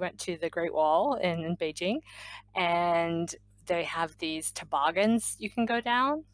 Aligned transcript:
went 0.00 0.18
to 0.20 0.36
the 0.38 0.50
Great 0.50 0.74
Wall 0.74 1.14
in, 1.14 1.44
in 1.44 1.56
Beijing, 1.56 2.00
and 2.54 3.34
they 3.66 3.84
have 3.84 4.16
these 4.18 4.50
toboggans 4.50 5.36
you 5.38 5.50
can 5.50 5.66
go 5.66 5.80
down, 5.80 6.24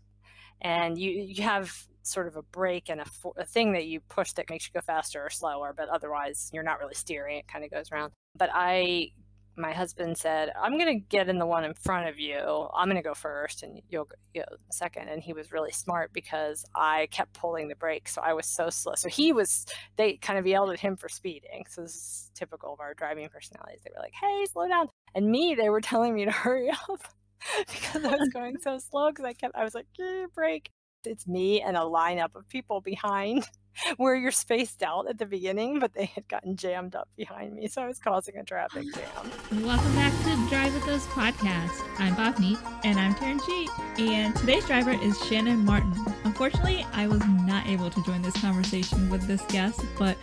and 0.61 0.99
you 0.99 1.11
you 1.11 1.43
have 1.43 1.87
sort 2.03 2.29
of 2.29 2.37
a 2.37 2.43
brake 2.43 2.89
and 2.89 3.01
a, 3.01 3.07
a 3.37 3.45
thing 3.45 3.73
that 3.73 3.87
you 3.87 4.01
push 4.09 4.33
that 4.33 4.49
makes 4.49 4.67
you 4.67 4.73
go 4.73 4.81
faster 4.81 5.21
or 5.21 5.31
slower, 5.31 5.75
but 5.77 5.89
otherwise 5.89 6.51
you're 6.53 6.63
not 6.63 6.79
really 6.79 6.95
steering. 6.95 7.39
It 7.39 7.49
kind 7.49 7.65
of 7.65 7.71
goes 7.71 7.91
around. 7.91 8.13
But 8.39 8.51
I 8.53 9.11
my 9.57 9.73
husband 9.73 10.19
said, 10.19 10.53
I'm 10.61 10.79
going 10.79 11.01
to 11.01 11.07
get 11.09 11.29
in 11.29 11.39
the 11.39 11.47
one 11.47 11.65
in 11.65 11.75
front 11.75 12.09
of 12.09 12.19
you. 12.19 12.69
I'm 12.75 12.89
going 12.89 12.97
to 12.97 13.03
go 13.03 13.15
first 13.15 13.63
and 13.63 13.81
you'll 13.89 14.09
go 14.35 14.43
second. 14.71 15.09
And 15.09 15.23
he 15.23 15.33
was 15.33 15.53
really 15.53 15.73
smart 15.73 16.13
because 16.13 16.65
I 16.75 17.09
kept 17.11 17.33
pulling 17.33 17.69
the 17.69 17.75
brake. 17.75 18.09
So 18.09 18.21
I 18.23 18.35
was 18.35 18.47
so 18.47 18.71
slow. 18.71 18.95
So 18.97 19.09
he 19.09 19.33
was, 19.33 19.67
they 19.97 20.17
kind 20.19 20.39
of 20.39 20.47
yelled 20.47 20.71
at 20.71 20.81
him 20.81 20.97
for 20.97 21.09
speeding. 21.09 21.65
So 21.69 21.83
this 21.83 21.95
is 21.95 22.31
typical 22.35 22.75
of 22.75 22.81
our 22.81 22.95
driving 22.95 23.29
personalities. 23.29 23.81
They 23.85 23.91
were 23.95 24.03
like, 24.03 24.15
hey, 24.21 24.47
slow 24.53 24.69
down. 24.69 24.89
And 25.15 25.31
me, 25.31 25.55
they 25.55 25.71
were 25.71 25.81
telling 25.83 26.15
me 26.15 26.25
to 26.27 26.31
hurry 26.31 26.71
up 26.71 27.01
because 27.59 28.05
I 28.05 28.17
was 28.17 28.29
going 28.29 28.59
so 28.61 28.79
slow 28.79 29.11
because 29.11 29.25
I 29.25 29.33
kept, 29.33 29.57
I 29.57 29.65
was 29.65 29.75
like, 29.75 29.87
brake. 30.35 30.71
It's 31.05 31.29
me 31.29 31.63
and 31.63 31.77
a 31.77 31.81
lineup 31.81 32.35
of 32.35 32.49
people 32.49 32.81
behind 32.81 33.47
where 33.97 34.15
you're 34.15 34.31
spaced 34.31 34.83
out 34.83 35.09
at 35.09 35.19
the 35.19 35.27
beginning, 35.27 35.79
but 35.79 35.95
they 35.95 36.07
had 36.07 36.29
gotten 36.29 36.57
jammed 36.57 36.95
up 36.95 37.09
behind 37.17 37.55
me, 37.55 37.69
so 37.69 37.83
I 37.83 37.87
was 37.87 37.99
causing 37.99 38.37
a 38.37 38.45
traffic 38.45 38.85
jam. 38.95 39.65
Welcome 39.65 39.95
back 39.95 40.13
to 40.25 40.49
Drive 40.49 40.75
with 40.75 40.89
Us 40.89 41.07
podcast. 41.07 41.83
I'm 41.99 42.15
Bhavni. 42.15 42.59
And 42.85 42.99
I'm 42.99 43.15
Taryn 43.15 43.41
G. 43.47 43.69
And 43.99 44.35
today's 44.37 44.67
driver 44.67 44.93
is 44.93 45.19
Shannon 45.27 45.65
Martin. 45.65 45.93
Unfortunately, 46.25 46.87
I 46.93 47.07
was 47.07 47.23
not 47.47 47.67
able 47.67 47.91
to 47.91 48.03
join 48.05 48.23
this 48.23 48.39
conversation 48.41 49.11
with 49.11 49.27
this 49.27 49.43
guest, 49.47 49.81
but 49.99 50.17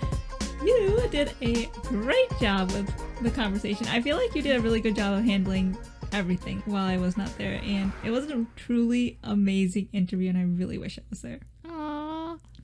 you 0.63 1.07
did 1.11 1.33
a 1.41 1.65
great 1.83 2.29
job 2.39 2.71
with 2.71 2.91
the 3.21 3.31
conversation. 3.31 3.87
I 3.87 4.01
feel 4.01 4.17
like 4.17 4.33
you 4.35 4.41
did 4.41 4.55
a 4.55 4.61
really 4.61 4.81
good 4.81 4.95
job 4.95 5.17
of 5.17 5.25
handling 5.25 5.77
everything 6.11 6.61
while 6.65 6.85
I 6.85 6.97
was 6.97 7.17
not 7.17 7.35
there, 7.37 7.59
and 7.63 7.91
it 8.03 8.11
was 8.11 8.29
a 8.29 8.45
truly 8.55 9.19
amazing 9.23 9.89
interview, 9.91 10.29
and 10.29 10.37
I 10.37 10.43
really 10.43 10.77
wish 10.77 10.97
I 10.97 11.03
was 11.09 11.21
there. 11.21 11.39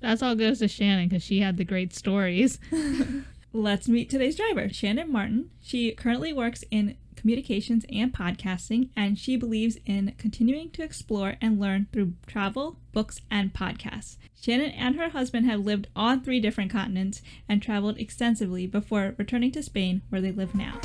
That's 0.02 0.22
all 0.22 0.36
goes 0.36 0.60
to 0.60 0.68
Shannon 0.68 1.10
because 1.10 1.24
she 1.24 1.40
had 1.40 1.58
the 1.58 1.66
great 1.66 1.94
stories. 1.94 2.60
Let's 3.54 3.90
meet 3.90 4.10
today's 4.10 4.36
driver, 4.36 4.70
Shannon 4.70 5.12
Martin. 5.12 5.50
She 5.62 5.92
currently 5.92 6.32
works 6.32 6.64
in 6.70 6.98
communications 7.16 7.86
and 7.92 8.14
podcasting, 8.14 8.90
and 8.96 9.18
she 9.18 9.36
believes 9.36 9.78
in 9.86 10.14
continuing 10.18 10.70
to 10.72 10.84
explore 10.84 11.36
and 11.42 11.60
learn 11.60 11.88
through 11.92 12.14
travel, 12.28 12.78
books, 12.94 13.22
and 13.30 13.54
podcasts. 13.54 14.18
Shannon 14.42 14.72
and 14.72 14.96
her 14.96 15.10
husband 15.10 15.46
have 15.48 15.60
lived 15.60 15.88
on 15.96 16.22
three 16.22 16.40
different 16.40 16.72
continents 16.72 17.22
and 17.50 17.62
traveled 17.62 17.98
extensively 17.98 18.68
before 18.68 19.16
returning 19.18 19.52
to 19.52 19.64
Spain, 19.64 20.02
where 20.10 20.22
they 20.22 20.32
live 20.32 20.56
now. 20.56 20.80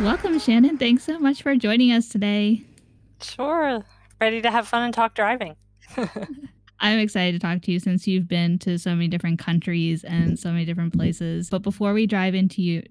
Welcome, 0.00 0.38
Shannon. 0.38 0.78
Thanks 0.78 1.02
so 1.02 1.18
much 1.18 1.42
for 1.42 1.56
joining 1.56 1.90
us 1.90 2.08
today. 2.08 2.62
Sure. 3.20 3.84
Ready 4.20 4.40
to 4.42 4.50
have 4.50 4.68
fun 4.68 4.82
and 4.82 4.94
talk 4.94 5.14
driving. 5.14 5.56
I'm 6.80 6.98
excited 6.98 7.40
to 7.40 7.46
talk 7.46 7.62
to 7.62 7.72
you 7.72 7.78
since 7.78 8.06
you've 8.06 8.28
been 8.28 8.58
to 8.60 8.78
so 8.78 8.90
many 8.90 9.08
different 9.08 9.38
countries 9.38 10.04
and 10.04 10.38
so 10.38 10.50
many 10.50 10.64
different 10.64 10.94
places. 10.94 11.48
But 11.48 11.62
before 11.62 11.92
we 11.92 12.06
drive 12.06 12.34
into 12.34 12.62
you, 12.62 12.82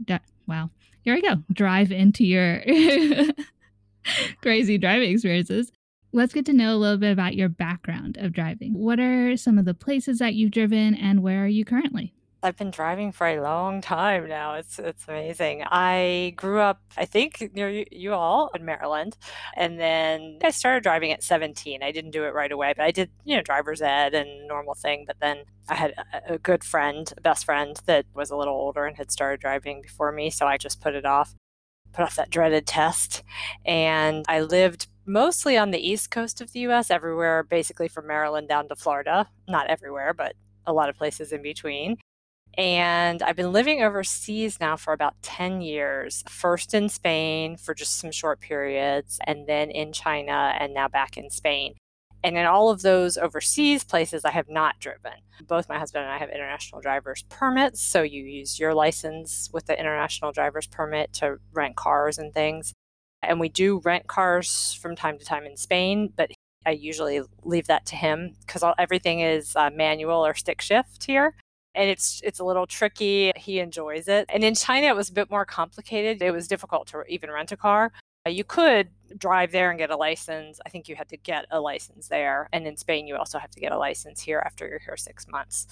wow, 0.48 0.70
here 1.02 1.16
we 1.16 1.22
go. 1.22 1.36
Drive 1.54 1.92
into 1.92 2.26
your 2.26 2.64
crazy 4.42 4.78
driving 4.78 5.12
experiences. 5.12 5.72
Let's 6.12 6.34
get 6.34 6.46
to 6.48 6.54
know 6.54 6.74
a 6.74 6.78
little 6.78 6.98
bit 6.98 7.12
about 7.12 7.36
your 7.36 7.50
background 7.50 8.18
of 8.18 8.32
driving. 8.32 8.74
What 8.74 9.00
are 9.00 9.38
some 9.38 9.58
of 9.58 9.66
the 9.66 9.74
places 9.74 10.20
that 10.20 10.34
you've 10.34 10.52
driven 10.52 10.96
and 10.96 11.22
where 11.22 11.44
are 11.44 11.48
you 11.48 11.66
currently? 11.66 12.14
I've 12.46 12.58
been 12.58 12.70
driving 12.70 13.12
for 13.12 13.26
a 13.26 13.42
long 13.42 13.82
time 13.82 14.30
now. 14.30 14.54
It's 14.54 14.78
it's 14.78 15.08
amazing. 15.08 15.64
I 15.66 16.34
grew 16.36 16.60
up, 16.60 16.80
I 16.96 17.06
think, 17.06 17.52
near 17.56 17.70
you, 17.72 17.86
you 17.92 18.14
all 18.14 18.52
in 18.54 18.64
Maryland, 18.64 19.18
and 19.56 19.80
then 19.80 20.38
I 20.44 20.52
started 20.52 20.84
driving 20.84 21.12
at 21.12 21.24
17. 21.24 21.82
I 21.82 21.92
didn't 21.92 22.12
do 22.12 22.24
it 22.24 22.36
right 22.36 22.52
away, 22.52 22.76
but 22.78 22.86
I 22.86 22.92
did, 22.92 23.10
you 23.24 23.36
know, 23.36 23.42
driver's 23.42 23.82
ed 23.82 24.14
and 24.14 24.48
normal 24.48 24.76
thing. 24.76 25.06
But 25.08 25.20
then 25.20 25.38
I 25.68 25.74
had 25.74 25.96
a 26.28 26.38
good 26.38 26.64
friend, 26.64 27.12
a 27.18 27.22
best 27.22 27.46
friend, 27.46 27.80
that 27.88 28.06
was 28.14 28.30
a 28.30 28.38
little 28.38 28.54
older 28.54 28.86
and 28.86 28.96
had 28.96 29.12
started 29.12 29.40
driving 29.40 29.82
before 29.82 30.12
me, 30.12 30.30
so 30.30 30.46
I 30.46 30.58
just 30.58 30.80
put 30.80 30.94
it 30.94 31.06
off, 31.06 31.34
put 31.94 32.04
off 32.04 32.16
that 32.16 32.30
dreaded 32.30 32.68
test, 32.68 33.24
and 33.66 34.24
I 34.28 34.42
lived 34.42 34.86
mostly 35.08 35.58
on 35.58 35.72
the 35.72 35.80
east 35.80 36.12
coast 36.12 36.42
of 36.42 36.52
the 36.52 36.60
U.S. 36.60 36.92
Everywhere, 36.92 37.42
basically 37.42 37.88
from 37.88 38.06
Maryland 38.06 38.48
down 38.48 38.68
to 38.68 38.76
Florida. 38.76 39.30
Not 39.48 39.66
everywhere, 39.66 40.14
but 40.14 40.36
a 40.68 40.74
lot 40.74 40.90
of 40.90 40.96
places 40.96 41.32
in 41.32 41.42
between. 41.42 41.98
And 42.58 43.22
I've 43.22 43.36
been 43.36 43.52
living 43.52 43.84
overseas 43.84 44.60
now 44.62 44.78
for 44.78 44.94
about 44.94 45.22
10 45.22 45.62
years, 45.62 46.24
first 46.30 46.74
in 46.74 46.88
Spain 46.88 47.58
for 47.58 47.74
just 47.74 47.98
some 47.98 48.12
short 48.12 48.40
periods, 48.40 49.20
and 49.26 49.46
then 49.46 49.70
in 49.72 49.92
China, 49.92 50.56
and 50.58 50.74
now 50.74 50.88
back 50.88 51.18
in 51.18 51.30
Spain. 51.30 51.74
And 52.24 52.38
in 52.38 52.46
all 52.46 52.70
of 52.70 52.82
those 52.82 53.18
overseas 53.18 53.84
places, 53.84 54.24
I 54.24 54.32
have 54.32 54.50
not 54.50 54.80
driven. 54.80 55.12
Both 55.46 55.70
my 55.70 55.78
husband 55.78 56.06
and 56.06 56.14
I 56.14 56.18
have 56.18 56.30
international 56.30 56.82
driver's 56.82 57.24
permits. 57.24 57.82
So 57.82 58.02
you 58.02 58.24
use 58.24 58.58
your 58.58 58.74
license 58.74 59.50
with 59.54 59.68
the 59.68 59.78
international 59.78 60.32
driver's 60.32 60.66
permit 60.66 61.14
to 61.14 61.38
rent 61.54 61.76
cars 61.76 62.18
and 62.18 62.34
things. 62.34 62.74
And 63.22 63.40
we 63.40 63.50
do 63.50 63.80
rent 63.84 64.08
cars 64.08 64.74
from 64.82 64.96
time 64.96 65.20
to 65.20 65.26
time 65.26 65.46
in 65.46 65.58
Spain, 65.58 66.14
but 66.16 66.32
I 66.66 66.72
usually 66.72 67.22
leave 67.44 67.68
that 67.68 67.86
to 67.88 67.96
him 67.96 68.36
because 68.40 68.64
everything 68.80 69.20
is 69.20 69.56
uh, 69.56 69.70
manual 69.72 70.26
or 70.26 70.34
stick 70.34 70.62
shift 70.62 71.04
here 71.06 71.36
and 71.76 71.90
it's 71.90 72.22
it's 72.24 72.40
a 72.40 72.44
little 72.44 72.66
tricky. 72.66 73.32
He 73.36 73.60
enjoys 73.60 74.08
it. 74.08 74.26
And 74.30 74.44
in 74.44 74.56
China, 74.56 74.88
it 74.88 74.96
was 74.96 75.10
a 75.10 75.14
bit 75.14 75.30
more 75.30 75.46
complicated. 75.46 76.22
It 76.22 76.32
was 76.32 76.48
difficult 76.48 76.88
to 76.88 77.04
even 77.08 77.30
rent 77.32 77.52
a 77.52 77.58
car. 77.58 77.92
Uh, 78.26 78.32
you 78.32 78.44
could 78.44 78.90
drive 79.18 79.52
there 79.52 79.70
and 79.70 79.78
get 79.78 79.92
a 79.92 79.96
license. 79.96 80.60
I 80.66 80.70
think 80.70 80.90
you 80.90 80.96
had 80.96 81.10
to 81.10 81.18
get 81.18 81.46
a 81.52 81.60
license 81.60 82.08
there. 82.08 82.50
And 82.52 82.66
in 82.66 82.76
Spain, 82.78 83.08
you 83.08 83.16
also 83.16 83.38
have 83.38 83.52
to 83.52 83.60
get 83.60 83.72
a 83.72 83.78
license 83.78 84.22
here 84.22 84.42
after 84.44 84.68
you're 84.68 84.80
here 84.80 84.98
six 84.98 85.28
months. 85.28 85.68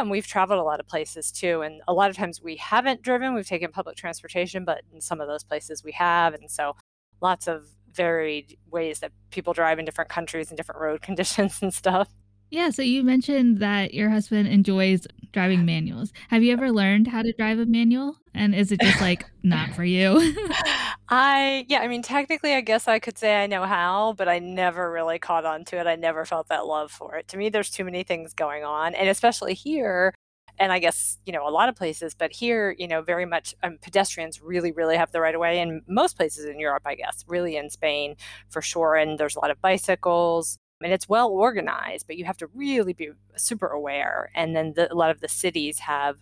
And 0.00 0.10
we've 0.10 0.26
traveled 0.26 0.60
a 0.60 0.62
lot 0.62 0.80
of 0.80 0.86
places 0.86 1.30
too. 1.32 1.62
And 1.62 1.82
a 1.86 1.92
lot 1.92 2.08
of 2.08 2.16
times 2.16 2.40
we 2.40 2.56
haven't 2.56 3.02
driven, 3.02 3.34
we've 3.34 3.46
taken 3.46 3.72
public 3.72 3.96
transportation, 3.96 4.64
but 4.64 4.82
in 4.92 5.00
some 5.00 5.20
of 5.20 5.28
those 5.28 5.44
places 5.44 5.84
we 5.84 5.92
have. 5.92 6.34
And 6.34 6.50
so 6.50 6.76
lots 7.20 7.46
of 7.48 7.66
varied 7.92 8.56
ways 8.70 9.00
that 9.00 9.12
people 9.30 9.52
drive 9.52 9.78
in 9.78 9.84
different 9.84 10.08
countries 10.08 10.48
and 10.48 10.56
different 10.56 10.80
road 10.80 11.02
conditions 11.02 11.58
and 11.60 11.74
stuff. 11.74 12.08
Yeah, 12.50 12.70
so 12.70 12.82
you 12.82 13.04
mentioned 13.04 13.58
that 13.58 13.92
your 13.92 14.08
husband 14.08 14.48
enjoys 14.48 15.06
driving 15.32 15.66
manuals. 15.66 16.12
Have 16.28 16.42
you 16.42 16.52
ever 16.52 16.72
learned 16.72 17.06
how 17.06 17.22
to 17.22 17.32
drive 17.32 17.58
a 17.58 17.66
manual? 17.66 18.16
And 18.34 18.54
is 18.54 18.72
it 18.72 18.80
just 18.80 19.00
like 19.00 19.26
not 19.42 19.74
for 19.74 19.84
you? 19.84 20.18
I, 21.10 21.66
yeah, 21.68 21.80
I 21.80 21.88
mean, 21.88 22.02
technically, 22.02 22.54
I 22.54 22.62
guess 22.62 22.88
I 22.88 22.98
could 22.98 23.18
say 23.18 23.42
I 23.42 23.46
know 23.46 23.64
how, 23.64 24.14
but 24.16 24.28
I 24.28 24.38
never 24.38 24.90
really 24.90 25.18
caught 25.18 25.44
on 25.44 25.64
to 25.66 25.78
it. 25.78 25.86
I 25.86 25.96
never 25.96 26.24
felt 26.24 26.48
that 26.48 26.66
love 26.66 26.90
for 26.90 27.16
it. 27.16 27.28
To 27.28 27.36
me, 27.36 27.50
there's 27.50 27.70
too 27.70 27.84
many 27.84 28.02
things 28.02 28.32
going 28.32 28.64
on. 28.64 28.94
And 28.94 29.08
especially 29.08 29.54
here, 29.54 30.14
and 30.58 30.72
I 30.72 30.78
guess, 30.78 31.18
you 31.26 31.32
know, 31.32 31.46
a 31.46 31.50
lot 31.50 31.68
of 31.68 31.76
places, 31.76 32.14
but 32.14 32.32
here, 32.32 32.74
you 32.78 32.88
know, 32.88 33.02
very 33.02 33.26
much 33.26 33.54
um, 33.62 33.78
pedestrians 33.80 34.40
really, 34.40 34.72
really 34.72 34.96
have 34.96 35.12
the 35.12 35.20
right 35.20 35.34
of 35.34 35.40
way. 35.40 35.60
In 35.60 35.82
most 35.86 36.16
places 36.16 36.46
in 36.46 36.58
Europe, 36.58 36.82
I 36.86 36.94
guess, 36.94 37.24
really 37.28 37.56
in 37.56 37.70
Spain 37.70 38.16
for 38.48 38.62
sure. 38.62 38.96
And 38.96 39.18
there's 39.18 39.36
a 39.36 39.40
lot 39.40 39.50
of 39.50 39.60
bicycles 39.60 40.58
and 40.82 40.92
it's 40.92 41.08
well 41.08 41.28
organized, 41.30 42.06
but 42.06 42.16
you 42.16 42.24
have 42.24 42.36
to 42.38 42.48
really 42.54 42.92
be 42.92 43.10
super 43.36 43.66
aware. 43.66 44.30
And 44.34 44.54
then 44.54 44.74
the, 44.74 44.92
a 44.92 44.94
lot 44.94 45.10
of 45.10 45.20
the 45.20 45.28
cities 45.28 45.80
have 45.80 46.16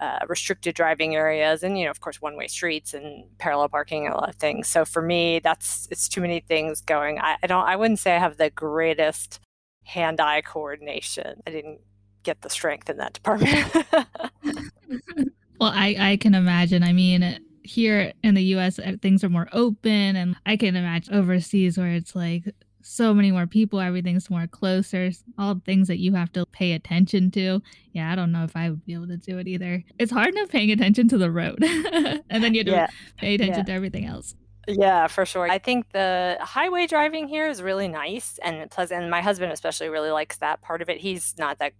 uh, 0.00 0.18
restricted 0.28 0.74
driving 0.74 1.14
areas 1.14 1.62
and 1.62 1.78
you 1.78 1.86
know 1.86 1.90
of 1.90 2.00
course 2.00 2.20
one 2.20 2.36
way 2.36 2.46
streets 2.46 2.92
and 2.92 3.24
parallel 3.38 3.68
parking 3.68 4.04
and 4.04 4.14
a 4.14 4.18
lot 4.18 4.28
of 4.28 4.36
things. 4.36 4.68
So 4.68 4.84
for 4.84 5.00
me 5.00 5.38
that's 5.38 5.88
it's 5.90 6.06
too 6.06 6.20
many 6.20 6.40
things 6.40 6.82
going 6.82 7.18
I, 7.18 7.36
I 7.42 7.46
don't 7.46 7.64
i 7.64 7.76
wouldn't 7.76 7.98
say 7.98 8.14
i 8.14 8.18
have 8.18 8.36
the 8.36 8.50
greatest 8.50 9.40
hand-eye 9.84 10.42
coordination. 10.42 11.40
I 11.46 11.50
didn't 11.50 11.80
get 12.24 12.42
the 12.42 12.50
strength 12.50 12.90
in 12.90 12.98
that 12.98 13.14
department. 13.14 13.72
Well 15.58 15.72
i 15.74 15.96
i 15.98 16.16
can 16.18 16.34
imagine. 16.34 16.82
I 16.82 16.92
mean 16.92 17.38
here 17.62 18.12
in 18.22 18.34
the 18.34 18.42
us 18.42 18.78
uh, 18.78 18.96
things 19.00 19.24
are 19.24 19.30
more 19.30 19.48
open 19.52 20.14
and 20.14 20.36
i 20.44 20.56
can 20.56 20.76
imagine 20.76 21.14
overseas 21.14 21.78
where 21.78 21.92
it's 21.92 22.14
like 22.14 22.54
so 22.86 23.12
many 23.12 23.32
more 23.32 23.46
people, 23.46 23.80
everything's 23.80 24.30
more 24.30 24.46
closer, 24.46 25.10
all 25.38 25.60
things 25.64 25.88
that 25.88 25.98
you 25.98 26.14
have 26.14 26.32
to 26.32 26.46
pay 26.46 26.72
attention 26.72 27.30
to. 27.32 27.60
Yeah, 27.92 28.12
I 28.12 28.14
don't 28.14 28.30
know 28.30 28.44
if 28.44 28.56
I 28.56 28.70
would 28.70 28.84
be 28.86 28.94
able 28.94 29.08
to 29.08 29.16
do 29.16 29.38
it 29.38 29.48
either. 29.48 29.84
It's 29.98 30.12
hard 30.12 30.28
enough 30.28 30.50
paying 30.50 30.70
attention 30.70 31.08
to 31.08 31.18
the 31.18 31.30
road, 31.30 31.58
and 31.64 32.44
then 32.44 32.54
you 32.54 32.60
have 32.60 32.66
to 32.66 32.72
yeah. 32.72 32.86
pay 33.16 33.34
attention 33.34 33.58
yeah. 33.58 33.64
to 33.64 33.72
everything 33.72 34.06
else. 34.06 34.34
Yeah, 34.68 35.06
for 35.06 35.24
sure. 35.24 35.48
I 35.48 35.58
think 35.58 35.90
the 35.92 36.38
highway 36.40 36.86
driving 36.86 37.28
here 37.28 37.48
is 37.48 37.62
really 37.62 37.86
nice 37.86 38.38
and 38.42 38.68
pleasant. 38.70 39.02
And 39.02 39.10
my 39.10 39.20
husband 39.20 39.52
especially 39.52 39.88
really 39.88 40.10
likes 40.10 40.38
that 40.38 40.60
part 40.60 40.82
of 40.82 40.88
it. 40.88 40.98
He's 40.98 41.34
not 41.38 41.60
that 41.60 41.72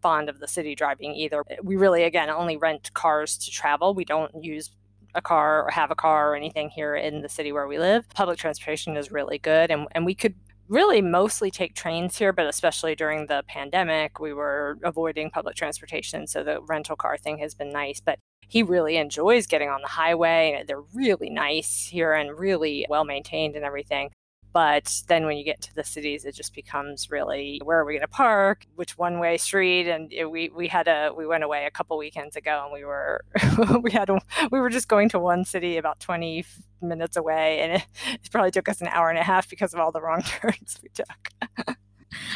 fond 0.00 0.30
of 0.30 0.40
the 0.40 0.48
city 0.48 0.74
driving 0.74 1.14
either. 1.14 1.44
We 1.62 1.76
really, 1.76 2.04
again, 2.04 2.30
only 2.30 2.56
rent 2.56 2.94
cars 2.94 3.36
to 3.38 3.50
travel. 3.50 3.92
We 3.92 4.06
don't 4.06 4.42
use 4.42 4.70
a 5.14 5.20
car 5.20 5.66
or 5.66 5.70
have 5.70 5.90
a 5.90 5.94
car 5.94 6.32
or 6.32 6.36
anything 6.36 6.70
here 6.70 6.96
in 6.96 7.20
the 7.20 7.28
city 7.28 7.52
where 7.52 7.66
we 7.66 7.78
live. 7.78 8.08
Public 8.14 8.38
transportation 8.38 8.96
is 8.96 9.10
really 9.10 9.38
good 9.38 9.70
and, 9.70 9.86
and 9.92 10.06
we 10.06 10.14
could 10.14 10.34
really 10.70 11.02
mostly 11.02 11.50
take 11.50 11.74
trains 11.74 12.16
here, 12.16 12.32
but 12.32 12.46
especially 12.46 12.94
during 12.94 13.26
the 13.26 13.42
pandemic, 13.48 14.20
we 14.20 14.32
were 14.32 14.78
avoiding 14.84 15.30
public 15.30 15.56
transportation. 15.56 16.26
So 16.26 16.44
the 16.44 16.60
rental 16.62 16.96
car 16.96 17.18
thing 17.18 17.38
has 17.38 17.54
been 17.54 17.70
nice. 17.70 18.00
But 18.00 18.18
he 18.48 18.62
really 18.62 18.96
enjoys 18.96 19.46
getting 19.46 19.68
on 19.68 19.82
the 19.82 19.88
highway. 19.88 20.64
They're 20.66 20.80
really 20.94 21.28
nice 21.28 21.88
here 21.90 22.12
and 22.14 22.38
really 22.38 22.86
well 22.88 23.04
maintained 23.04 23.56
and 23.56 23.64
everything. 23.64 24.10
But 24.52 25.02
then 25.06 25.26
when 25.26 25.36
you 25.36 25.44
get 25.44 25.60
to 25.62 25.74
the 25.74 25.84
cities, 25.84 26.24
it 26.24 26.34
just 26.34 26.54
becomes 26.54 27.10
really 27.10 27.60
where 27.64 27.78
are 27.78 27.84
we 27.84 27.92
going 27.92 28.00
to 28.00 28.08
park? 28.08 28.66
Which 28.74 28.98
one 28.98 29.20
way 29.20 29.36
street? 29.36 29.88
And 29.88 30.12
it, 30.12 30.30
we 30.30 30.48
we 30.48 30.66
had 30.66 30.88
a 30.88 31.12
we 31.16 31.26
went 31.26 31.44
away 31.44 31.66
a 31.66 31.70
couple 31.70 31.96
weekends 31.96 32.36
ago, 32.36 32.62
and 32.64 32.72
we 32.72 32.84
were 32.84 33.24
we 33.82 33.92
had 33.92 34.10
a, 34.10 34.20
we 34.50 34.58
were 34.58 34.70
just 34.70 34.88
going 34.88 35.08
to 35.10 35.18
one 35.18 35.44
city 35.44 35.76
about 35.76 36.00
twenty 36.00 36.44
minutes 36.82 37.16
away, 37.16 37.60
and 37.60 37.72
it, 37.74 37.86
it 38.14 38.30
probably 38.30 38.50
took 38.50 38.68
us 38.68 38.80
an 38.80 38.88
hour 38.88 39.08
and 39.08 39.18
a 39.18 39.22
half 39.22 39.48
because 39.48 39.72
of 39.72 39.80
all 39.80 39.92
the 39.92 40.00
wrong 40.00 40.22
turns 40.24 40.80
we 40.82 40.88
took. 40.88 41.30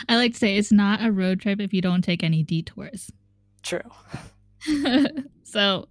I 0.09 0.17
like 0.17 0.35
to 0.35 0.39
say 0.39 0.57
it's 0.57 0.71
not 0.71 1.05
a 1.05 1.11
road 1.11 1.41
trip 1.41 1.61
if 1.61 1.75
you 1.75 1.83
don't 1.83 2.03
take 2.03 2.23
any 2.23 2.45
detours. 2.45 3.11
True. 3.63 3.81
so 5.45 5.89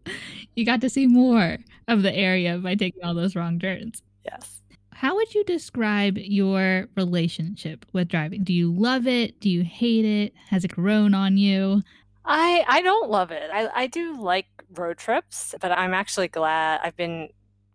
you 0.56 0.66
got 0.66 0.82
to 0.82 0.90
see 0.90 1.06
more 1.06 1.58
of 1.88 2.02
the 2.02 2.14
area 2.16 2.58
by 2.58 2.76
taking 2.76 3.04
all 3.04 3.14
those 3.14 3.36
wrong 3.36 3.60
turns. 3.60 4.02
Yes. 4.24 4.62
How 5.04 5.16
would 5.16 5.36
you 5.36 5.44
describe 5.44 6.18
your 6.18 6.88
relationship 6.96 7.86
with 7.92 8.08
driving? 8.08 8.46
Do 8.46 8.54
you 8.54 8.72
love 8.72 9.06
it? 9.06 9.42
Do 9.42 9.50
you 9.50 9.62
hate 9.62 10.06
it? 10.06 10.34
Has 10.48 10.64
it 10.64 10.72
grown 10.72 11.14
on 11.14 11.36
you? 11.36 11.84
I 12.24 12.64
I 12.70 12.82
don't 12.82 13.10
love 13.10 13.30
it. 13.30 13.50
I 13.52 13.68
I 13.76 13.88
do 13.88 14.18
like 14.18 14.46
road 14.76 14.98
trips, 14.98 15.56
but 15.60 15.74
I'm 15.74 15.94
actually 15.94 16.30
glad 16.30 16.80
I've 16.86 16.96
been 16.96 17.28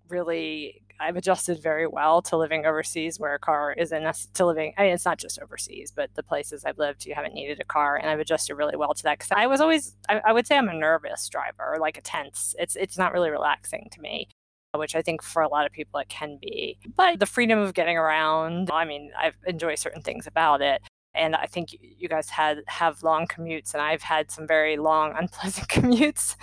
really 0.09 0.81
I've 0.99 1.17
adjusted 1.17 1.63
very 1.63 1.87
well 1.87 2.23
to 2.23 2.39
living 2.39 2.65
overseas 2.65 3.21
where 3.21 3.35
a 3.35 3.39
car 3.39 3.75
isn't 3.75 4.17
to 4.33 4.47
living. 4.47 4.73
I 4.79 4.85
mean, 4.85 4.95
it's 4.95 5.05
not 5.05 5.19
just 5.19 5.39
overseas, 5.39 5.93
but 5.95 6.09
the 6.15 6.23
places 6.23 6.65
I've 6.65 6.79
lived, 6.79 7.05
you 7.05 7.15
haven't 7.15 7.35
needed 7.35 7.61
a 7.61 7.65
car, 7.65 7.97
and 7.97 8.09
I've 8.09 8.21
adjusted 8.21 8.55
really 8.55 8.77
well 8.77 8.95
to 8.95 9.03
that. 9.03 9.19
Because 9.19 9.33
I 9.33 9.47
was 9.49 9.61
always, 9.61 9.95
I, 10.09 10.23
I, 10.25 10.33
would 10.33 10.47
say, 10.47 10.57
I'm 10.57 10.71
a 10.71 10.75
nervous 10.75 11.29
driver, 11.29 11.77
like 11.79 11.99
a 11.99 12.01
tense. 12.01 12.55
It's 12.59 12.75
it's 12.75 12.97
not 12.97 13.13
really 13.13 13.31
relaxing 13.31 13.91
to 13.93 14.01
me, 14.01 14.29
which 14.75 14.94
I 14.94 15.03
think 15.03 15.23
for 15.23 15.43
a 15.43 15.49
lot 15.49 15.67
of 15.67 15.73
people 15.73 15.99
it 16.00 16.09
can 16.09 16.38
be. 16.41 16.79
But 16.97 17.20
the 17.20 17.26
freedom 17.26 17.59
of 17.59 17.75
getting 17.75 17.97
around, 17.97 18.70
I 18.70 18.85
mean, 18.85 19.11
I 19.17 19.32
enjoy 19.47 19.75
certain 19.75 20.03
things 20.03 20.26
about 20.26 20.62
it 20.62 20.82
and 21.19 21.35
I 21.35 21.47
think 21.47 21.76
you 21.81 22.09
guys 22.09 22.31
had 22.31 22.62
have 22.67 23.03
long 23.03 23.26
commutes, 23.26 23.75
and 23.75 23.82
I've 23.82 24.03
had 24.03 24.31
some 24.31 24.47
very 24.47 24.76
long, 24.76 25.15
unpleasant 25.19 25.69
commutes 25.69 26.37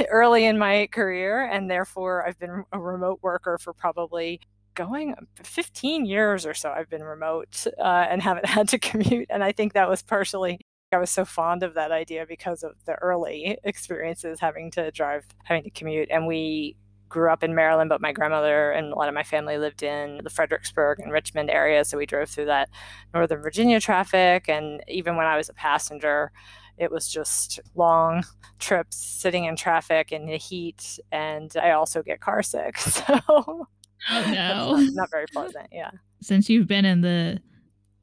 early 0.08 0.44
in 0.44 0.58
my 0.58 0.88
career, 0.92 1.44
and 1.44 1.70
therefore 1.70 2.26
I've 2.26 2.38
been 2.38 2.64
a 2.72 2.78
remote 2.78 3.18
worker 3.22 3.58
for 3.58 3.72
probably 3.72 4.40
going 4.74 5.14
15 5.42 6.06
years 6.06 6.46
or 6.46 6.54
so. 6.54 6.70
I've 6.70 6.88
been 6.88 7.02
remote 7.02 7.66
uh, 7.78 8.06
and 8.08 8.22
haven't 8.22 8.46
had 8.58 8.68
to 8.70 8.78
commute, 8.78 9.26
and 9.30 9.44
I 9.44 9.52
think 9.52 9.74
that 9.74 9.88
was 9.88 10.02
partially. 10.02 10.60
I 10.94 10.98
was 10.98 11.10
so 11.10 11.24
fond 11.24 11.62
of 11.62 11.72
that 11.72 11.90
idea 11.90 12.26
because 12.28 12.62
of 12.62 12.72
the 12.84 12.92
early 12.96 13.56
experiences 13.64 14.40
having 14.40 14.70
to 14.72 14.90
drive, 14.90 15.24
having 15.44 15.64
to 15.64 15.70
commute. 15.70 16.10
And 16.10 16.26
we 16.26 16.76
grew 17.12 17.30
up 17.30 17.44
in 17.44 17.54
Maryland, 17.54 17.90
but 17.90 18.00
my 18.00 18.10
grandmother 18.10 18.72
and 18.72 18.90
a 18.90 18.96
lot 18.96 19.08
of 19.08 19.14
my 19.14 19.22
family 19.22 19.58
lived 19.58 19.82
in 19.82 20.20
the 20.24 20.30
Fredericksburg 20.30 20.98
and 20.98 21.12
Richmond 21.12 21.50
area. 21.50 21.84
So 21.84 21.98
we 21.98 22.06
drove 22.06 22.30
through 22.30 22.46
that 22.46 22.70
Northern 23.12 23.42
Virginia 23.42 23.78
traffic. 23.80 24.48
And 24.48 24.82
even 24.88 25.16
when 25.16 25.26
I 25.26 25.36
was 25.36 25.50
a 25.50 25.54
passenger, 25.54 26.32
it 26.78 26.90
was 26.90 27.06
just 27.06 27.60
long 27.74 28.24
trips 28.58 28.96
sitting 28.96 29.44
in 29.44 29.56
traffic 29.56 30.10
in 30.10 30.24
the 30.24 30.38
heat. 30.38 30.98
And 31.12 31.54
I 31.62 31.72
also 31.72 32.02
get 32.02 32.20
car 32.20 32.42
sick. 32.42 32.78
So 32.88 33.20
oh, 33.28 33.66
no. 34.10 34.76
not, 34.76 34.94
not 34.94 35.10
very 35.10 35.26
pleasant. 35.32 35.68
Yeah. 35.70 35.90
Since 36.22 36.48
you've 36.48 36.66
been 36.66 36.86
in 36.86 37.02
the 37.02 37.40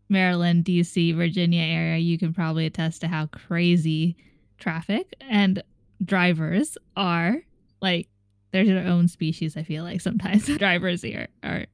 Maryland, 0.08 0.66
DC, 0.66 1.16
Virginia 1.16 1.64
area, 1.64 1.98
you 1.98 2.18
can 2.20 2.34
probably 2.34 2.68
attest 2.68 3.02
to 3.02 3.08
how 3.08 3.26
crazy 3.26 4.16
traffic 4.60 5.14
and 5.20 5.64
drivers 6.06 6.78
are. 6.96 7.42
Like, 7.82 8.08
they're 8.52 8.66
their 8.66 8.86
own 8.86 9.08
species, 9.08 9.56
I 9.58 9.64
feel 9.64 9.84
like 9.84 10.02
sometimes. 10.02 10.46
Drivers 10.58 11.02
here 11.02 11.28
are 11.44 11.66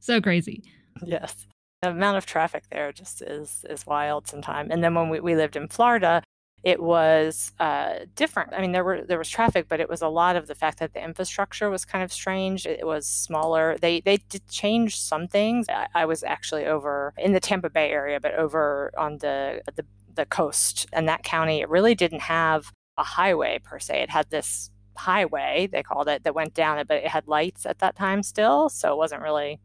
so 0.00 0.20
crazy. 0.20 0.62
Yes. 1.04 1.46
The 1.82 1.90
amount 1.90 2.16
of 2.16 2.26
traffic 2.26 2.64
there 2.70 2.90
just 2.92 3.22
is 3.22 3.64
is 3.68 3.86
wild 3.86 4.26
sometimes. 4.26 4.70
And 4.70 4.82
then 4.82 4.94
when 4.94 5.10
we, 5.10 5.20
we 5.20 5.36
lived 5.36 5.56
in 5.56 5.68
Florida, 5.68 6.22
it 6.62 6.82
was 6.82 7.52
uh, 7.60 8.00
different. 8.16 8.52
I 8.54 8.60
mean, 8.60 8.72
there 8.72 8.82
were 8.82 9.02
there 9.02 9.18
was 9.18 9.28
traffic, 9.28 9.66
but 9.68 9.78
it 9.78 9.88
was 9.88 10.02
a 10.02 10.08
lot 10.08 10.36
of 10.36 10.46
the 10.46 10.54
fact 10.54 10.78
that 10.78 10.94
the 10.94 11.04
infrastructure 11.04 11.70
was 11.70 11.84
kind 11.84 12.02
of 12.02 12.12
strange. 12.12 12.66
It 12.66 12.86
was 12.86 13.06
smaller. 13.06 13.76
They 13.80 14.00
they 14.00 14.16
did 14.16 14.48
change 14.48 14.98
some 14.98 15.28
things. 15.28 15.66
I, 15.68 15.86
I 15.94 16.06
was 16.06 16.24
actually 16.24 16.66
over 16.66 17.12
in 17.18 17.32
the 17.32 17.40
Tampa 17.40 17.70
Bay 17.70 17.90
area, 17.90 18.18
but 18.20 18.34
over 18.34 18.90
on 18.98 19.18
the 19.18 19.60
the 19.76 19.84
the 20.14 20.26
coast 20.26 20.86
and 20.92 21.06
that 21.08 21.22
county, 21.22 21.60
it 21.60 21.68
really 21.68 21.94
didn't 21.94 22.22
have 22.22 22.72
a 22.96 23.04
highway 23.04 23.60
per 23.62 23.78
se. 23.78 24.02
It 24.02 24.10
had 24.10 24.30
this 24.30 24.70
highway 24.96 25.68
they 25.70 25.82
called 25.82 26.08
it 26.08 26.22
that 26.24 26.34
went 26.34 26.54
down 26.54 26.78
it 26.78 26.88
but 26.88 26.98
it 26.98 27.08
had 27.08 27.26
lights 27.28 27.66
at 27.66 27.78
that 27.78 27.96
time 27.96 28.22
still 28.22 28.68
so 28.68 28.92
it 28.92 28.96
wasn't 28.96 29.20
really 29.20 29.60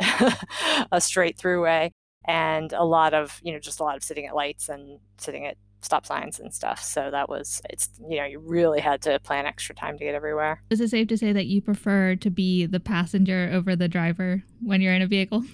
a 0.92 1.00
straight 1.00 1.36
through 1.36 1.62
way 1.62 1.92
and 2.26 2.72
a 2.72 2.84
lot 2.84 3.14
of 3.14 3.40
you 3.42 3.52
know 3.52 3.58
just 3.58 3.80
a 3.80 3.82
lot 3.82 3.96
of 3.96 4.02
sitting 4.02 4.26
at 4.26 4.34
lights 4.34 4.68
and 4.68 5.00
sitting 5.16 5.46
at 5.46 5.56
stop 5.80 6.04
signs 6.04 6.40
and 6.40 6.52
stuff 6.52 6.82
so 6.82 7.10
that 7.10 7.28
was 7.28 7.62
it's 7.70 7.88
you 8.08 8.18
know 8.18 8.24
you 8.24 8.38
really 8.38 8.80
had 8.80 9.00
to 9.00 9.18
plan 9.20 9.46
extra 9.46 9.74
time 9.74 9.96
to 9.96 10.04
get 10.04 10.14
everywhere. 10.14 10.62
Is 10.70 10.80
it 10.80 10.90
safe 10.90 11.08
to 11.08 11.16
say 11.16 11.32
that 11.32 11.46
you 11.46 11.62
prefer 11.62 12.16
to 12.16 12.30
be 12.30 12.66
the 12.66 12.80
passenger 12.80 13.48
over 13.52 13.76
the 13.76 13.88
driver 13.88 14.42
when 14.60 14.80
you're 14.80 14.94
in 14.94 15.02
a 15.02 15.06
vehicle? 15.06 15.44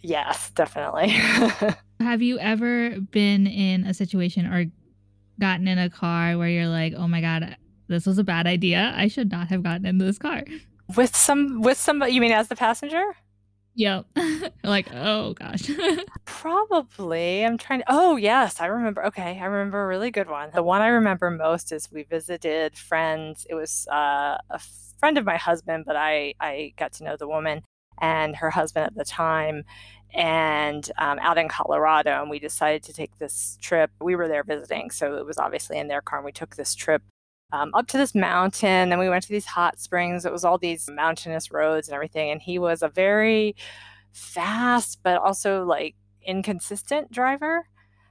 Yes 0.00 0.50
definitely. 0.50 1.08
Have 2.00 2.22
you 2.22 2.38
ever 2.38 3.00
been 3.00 3.46
in 3.46 3.84
a 3.84 3.94
situation 3.94 4.46
or 4.46 4.66
gotten 5.40 5.66
in 5.66 5.78
a 5.78 5.90
car 5.90 6.38
where 6.38 6.48
you're 6.48 6.68
like 6.68 6.94
oh 6.96 7.08
my 7.08 7.20
god 7.20 7.56
this 7.88 8.06
was 8.06 8.18
a 8.18 8.24
bad 8.24 8.46
idea. 8.46 8.92
I 8.96 9.08
should 9.08 9.30
not 9.30 9.48
have 9.48 9.62
gotten 9.62 9.86
in 9.86 9.98
this 9.98 10.18
car. 10.18 10.44
With 10.96 11.16
some 11.16 11.62
with 11.62 11.78
somebody 11.78 12.12
you 12.12 12.20
mean 12.20 12.32
as 12.32 12.48
the 12.48 12.56
passenger? 12.56 13.14
Yep. 13.76 14.06
like, 14.64 14.88
oh 14.94 15.34
gosh. 15.34 15.68
Probably. 16.24 17.44
I'm 17.44 17.58
trying 17.58 17.80
to 17.80 17.86
Oh, 17.88 18.16
yes, 18.16 18.60
I 18.60 18.66
remember. 18.66 19.04
Okay, 19.06 19.38
I 19.40 19.44
remember 19.44 19.82
a 19.82 19.86
really 19.86 20.10
good 20.10 20.28
one. 20.28 20.50
The 20.54 20.62
one 20.62 20.80
I 20.80 20.88
remember 20.88 21.30
most 21.30 21.72
is 21.72 21.90
we 21.90 22.04
visited 22.04 22.76
friends. 22.76 23.46
It 23.50 23.54
was 23.54 23.88
uh, 23.90 24.38
a 24.50 24.60
friend 24.98 25.18
of 25.18 25.24
my 25.24 25.36
husband, 25.36 25.84
but 25.86 25.96
I 25.96 26.34
I 26.40 26.72
got 26.76 26.92
to 26.94 27.04
know 27.04 27.16
the 27.16 27.28
woman 27.28 27.62
and 27.98 28.36
her 28.36 28.50
husband 28.50 28.86
at 28.86 28.94
the 28.94 29.04
time 29.04 29.64
and 30.12 30.90
um, 30.98 31.18
out 31.20 31.38
in 31.38 31.48
Colorado. 31.48 32.20
And 32.20 32.30
we 32.30 32.38
decided 32.38 32.84
to 32.84 32.92
take 32.92 33.18
this 33.18 33.58
trip. 33.60 33.90
We 34.00 34.14
were 34.14 34.28
there 34.28 34.44
visiting, 34.44 34.90
so 34.90 35.16
it 35.16 35.26
was 35.26 35.38
obviously 35.38 35.78
in 35.78 35.88
their 35.88 36.00
car. 36.00 36.20
And 36.20 36.26
we 36.26 36.32
took 36.32 36.54
this 36.54 36.74
trip 36.74 37.02
um, 37.54 37.70
up 37.72 37.86
to 37.88 37.96
this 37.96 38.14
mountain. 38.14 38.88
Then 38.88 38.98
we 38.98 39.08
went 39.08 39.22
to 39.22 39.28
these 39.28 39.46
hot 39.46 39.78
springs. 39.78 40.24
It 40.24 40.32
was 40.32 40.44
all 40.44 40.58
these 40.58 40.90
mountainous 40.90 41.52
roads 41.52 41.88
and 41.88 41.94
everything. 41.94 42.30
And 42.30 42.42
he 42.42 42.58
was 42.58 42.82
a 42.82 42.88
very 42.88 43.54
fast, 44.12 45.00
but 45.04 45.18
also 45.18 45.64
like 45.64 45.94
inconsistent 46.26 47.12
driver. 47.12 47.68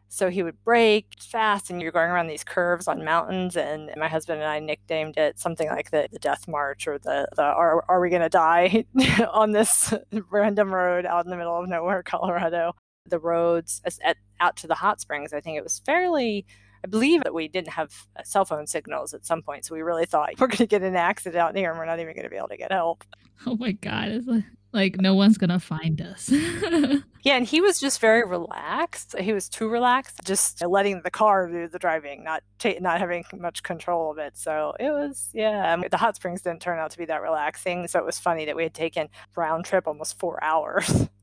So 0.08 0.30
he 0.30 0.44
would 0.44 0.64
brake 0.64 1.08
fast, 1.20 1.72
and 1.72 1.82
you're 1.82 1.92
going 1.92 2.12
around 2.12 2.28
these 2.28 2.44
curves 2.44 2.88
on 2.88 3.04
mountains. 3.04 3.58
And 3.58 3.92
my 3.98 4.08
husband 4.08 4.42
and 4.42 4.50
I 4.50 4.60
nicknamed 4.60 5.18
it 5.18 5.40
something 5.40 5.68
like 5.70 5.90
the, 5.90 6.08
the 6.12 6.20
Death 6.20 6.48
March 6.48 6.88
or 6.88 7.00
the, 7.00 7.28
the 7.36 7.42
Are, 7.42 7.84
are 7.90 8.00
We 8.00 8.12
Gonna 8.12 8.30
Die 8.30 8.86
on 9.32 9.52
this 9.52 9.92
random 10.30 10.74
road 10.74 11.06
out 11.08 11.26
in 11.26 11.32
the 11.32 11.38
middle 11.38 11.58
of 11.58 11.68
nowhere, 11.68 12.04
Colorado. 12.04 12.74
The 13.08 13.20
roads 13.20 13.82
at, 14.06 14.18
out 14.40 14.56
to 14.58 14.68
the 14.68 14.76
hot 14.76 15.02
springs, 15.02 15.34
I 15.34 15.42
think 15.42 15.58
it 15.58 15.64
was 15.64 15.82
fairly 15.84 16.46
I 16.84 16.88
believe 16.88 17.24
that 17.24 17.34
we 17.34 17.48
didn't 17.48 17.70
have 17.70 17.94
uh, 18.18 18.24
cell 18.24 18.46
phone 18.46 18.68
signals 18.68 19.14
at 19.14 19.26
some 19.26 19.42
point, 19.42 19.66
so 19.66 19.74
we 19.74 19.82
really 19.82 20.06
thought 20.06 20.32
we're 20.40 20.48
going 20.48 20.58
to 20.58 20.68
get 20.68 20.82
an 20.82 20.96
accident 20.96 21.38
out 21.38 21.56
here 21.56 21.70
and 21.70 21.80
we're 21.80 21.86
not 21.86 22.00
even 22.00 22.14
going 22.14 22.24
to 22.24 22.30
be 22.30 22.36
able 22.36 22.50
to 22.50 22.58
get 22.58 22.72
help. 22.72 23.04
Oh 23.46 23.58
my 23.58 23.74
god, 23.74 24.10
it's 24.10 24.28
like, 24.28 24.44
like 24.72 25.02
no 25.02 25.16
one's 25.16 25.38
going 25.38 25.50
to 25.50 25.60
find 25.60 26.00
us. 26.02 26.30
yeah, 27.24 27.36
and 27.36 27.46
he 27.46 27.60
was 27.60 27.80
just 27.80 28.00
very 28.00 28.24
relaxed. 28.24 29.18
He 29.20 29.34
was 29.34 29.50
too 29.50 29.68
relaxed, 29.68 30.22
just 30.24 30.64
letting 30.64 31.02
the 31.02 31.12
car 31.12 31.50
do 31.50 31.68
the 31.68 31.80
driving, 31.80 32.24
not 32.24 32.44
ta- 32.60 32.76
not 32.80 33.00
having 33.00 33.26
much 33.38 33.62
control 33.64 34.12
of 34.12 34.18
it. 34.18 34.38
So 34.38 34.76
it 34.80 34.92
was, 34.92 35.30
yeah. 35.34 35.76
The 35.90 35.98
hot 35.98 36.16
springs 36.16 36.42
didn't 36.42 36.62
turn 36.62 36.80
out 36.80 36.92
to 36.92 36.98
be 36.98 37.06
that 37.06 37.22
relaxing, 37.22 37.88
so 37.88 38.00
it 38.00 38.06
was 38.06 38.20
funny 38.20 38.46
that 38.46 38.56
we 38.56 38.64
had 38.64 38.74
taken 38.74 39.10
round 39.36 39.66
trip 39.66 39.88
almost 39.88 40.18
four 40.20 40.42
hours. 40.42 41.10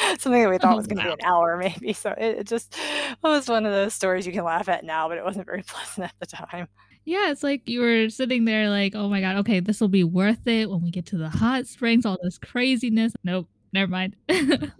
something 0.18 0.42
that 0.42 0.50
we 0.50 0.58
thought 0.58 0.76
was 0.76 0.86
going 0.86 0.98
to 0.98 1.08
wow. 1.08 1.16
be 1.16 1.22
an 1.22 1.28
hour 1.28 1.56
maybe 1.56 1.92
so 1.92 2.10
it, 2.12 2.38
it 2.38 2.46
just 2.46 2.76
it 2.76 3.16
was 3.22 3.48
one 3.48 3.66
of 3.66 3.72
those 3.72 3.94
stories 3.94 4.26
you 4.26 4.32
can 4.32 4.44
laugh 4.44 4.68
at 4.68 4.84
now 4.84 5.08
but 5.08 5.18
it 5.18 5.24
wasn't 5.24 5.44
very 5.44 5.62
pleasant 5.66 6.04
at 6.04 6.14
the 6.20 6.26
time. 6.26 6.68
Yeah 7.04 7.30
it's 7.30 7.42
like 7.42 7.68
you 7.68 7.80
were 7.80 8.08
sitting 8.08 8.44
there 8.44 8.70
like 8.70 8.94
oh 8.94 9.08
my 9.08 9.20
god 9.20 9.36
okay 9.36 9.60
this 9.60 9.80
will 9.80 9.88
be 9.88 10.04
worth 10.04 10.46
it 10.46 10.70
when 10.70 10.82
we 10.82 10.90
get 10.90 11.06
to 11.06 11.18
the 11.18 11.28
hot 11.28 11.66
springs 11.66 12.06
all 12.06 12.18
this 12.22 12.38
craziness. 12.38 13.12
Nope 13.24 13.48
never 13.72 13.90
mind. 13.90 14.16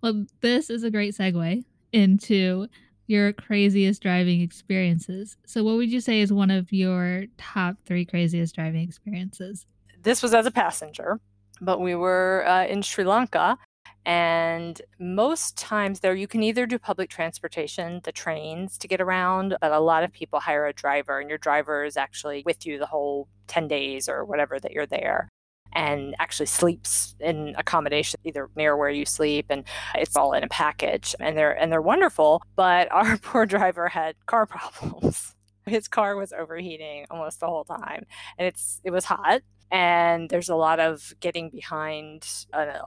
Well 0.00 0.26
this 0.42 0.70
is 0.70 0.84
a 0.84 0.92
great 0.92 1.16
segue 1.16 1.64
into 1.92 2.68
your 3.08 3.32
craziest 3.32 4.00
driving 4.00 4.42
experiences. 4.42 5.36
So 5.44 5.64
what 5.64 5.74
would 5.74 5.90
you 5.90 6.00
say 6.00 6.20
is 6.20 6.32
one 6.32 6.52
of 6.52 6.72
your 6.72 7.24
top 7.36 7.78
three 7.84 8.04
craziest 8.04 8.54
driving 8.54 8.82
experiences? 8.82 9.66
This 10.00 10.22
was 10.22 10.34
as 10.34 10.46
a 10.46 10.52
passenger 10.52 11.18
but 11.60 11.80
we 11.80 11.94
were 11.94 12.44
uh, 12.46 12.66
in 12.66 12.82
sri 12.82 13.04
lanka 13.04 13.58
And 14.04 14.80
most 14.98 15.58
times 15.58 16.00
there, 16.00 16.14
you 16.14 16.26
can 16.26 16.42
either 16.42 16.66
do 16.66 16.78
public 16.78 17.10
transportation, 17.10 18.00
the 18.04 18.12
trains 18.12 18.78
to 18.78 18.88
get 18.88 19.00
around, 19.00 19.56
but 19.60 19.72
a 19.72 19.80
lot 19.80 20.04
of 20.04 20.12
people 20.12 20.40
hire 20.40 20.66
a 20.66 20.72
driver, 20.72 21.20
and 21.20 21.28
your 21.28 21.38
driver 21.38 21.84
is 21.84 21.96
actually 21.96 22.42
with 22.46 22.64
you 22.64 22.78
the 22.78 22.86
whole 22.86 23.28
10 23.48 23.68
days 23.68 24.08
or 24.08 24.24
whatever 24.24 24.58
that 24.58 24.72
you're 24.72 24.86
there 24.86 25.28
and 25.72 26.14
actually 26.18 26.46
sleeps 26.46 27.14
in 27.20 27.54
accommodation 27.58 28.18
either 28.24 28.48
near 28.56 28.76
where 28.76 28.90
you 28.90 29.04
sleep 29.04 29.46
and 29.50 29.64
it's 29.94 30.16
all 30.16 30.32
in 30.32 30.42
a 30.42 30.48
package 30.48 31.14
and 31.20 31.36
they're 31.36 31.52
and 31.52 31.70
they're 31.70 31.82
wonderful 31.82 32.42
but 32.56 32.90
our 32.92 33.18
poor 33.18 33.46
driver 33.46 33.88
had 33.88 34.14
car 34.26 34.46
problems. 34.54 35.34
His 35.66 35.86
car 35.86 36.16
was 36.16 36.32
overheating 36.32 37.04
almost 37.10 37.40
the 37.40 37.46
whole 37.46 37.64
time 37.64 38.06
and 38.38 38.48
it's 38.48 38.80
it 38.84 38.90
was 38.90 39.04
hot 39.04 39.42
and 39.70 40.30
there's 40.30 40.48
a 40.48 40.56
lot 40.56 40.80
of 40.80 41.12
getting 41.20 41.50
behind 41.50 42.26
an 42.54 42.80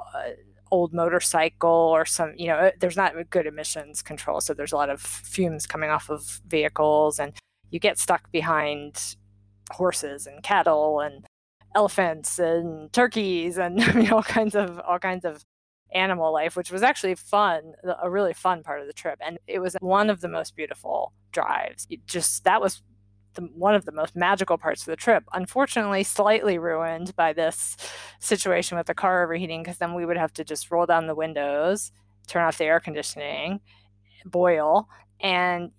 old 0.71 0.93
motorcycle 0.93 1.69
or 1.69 2.05
some 2.05 2.33
you 2.37 2.47
know 2.47 2.55
uh, 2.55 2.71
there's 2.79 2.97
not 2.97 3.13
good 3.29 3.45
emissions 3.45 4.01
control 4.01 4.39
so 4.39 4.53
there's 4.53 4.71
a 4.71 4.77
lot 4.77 4.89
of 4.89 5.01
fumes 5.01 5.67
coming 5.67 5.89
off 5.89 6.09
of 6.09 6.41
vehicles 6.47 7.19
and 7.19 7.33
you 7.69 7.79
get 7.79 7.99
stuck 7.99 8.31
behind 8.31 9.15
horses 9.71 10.25
and 10.25 10.43
cattle 10.43 10.99
and 10.99 11.25
elephants 11.75 12.39
and 12.39 12.91
turkeys 12.93 13.57
and 13.57 13.79
you 13.95 14.03
know, 14.03 14.15
all 14.17 14.23
kinds 14.23 14.55
of 14.55 14.79
all 14.79 14.99
kinds 14.99 15.25
of 15.25 15.43
animal 15.93 16.31
life 16.31 16.55
which 16.55 16.71
was 16.71 16.83
actually 16.83 17.15
fun 17.15 17.73
a 18.01 18.09
really 18.09 18.33
fun 18.33 18.63
part 18.63 18.79
of 18.79 18.87
the 18.87 18.93
trip 18.93 19.19
and 19.19 19.37
it 19.47 19.59
was 19.59 19.75
one 19.81 20.09
of 20.09 20.21
the 20.21 20.29
most 20.29 20.55
beautiful 20.55 21.11
drives. 21.31 21.87
It 21.89 22.05
just 22.07 22.43
that 22.43 22.61
was 22.61 22.81
the, 23.33 23.43
one 23.55 23.75
of 23.75 23.85
the 23.85 23.91
most 23.91 24.15
magical 24.15 24.57
parts 24.57 24.81
of 24.81 24.87
the 24.87 24.95
trip. 24.95 25.23
Unfortunately, 25.33 26.03
slightly 26.03 26.57
ruined 26.57 27.15
by 27.15 27.33
this 27.33 27.77
situation 28.19 28.77
with 28.77 28.87
the 28.87 28.93
car 28.93 29.23
overheating, 29.23 29.63
because 29.63 29.77
then 29.77 29.93
we 29.93 30.05
would 30.05 30.17
have 30.17 30.33
to 30.33 30.43
just 30.43 30.71
roll 30.71 30.85
down 30.85 31.07
the 31.07 31.15
windows, 31.15 31.91
turn 32.27 32.43
off 32.43 32.57
the 32.57 32.65
air 32.65 32.79
conditioning, 32.79 33.59
boil, 34.25 34.87
and 35.19 35.71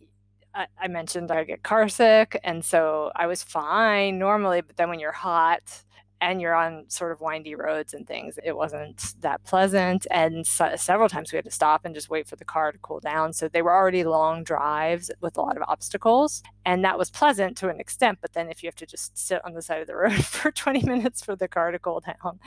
I, 0.55 0.67
I 0.81 0.89
mentioned 0.89 1.31
I 1.31 1.45
get 1.45 1.63
car 1.63 1.89
sick, 1.89 2.39
and 2.45 2.65
so 2.65 3.11
I 3.17 3.27
was 3.27 3.43
fine 3.43 4.19
normally, 4.19 4.61
but 4.61 4.77
then 4.77 4.89
when 4.89 5.01
you're 5.01 5.13
hot, 5.13 5.83
and 6.23 6.41
you're 6.41 6.55
on 6.55 6.85
sort 6.89 7.11
of 7.11 7.21
windy 7.21 7.57
roads 7.57 7.93
and 7.93 8.07
things, 8.07 8.39
it 8.45 8.57
wasn't 8.57 9.21
that 9.21 9.43
pleasant. 9.45 10.07
And 10.11 10.47
so, 10.47 10.75
several 10.77 11.09
times 11.09 11.33
we 11.33 11.37
had 11.37 11.45
to 11.45 11.51
stop 11.51 11.85
and 11.85 11.95
just 11.95 12.09
wait 12.09 12.29
for 12.29 12.37
the 12.37 12.45
car 12.45 12.71
to 12.71 12.79
cool 12.79 13.01
down. 13.01 13.33
So 13.33 13.49
they 13.49 13.61
were 13.61 13.75
already 13.75 14.05
long 14.05 14.45
drives 14.45 15.11
with 15.21 15.37
a 15.37 15.43
lot 15.43 15.57
of 15.57 15.65
obstacles. 15.67 16.43
And 16.65 16.85
that 16.85 16.97
was 16.97 17.11
pleasant 17.11 17.57
to 17.59 17.69
an 17.69 17.81
extent. 17.81 18.19
But 18.23 18.35
then 18.35 18.49
if 18.49 18.63
you 18.63 18.69
have 18.69 18.77
to 18.77 18.87
just 18.87 19.19
sit 19.19 19.45
on 19.45 19.55
the 19.55 19.63
side 19.63 19.81
of 19.81 19.89
the 19.89 19.97
road 19.97 20.25
for 20.25 20.53
20 20.53 20.87
minutes 20.87 21.25
for 21.25 21.35
the 21.35 21.49
car 21.49 21.73
to 21.73 21.79
cool 21.81 22.01
down, 22.01 22.39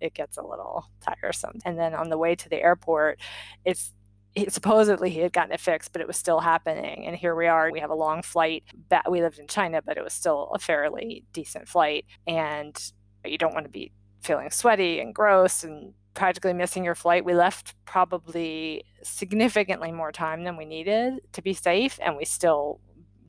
it 0.00 0.14
gets 0.14 0.36
a 0.36 0.42
little 0.42 0.90
tiresome. 1.00 1.60
And 1.64 1.78
then 1.78 1.94
on 1.94 2.10
the 2.10 2.18
way 2.18 2.34
to 2.34 2.48
the 2.48 2.60
airport, 2.60 3.20
it's 3.64 3.92
he, 4.34 4.48
supposedly 4.48 5.10
he 5.10 5.20
had 5.20 5.32
gotten 5.32 5.52
it 5.52 5.60
fixed, 5.60 5.92
but 5.92 6.00
it 6.00 6.08
was 6.08 6.16
still 6.16 6.40
happening. 6.40 7.06
And 7.06 7.14
here 7.14 7.36
we 7.36 7.46
are. 7.46 7.70
We 7.70 7.80
have 7.80 7.90
a 7.90 7.94
long 7.94 8.22
flight. 8.22 8.64
Back, 8.88 9.08
we 9.08 9.20
lived 9.20 9.38
in 9.38 9.46
China, 9.46 9.80
but 9.82 9.96
it 9.96 10.02
was 10.02 10.12
still 10.12 10.50
a 10.54 10.58
fairly 10.58 11.24
decent 11.32 11.68
flight. 11.68 12.06
And 12.26 12.76
you 13.24 13.38
don't 13.38 13.54
want 13.54 13.66
to 13.66 13.70
be 13.70 13.92
feeling 14.20 14.50
sweaty 14.50 15.00
and 15.00 15.14
gross 15.14 15.64
and 15.64 15.94
practically 16.14 16.52
missing 16.52 16.84
your 16.84 16.94
flight. 16.94 17.24
We 17.24 17.34
left 17.34 17.74
probably 17.84 18.84
significantly 19.02 19.92
more 19.92 20.12
time 20.12 20.44
than 20.44 20.56
we 20.56 20.64
needed 20.64 21.20
to 21.32 21.42
be 21.42 21.54
safe, 21.54 21.98
and 22.02 22.16
we 22.16 22.24
still 22.24 22.80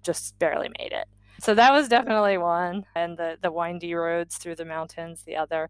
just 0.01 0.37
barely 0.39 0.69
made 0.79 0.91
it. 0.91 1.07
So 1.41 1.55
that 1.55 1.73
was 1.73 1.87
definitely 1.87 2.37
one, 2.37 2.85
and 2.95 3.17
the 3.17 3.37
the 3.41 3.51
windy 3.51 3.93
roads 3.93 4.37
through 4.37 4.55
the 4.55 4.65
mountains 4.65 5.23
the 5.23 5.35
other. 5.35 5.69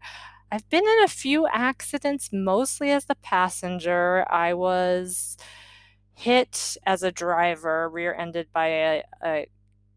I've 0.52 0.68
been 0.68 0.84
in 0.84 1.02
a 1.02 1.08
few 1.08 1.46
accidents, 1.48 2.30
mostly 2.32 2.90
as 2.90 3.06
the 3.06 3.16
passenger. 3.16 4.24
I 4.30 4.54
was 4.54 5.36
hit 6.14 6.76
as 6.86 7.02
a 7.02 7.10
driver, 7.10 7.88
rear-ended 7.88 8.48
by 8.52 8.66
a, 8.68 9.02
a 9.24 9.46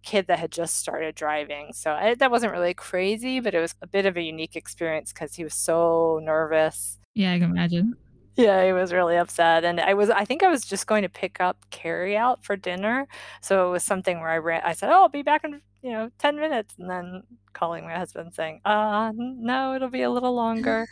kid 0.07 0.27
that 0.27 0.39
had 0.39 0.51
just 0.51 0.77
started 0.77 1.15
driving. 1.15 1.73
So 1.73 1.91
I, 1.91 2.15
that 2.15 2.31
wasn't 2.31 2.53
really 2.53 2.73
crazy, 2.73 3.41
but 3.41 3.53
it 3.53 3.59
was 3.59 3.75
a 3.81 3.87
bit 3.87 4.05
of 4.05 4.15
a 4.15 4.21
unique 4.21 4.55
experience 4.55 5.11
because 5.11 5.35
he 5.35 5.43
was 5.43 5.53
so 5.53 6.19
nervous. 6.23 6.99
Yeah, 7.13 7.33
I 7.33 7.39
can 7.39 7.51
imagine. 7.51 7.95
Yeah, 8.37 8.63
he 8.65 8.71
was 8.71 8.93
really 8.93 9.17
upset, 9.17 9.65
and 9.65 9.79
I 9.81 9.95
was. 9.95 10.11
I 10.11 10.23
think 10.23 10.43
I 10.43 10.47
was 10.47 10.63
just 10.63 10.85
going 10.85 11.01
to 11.01 11.09
pick 11.09 11.41
up 11.41 11.57
carry 11.71 12.15
out 12.15 12.45
for 12.45 12.55
dinner, 12.55 13.07
so 13.41 13.67
it 13.67 13.71
was 13.71 13.83
something 13.83 14.19
where 14.19 14.29
I 14.29 14.37
ran. 14.37 14.61
I 14.63 14.73
said, 14.73 14.91
"Oh, 14.91 15.01
I'll 15.01 15.09
be 15.09 15.23
back 15.23 15.43
in 15.43 15.59
you 15.81 15.91
know 15.91 16.11
ten 16.19 16.35
minutes," 16.35 16.75
and 16.77 16.87
then 16.87 17.23
calling 17.53 17.83
my 17.83 17.95
husband 17.95 18.35
saying, 18.35 18.61
"Uh, 18.63 19.11
no, 19.15 19.73
it'll 19.73 19.89
be 19.89 20.03
a 20.03 20.11
little 20.11 20.35
longer." 20.35 20.87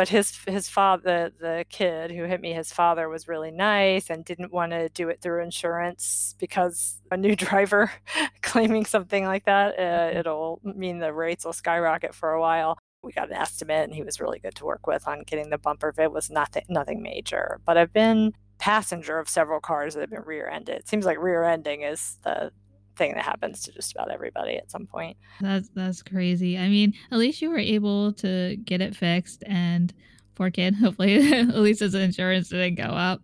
But 0.00 0.08
his 0.08 0.38
his 0.46 0.66
father 0.66 1.30
the 1.40 1.66
kid 1.68 2.10
who 2.10 2.24
hit 2.24 2.40
me 2.40 2.54
his 2.54 2.72
father 2.72 3.06
was 3.10 3.28
really 3.28 3.50
nice 3.50 4.08
and 4.08 4.24
didn't 4.24 4.50
want 4.50 4.72
to 4.72 4.88
do 4.88 5.10
it 5.10 5.20
through 5.20 5.42
insurance 5.42 6.34
because 6.38 7.02
a 7.10 7.18
new 7.18 7.36
driver 7.46 7.92
claiming 8.40 8.86
something 8.86 9.26
like 9.26 9.44
that 9.44 9.78
uh, 9.78 9.82
mm-hmm. 9.82 10.16
it'll 10.16 10.58
mean 10.64 11.00
the 11.00 11.12
rates 11.12 11.44
will 11.44 11.52
skyrocket 11.52 12.14
for 12.14 12.32
a 12.32 12.40
while. 12.40 12.78
We 13.02 13.12
got 13.12 13.28
an 13.28 13.36
estimate 13.36 13.84
and 13.84 13.94
he 13.94 14.02
was 14.02 14.22
really 14.22 14.38
good 14.38 14.54
to 14.54 14.64
work 14.64 14.86
with 14.86 15.06
on 15.06 15.22
getting 15.24 15.50
the 15.50 15.58
bumper. 15.58 15.92
It 15.98 16.12
was 16.12 16.30
nothing 16.30 16.64
nothing 16.70 17.02
major. 17.02 17.60
But 17.66 17.76
i've 17.76 17.92
been 17.92 18.32
passenger 18.56 19.18
of 19.18 19.28
several 19.28 19.60
cars 19.60 19.92
that 19.92 20.00
have 20.00 20.10
been 20.10 20.22
rear-ended. 20.22 20.76
It 20.76 20.88
seems 20.88 21.04
like 21.04 21.18
rear-ending 21.18 21.82
is 21.82 22.16
the 22.24 22.52
thing 23.00 23.14
that 23.14 23.24
happens 23.24 23.62
to 23.62 23.72
just 23.72 23.92
about 23.92 24.10
everybody 24.10 24.56
at 24.56 24.70
some 24.70 24.86
point. 24.86 25.16
That's 25.40 25.70
that's 25.70 26.02
crazy. 26.02 26.58
I 26.58 26.68
mean, 26.68 26.92
at 27.10 27.18
least 27.18 27.40
you 27.40 27.50
were 27.50 27.58
able 27.58 28.12
to 28.14 28.56
get 28.56 28.82
it 28.82 28.94
fixed 28.94 29.42
and 29.46 29.92
poor 30.34 30.50
kid, 30.50 30.74
hopefully 30.82 31.32
at 31.32 31.56
least 31.56 31.80
his 31.80 31.94
insurance 31.94 32.50
didn't 32.50 32.76
go 32.76 32.92
up. 32.92 33.22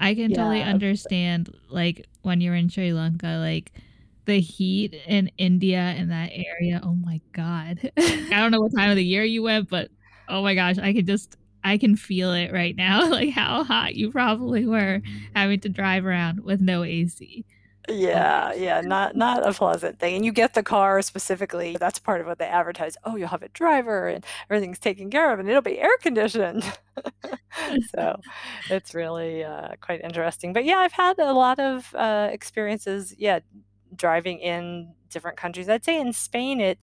I 0.00 0.14
can 0.14 0.30
yeah. 0.30 0.36
totally 0.36 0.62
understand 0.62 1.52
like 1.68 2.06
when 2.22 2.40
you're 2.40 2.54
in 2.54 2.68
Sri 2.68 2.92
Lanka, 2.92 3.38
like 3.40 3.72
the 4.24 4.40
heat 4.40 4.94
in 5.06 5.30
India 5.36 5.94
in 5.98 6.10
that 6.10 6.30
area. 6.32 6.80
Oh 6.84 6.94
my 6.94 7.20
god. 7.32 7.90
I 7.98 8.28
don't 8.30 8.52
know 8.52 8.60
what 8.60 8.74
time 8.76 8.90
of 8.90 8.96
the 8.96 9.04
year 9.04 9.24
you 9.24 9.42
went, 9.42 9.68
but 9.68 9.90
oh 10.28 10.42
my 10.42 10.54
gosh, 10.54 10.78
I 10.78 10.92
can 10.92 11.06
just 11.06 11.36
I 11.64 11.76
can 11.76 11.96
feel 11.96 12.32
it 12.32 12.52
right 12.52 12.76
now, 12.76 13.08
like 13.10 13.30
how 13.30 13.64
hot 13.64 13.96
you 13.96 14.12
probably 14.12 14.64
were 14.64 15.00
mm-hmm. 15.00 15.16
having 15.34 15.58
to 15.60 15.68
drive 15.68 16.06
around 16.06 16.44
with 16.44 16.60
no 16.60 16.84
AC. 16.84 17.44
Yeah, 17.90 18.52
yeah, 18.52 18.82
not 18.82 19.16
not 19.16 19.48
a 19.48 19.52
pleasant 19.54 19.98
thing. 19.98 20.16
And 20.16 20.24
you 20.24 20.30
get 20.30 20.52
the 20.52 20.62
car 20.62 21.00
specifically. 21.00 21.74
That's 21.80 21.98
part 21.98 22.20
of 22.20 22.26
what 22.26 22.38
they 22.38 22.44
advertise. 22.46 22.98
Oh, 23.04 23.16
you'll 23.16 23.28
have 23.28 23.42
a 23.42 23.48
driver 23.48 24.08
and 24.08 24.24
everything's 24.50 24.78
taken 24.78 25.10
care 25.10 25.32
of, 25.32 25.38
and 25.40 25.48
it'll 25.48 25.62
be 25.62 25.78
air 25.78 25.96
conditioned. 26.02 26.64
so 27.94 28.16
it's 28.70 28.94
really 28.94 29.42
uh, 29.42 29.68
quite 29.80 30.02
interesting. 30.02 30.52
But 30.52 30.64
yeah, 30.66 30.76
I've 30.78 30.92
had 30.92 31.18
a 31.18 31.32
lot 31.32 31.58
of 31.58 31.94
uh, 31.94 32.28
experiences. 32.30 33.14
Yeah, 33.18 33.40
driving 33.96 34.40
in 34.40 34.94
different 35.10 35.38
countries. 35.38 35.68
I'd 35.68 35.84
say 35.84 36.00
in 36.00 36.12
Spain, 36.12 36.60
it 36.60 36.78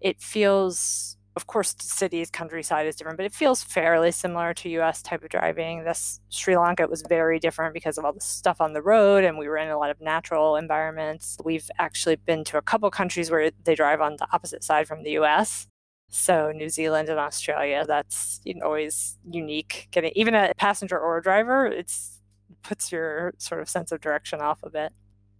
it 0.00 0.20
feels 0.20 1.16
of 1.36 1.46
course, 1.46 1.74
cities, 1.78 2.30
countryside 2.30 2.86
is 2.86 2.96
different, 2.96 3.16
but 3.16 3.26
it 3.26 3.32
feels 3.32 3.62
fairly 3.62 4.10
similar 4.10 4.52
to 4.54 4.68
US 4.80 5.00
type 5.00 5.22
of 5.22 5.28
driving. 5.28 5.84
This 5.84 6.20
Sri 6.28 6.56
Lanka 6.56 6.86
was 6.88 7.02
very 7.08 7.38
different 7.38 7.72
because 7.72 7.98
of 7.98 8.04
all 8.04 8.12
the 8.12 8.20
stuff 8.20 8.60
on 8.60 8.72
the 8.72 8.82
road, 8.82 9.22
and 9.22 9.38
we 9.38 9.48
were 9.48 9.56
in 9.56 9.68
a 9.68 9.78
lot 9.78 9.90
of 9.90 10.00
natural 10.00 10.56
environments. 10.56 11.36
We've 11.44 11.70
actually 11.78 12.16
been 12.16 12.42
to 12.44 12.58
a 12.58 12.62
couple 12.62 12.90
countries 12.90 13.30
where 13.30 13.50
they 13.64 13.74
drive 13.74 14.00
on 14.00 14.16
the 14.18 14.26
opposite 14.32 14.64
side 14.64 14.88
from 14.88 15.04
the 15.04 15.12
US. 15.12 15.68
So 16.08 16.50
New 16.50 16.68
Zealand 16.68 17.08
and 17.08 17.20
Australia, 17.20 17.84
that's 17.86 18.40
you 18.44 18.54
know, 18.54 18.66
always 18.66 19.16
unique. 19.30 19.86
Getting 19.92 20.10
even 20.16 20.34
a 20.34 20.52
passenger 20.56 20.98
or 20.98 21.18
a 21.18 21.22
driver, 21.22 21.66
it's 21.66 22.20
puts 22.62 22.90
your 22.90 23.34
sort 23.38 23.60
of 23.60 23.68
sense 23.68 23.92
of 23.92 24.00
direction 24.00 24.40
off 24.40 24.58
a 24.64 24.70
bit. 24.70 24.92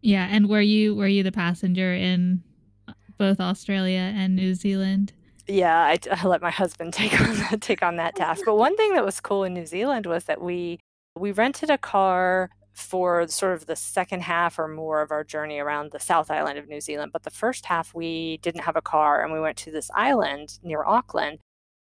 Yeah, 0.03 0.29
and 0.31 0.49
were 0.49 0.61
you 0.61 0.95
were 0.95 1.09
you 1.09 1.25
the 1.25 1.33
passenger 1.33 1.93
in 1.93 2.45
uh, 2.87 2.93
both 3.19 3.41
Australia 3.41 4.13
and 4.17 4.37
New 4.37 4.55
Zealand? 4.55 5.13
Yeah, 5.47 5.79
I, 5.79 5.99
I 6.11 6.27
let 6.27 6.43
my 6.43 6.51
husband 6.51 6.93
take 6.95 7.21
on 7.21 7.61
take 7.61 7.83
on 7.83 7.97
that 7.97 8.17
task. 8.17 8.43
But 8.45 8.57
one 8.57 8.77
thing 8.77 8.95
that 8.95 9.05
was 9.05 9.21
cool 9.21 9.45
in 9.45 9.55
New 9.55 9.67
Zealand 9.67 10.07
was 10.07 10.25
that 10.25 10.41
we 10.41 10.79
we 11.17 11.33
rented 11.33 11.71
a 11.71 11.79
car 11.79 12.51
for 12.73 13.27
sort 13.29 13.53
of 13.53 13.67
the 13.67 13.77
second 13.77 14.23
half 14.23 14.59
or 14.59 14.69
more 14.69 15.03
of 15.03 15.11
our 15.11 15.25
journey 15.25 15.59
around 15.59 15.91
the 15.91 15.99
South 15.99 16.31
Island 16.31 16.59
of 16.59 16.69
New 16.69 16.81
Zealand. 16.81 17.13
But 17.13 17.25
the 17.25 17.31
first 17.31 17.67
half 17.67 17.95
we 17.95 18.39
didn't 18.39 18.63
have 18.63 18.77
a 18.77 18.83
car 18.83 19.23
and 19.23 19.33
we 19.33 19.41
went 19.41 19.57
to 19.59 19.71
this 19.71 19.91
island 19.95 20.59
near 20.63 20.85
Auckland. 20.85 21.39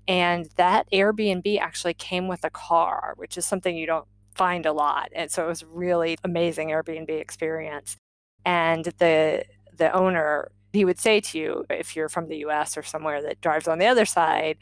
And 0.08 0.50
that 0.56 0.90
Airbnb 0.92 1.60
actually 1.60 1.94
came 1.94 2.28
with 2.28 2.44
a 2.44 2.50
car, 2.50 3.14
which 3.18 3.38
is 3.38 3.46
something 3.46 3.78
you 3.78 3.86
don't 3.86 4.08
find 4.34 4.66
a 4.66 4.74
lot. 4.74 5.10
And 5.14 5.30
so 5.30 5.46
it 5.46 5.48
was 5.48 5.64
really 5.64 6.18
amazing 6.24 6.70
Airbnb 6.70 7.10
experience. 7.10 7.96
And 8.44 8.86
the 8.98 9.46
the 9.78 9.94
owner 9.94 10.52
he 10.74 10.86
would 10.86 11.00
say 11.00 11.20
to 11.20 11.40
you, 11.40 11.66
if 11.70 11.96
you're 11.96 12.10
from 12.10 12.28
the 12.28 12.38
US 12.38 12.78
or 12.78 12.84
somewhere 12.84 13.22
that 13.22 13.42
drives 13.42 13.68
on 13.68 13.80
the 13.80 13.88
other 13.88 14.06
side, 14.06 14.58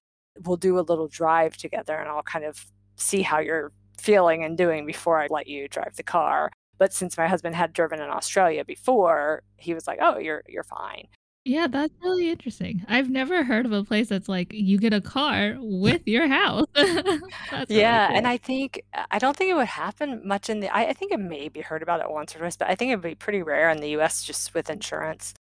we'll 0.45 0.57
do 0.57 0.79
a 0.79 0.81
little 0.81 1.07
drive 1.07 1.57
together 1.57 1.95
and 1.95 2.09
I'll 2.09 2.23
kind 2.23 2.45
of 2.45 2.65
see 2.95 3.21
how 3.21 3.39
you're 3.39 3.71
feeling 3.99 4.43
and 4.43 4.57
doing 4.57 4.85
before 4.85 5.19
I 5.19 5.27
let 5.29 5.47
you 5.47 5.67
drive 5.67 5.95
the 5.95 6.03
car. 6.03 6.51
But 6.77 6.93
since 6.93 7.17
my 7.17 7.27
husband 7.27 7.55
had 7.55 7.73
driven 7.73 7.99
in 8.01 8.09
Australia 8.09 8.63
before, 8.63 9.41
he 9.57 9.73
was 9.73 9.87
like, 9.87 9.97
"Oh, 9.99 10.19
you're 10.19 10.43
you're 10.47 10.63
fine." 10.63 11.07
Yeah, 11.43 11.67
that's 11.67 11.93
really 12.03 12.29
interesting. 12.29 12.83
I've 12.89 13.09
never 13.09 13.43
heard 13.43 13.65
of 13.65 13.71
a 13.71 13.83
place 13.83 14.09
that's 14.09 14.27
like 14.29 14.51
you 14.51 14.77
get 14.77 14.93
a 14.93 15.01
car 15.01 15.55
with 15.59 16.01
your 16.05 16.27
house. 16.27 16.65
That's 16.75 17.69
really 17.69 17.81
Yeah, 17.81 18.11
and. 18.13 18.27
I 18.27 18.35
think 18.37 18.83
uh, 18.93 19.05
I 19.11 19.17
don't 19.17 19.35
think 19.35 19.49
it 19.51 19.53
would 19.55 19.67
happen 19.67 20.21
much 20.25 20.49
in 20.49 20.59
the 20.59 20.69
I 20.69 20.89
I 20.89 20.93
think 20.93 21.13
it 21.13 21.19
maybe 21.19 21.61
heard 21.61 21.81
about 21.81 22.01
it 22.01 22.09
once 22.11 22.35
or 22.35 22.39
twice, 22.39 22.57
but 22.57 22.69
I 22.69 22.75
think 22.75 22.91
it'd 22.91 23.01
be 23.01 23.15
pretty 23.15 23.41
rare 23.43 23.69
in 23.69 23.79
the 23.79 23.89
US 23.97 24.23
just 24.23 24.53
with 24.53 24.69
insurance 24.69 25.33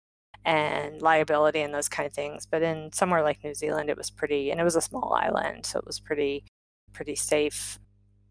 and 0.47 1.03
liability 1.03 1.61
and 1.61 1.75
those 1.75 1.89
kind 1.89 2.07
of 2.07 2.13
things. 2.13 2.47
But 2.47 2.63
in 2.63 2.93
somewhere 2.93 3.23
like 3.23 3.43
New 3.45 3.55
Zealand, 3.55 3.91
it 3.91 3.99
was 3.99 4.11
pretty 4.11 4.51
and 4.51 4.61
it 4.61 4.65
was 4.65 4.77
a 4.77 4.81
small 4.81 5.13
island, 5.13 5.67
so 5.67 5.79
it 5.81 5.87
was 5.87 6.01
pretty 6.01 6.45
pretty 6.95 7.17
safe. 7.17 7.79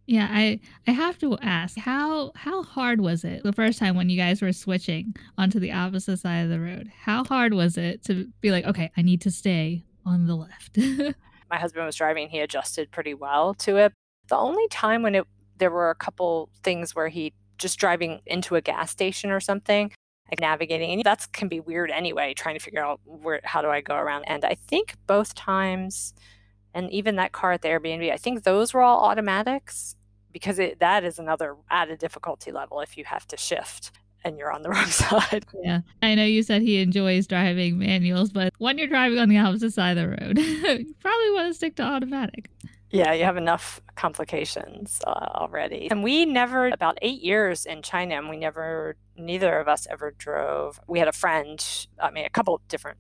Yeah, 0.07 0.27
I 0.31 0.60
I 0.88 0.91
have 0.91 1.17
to 1.19 1.38
ask, 1.39 1.77
how 1.77 2.31
how 2.36 2.63
hard 2.63 3.01
was 3.01 3.24
it 3.24 3.43
the 3.43 3.53
first 3.53 3.77
time 3.79 3.95
when 3.95 4.10
you 4.10 4.17
guys 4.17 4.41
were 4.41 4.53
switching 4.53 5.15
onto 5.38 5.60
the 5.60 5.74
opposite 5.74 6.17
side 6.17 6.39
of 6.39 6.50
the 6.50 6.60
road? 6.60 6.89
How 7.01 7.24
hard 7.25 7.53
was 7.53 7.77
it 7.77 8.03
to 8.05 8.27
be 8.39 8.51
like, 8.51 8.65
"Okay, 8.65 8.91
I 8.95 9.01
need 9.01 9.22
to 9.22 9.31
stay 9.31 9.84
on 10.05 10.25
the 10.25 10.36
left?" 10.36 10.77
My 11.50 11.57
husband 11.57 11.86
was 11.86 11.95
driving, 11.95 12.29
he 12.29 12.39
adjusted 12.39 12.91
pretty 12.91 13.13
well 13.13 13.53
to 13.55 13.77
it. 13.77 13.93
The 14.29 14.38
only 14.38 14.67
time 14.69 15.03
when 15.03 15.15
it 15.15 15.27
there 15.57 15.72
were 15.72 15.89
a 15.89 15.95
couple 15.95 16.50
things 16.63 16.95
where 16.95 17.10
he 17.10 17.34
just 17.57 17.77
driving 17.79 18.22
into 18.25 18.55
a 18.55 18.62
gas 18.62 18.91
station 18.91 19.31
or 19.31 19.39
something, 19.39 19.91
like 20.32 20.39
navigating, 20.39 20.91
and 20.91 21.03
that's 21.03 21.25
can 21.27 21.48
be 21.48 21.60
weird 21.60 21.91
anyway, 21.91 22.34
trying 22.34 22.55
to 22.55 22.63
figure 22.63 22.84
out 22.84 23.00
where 23.05 23.41
how 23.44 23.62
do 23.62 23.70
I 23.70 23.82
go 23.82 23.96
around, 23.96 24.25
and 24.25 24.44
I 24.44 24.55
think 24.55 24.96
both 25.08 25.36
times 25.36 26.13
and 26.74 26.91
even 26.91 27.15
that 27.15 27.32
car 27.32 27.53
at 27.53 27.62
the 27.62 27.70
Airbnb, 27.70 28.12
I 28.12 28.17
think 28.17 28.44
those 28.44 28.74
were 28.74 28.82
all 28.82 29.05
automatics 29.05 29.96
because 30.32 30.60
it 30.60 30.79
that 30.79 31.05
is 31.05 31.17
another 31.17 31.55
added 31.72 32.00
difficulty 32.00 32.51
level 32.51 32.82
if 32.82 32.98
you 32.98 33.05
have 33.05 33.25
to 33.27 33.38
shift 33.38 33.91
and 34.25 34.38
you're 34.38 34.51
on 34.51 34.63
the 34.63 34.70
wrong 34.72 34.88
side. 34.88 35.46
Yeah. 35.63 35.79
I 36.01 36.15
know 36.15 36.25
you 36.25 36.44
said 36.44 36.62
he 36.62 36.82
enjoys 36.82 37.27
driving 37.27 37.79
manuals, 37.79 38.32
but 38.32 38.53
when 38.58 38.77
you're 38.77 38.88
driving 38.88 39.20
on 39.20 39.29
the 39.29 39.38
opposite 39.38 39.74
side 39.74 39.98
of 39.98 40.03
the 40.03 40.10
road, 40.10 40.38
you 40.39 40.94
probably 41.00 41.32
wanna 41.32 41.53
stick 41.53 41.77
to 41.77 41.84
automatic. 41.84 42.50
Yeah, 42.96 43.12
you 43.12 43.25
have 43.25 43.36
enough 43.36 43.82
complications, 43.96 45.02
uh, 45.06 45.10
already. 45.36 45.90
And 45.92 46.02
we 46.02 46.25
never 46.25 46.68
about 46.68 46.98
8 47.02 47.22
years 47.22 47.66
in 47.66 47.82
China, 47.82 48.16
and 48.16 48.30
we 48.30 48.38
never 48.38 48.96
neither 49.18 49.60
of 49.60 49.68
us 49.68 49.86
ever 49.90 50.12
drove. 50.18 50.80
We 50.88 51.00
had 51.00 51.10
a 51.10 51.12
friend, 51.12 51.62
I 52.02 52.10
mean, 52.12 52.24
a 52.25 52.30
couple 52.30 52.62
different 52.70 52.98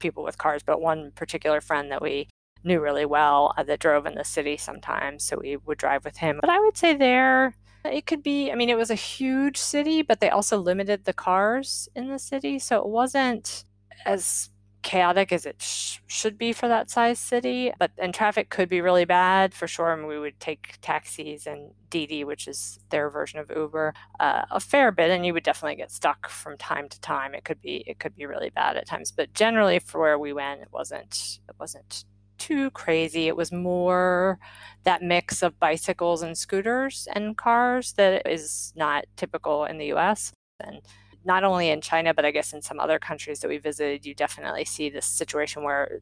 people 0.00 0.24
with 0.24 0.38
cars, 0.38 0.62
but 0.64 0.80
one 0.80 1.12
particular 1.12 1.60
friend 1.60 1.92
that 1.92 2.02
we 2.02 2.28
knew 2.64 2.80
really 2.80 3.06
well, 3.06 3.54
uh, 3.56 3.62
that 3.62 3.78
drove 3.78 4.04
in 4.06 4.16
the 4.16 4.24
city 4.24 4.56
sometimes, 4.56 5.24
so 5.24 5.38
we 5.40 5.56
would 5.56 5.78
drive 5.78 6.04
with 6.04 6.16
him. 6.18 6.38
But 6.40 6.50
I 6.50 6.58
would 6.60 6.76
say 6.76 6.94
there, 6.94 7.54
it 7.84 8.06
could 8.06 8.22
be 8.24 8.50
I 8.50 8.56
mean, 8.56 8.68
it 8.70 8.76
was 8.78 8.90
a 8.90 8.96
huge 8.96 9.58
city, 9.58 10.02
but 10.02 10.20
they 10.20 10.30
also 10.30 10.58
limited 10.58 11.04
the 11.04 11.12
cars 11.12 11.88
in 11.94 12.08
the 12.10 12.18
city, 12.18 12.58
so 12.58 12.80
it 12.80 12.86
wasn't 12.88 13.64
as 14.04 14.50
chaotic 14.82 15.32
as 15.32 15.46
it 15.46 15.60
sh 15.62 15.98
should 16.06 16.36
be 16.38 16.52
for 16.52 16.68
that 16.68 16.90
size 16.90 17.18
city, 17.18 17.72
but 17.78 17.92
and 17.98 18.12
traffic 18.14 18.50
could 18.50 18.68
be 18.68 18.80
really 18.80 19.04
bad 19.04 19.54
for 19.54 19.66
sure, 19.68 19.92
and 19.92 20.06
we 20.06 20.18
would 20.18 20.38
take 20.40 20.78
taxis 20.82 21.46
and 21.46 21.72
Didi, 21.90 22.24
which 22.24 22.48
is 22.48 22.78
their 22.90 23.10
version 23.10 23.38
of 23.40 23.50
Uber, 23.54 23.94
uh, 24.20 24.42
a 24.50 24.60
fair 24.60 24.92
bit, 24.92 25.10
and 25.10 25.24
you 25.26 25.34
would 25.34 25.42
definitely 25.44 25.76
get 25.76 25.90
stuck 25.90 26.28
from 26.28 26.56
time 26.58 26.88
to 26.88 27.00
time. 27.00 27.34
It 27.34 27.44
could 27.44 27.60
be 27.60 27.84
it 27.86 27.98
could 27.98 28.16
be 28.16 28.26
really 28.26 28.50
bad 28.50 28.76
at 28.76 28.86
times, 28.86 29.12
but 29.12 29.34
generally 29.34 29.78
for 29.78 30.00
where 30.00 30.18
we 30.18 30.32
went, 30.32 30.62
it 30.62 30.68
wasn't 30.72 31.40
it 31.48 31.54
wasn't 31.58 32.04
too 32.38 32.70
crazy. 32.70 33.28
It 33.28 33.36
was 33.36 33.52
more 33.52 34.38
that 34.84 35.02
mix 35.02 35.42
of 35.42 35.60
bicycles 35.60 36.22
and 36.22 36.36
scooters 36.36 37.06
and 37.14 37.36
cars 37.36 37.92
that 37.94 38.26
is 38.26 38.72
not 38.74 39.04
typical 39.16 39.64
in 39.66 39.78
the 39.78 39.92
US. 39.92 40.32
And 40.58 40.80
not 41.24 41.44
only 41.44 41.70
in 41.70 41.80
China, 41.80 42.14
but 42.14 42.24
I 42.24 42.30
guess 42.30 42.52
in 42.52 42.62
some 42.62 42.80
other 42.80 42.98
countries 42.98 43.40
that 43.40 43.48
we 43.48 43.58
visited, 43.58 44.06
you 44.06 44.14
definitely 44.14 44.64
see 44.64 44.90
this 44.90 45.06
situation 45.06 45.62
where 45.62 46.00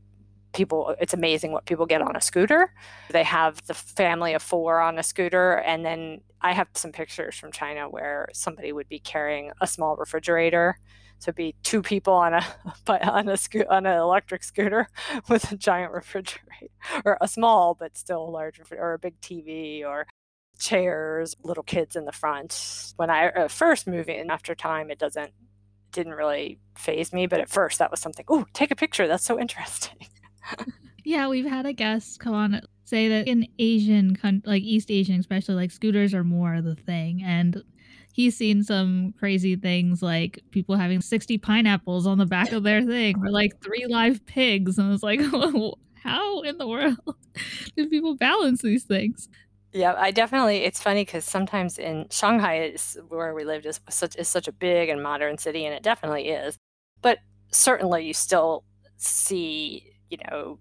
people 0.53 0.95
it's 1.01 1.15
amazing 1.15 1.53
what 1.53 1.67
people 1.67 1.87
get 1.87 2.03
on 2.03 2.17
a 2.17 2.21
scooter. 2.21 2.73
They 3.11 3.25
have 3.25 3.65
the 3.67 3.75
family 3.75 4.35
of 4.35 4.43
4 4.43 4.81
on 4.81 4.99
a 4.99 5.03
scooter, 5.03 5.59
and 5.59 5.85
then 5.85 6.21
I 6.41 6.53
have 6.53 6.69
some 6.75 6.93
pictures 6.93 7.37
from 7.37 7.53
China 7.53 7.89
where 7.89 8.29
somebody 8.33 8.73
would 8.73 8.89
be 8.89 9.01
carrying 9.01 9.51
a 9.61 9.67
small 9.67 9.97
refrigerator. 9.97 10.79
So 11.21 11.33
be 11.33 11.57
2 11.65 11.83
people 11.83 12.15
on 12.15 12.35
a 12.35 12.45
on 12.89 13.29
a 13.29 13.33
scoo 13.35 13.65
on 13.69 13.87
an 13.87 13.99
electric 13.99 14.45
scooter 14.45 14.89
with 15.29 15.53
a 15.53 15.57
giant 15.57 15.93
refrigerator, 15.93 16.73
or 17.05 17.19
a 17.21 17.29
small 17.29 17.75
but 17.75 17.97
still 17.97 18.31
large 18.33 18.61
or 18.73 18.95
a 18.95 18.99
big 18.99 19.21
TV 19.21 19.85
or 19.85 20.07
chairs, 20.59 21.37
little 21.43 21.63
kids 21.63 21.97
in 21.97 22.05
the 22.05 22.13
front. 22.13 22.93
When 22.97 23.11
I, 23.11 23.29
uh, 23.29 23.49
first 23.49 23.87
moved 23.87 24.09
in, 24.09 24.31
after 24.31 24.55
time, 24.55 24.91
it 24.91 24.99
doesn't 24.99 25.33
didn't 25.93 26.15
really 26.15 26.59
faze 26.77 27.13
me, 27.15 27.27
but 27.27 27.41
at 27.41 27.49
first 27.49 27.79
that 27.79 27.91
was 27.91 28.01
something, 28.01 28.25
Oh, 28.29 28.45
take 28.53 28.71
a 28.71 28.77
picture, 28.77 29.09
that's 29.09 29.25
so 29.25 29.39
interesting." 29.41 29.97
Yeah, 31.05 31.29
we've 31.29 31.47
had 31.47 31.65
a 31.65 31.73
guest 31.73 32.21
come 32.21 32.35
on 32.35 32.61
say 32.85 33.09
that 33.09 33.29
in 33.29 33.47
Asian 33.59 34.17
like 34.45 34.63
East 34.63 34.91
Asian, 34.91 35.21
especially, 35.21 35.55
like, 35.55 35.71
scooters 35.71 36.15
are 36.15 36.25
more 36.25 36.61
the 36.61 36.75
thing, 36.75 37.23
and 37.23 37.63
he's 38.13 38.37
seen 38.37 38.63
some 38.63 39.15
crazy 39.19 39.57
things, 39.57 40.03
like 40.03 40.41
people 40.51 40.77
having 40.77 41.01
60 41.01 41.39
pineapples 41.39 42.07
on 42.07 42.19
the 42.19 42.27
back 42.27 42.53
of 42.53 42.63
their 42.63 42.83
thing 42.83 43.17
or, 43.23 43.31
like, 43.31 43.53
3 43.63 43.87
live 43.87 44.25
pigs, 44.27 44.79
and 44.79 44.89
I 44.89 44.91
was 44.91 45.03
like, 45.03 45.21
"How 46.03 46.41
in 46.43 46.59
the 46.59 46.67
world 46.69 46.97
do 47.77 47.89
people 47.89 48.17
balance 48.17 48.63
these 48.63 48.85
things?" 48.85 49.29
Yeah, 49.73 49.95
I 49.99 50.11
definitely 50.11 50.59
it's 50.65 50.81
funny 50.83 51.03
because 51.05 51.25
sometimes 51.25 51.79
in 51.79 52.07
Shanghai 52.11 52.63
is 52.65 52.99
where 53.09 53.35
we 53.35 53.45
lived 53.45 53.67
is 53.67 53.81
such 53.91 54.17
is 54.17 54.27
such 54.29 54.49
a 54.49 54.53
big 54.53 54.89
and 54.89 55.03
modern 55.03 55.37
city, 55.39 55.67
and 55.67 55.75
it 55.75 55.83
definitely 55.83 56.29
is. 56.31 56.57
But 57.03 57.19
certainly 57.53 58.07
you 58.07 58.15
still 58.15 58.65
see, 58.97 59.93
you 60.11 60.19
know, 60.31 60.59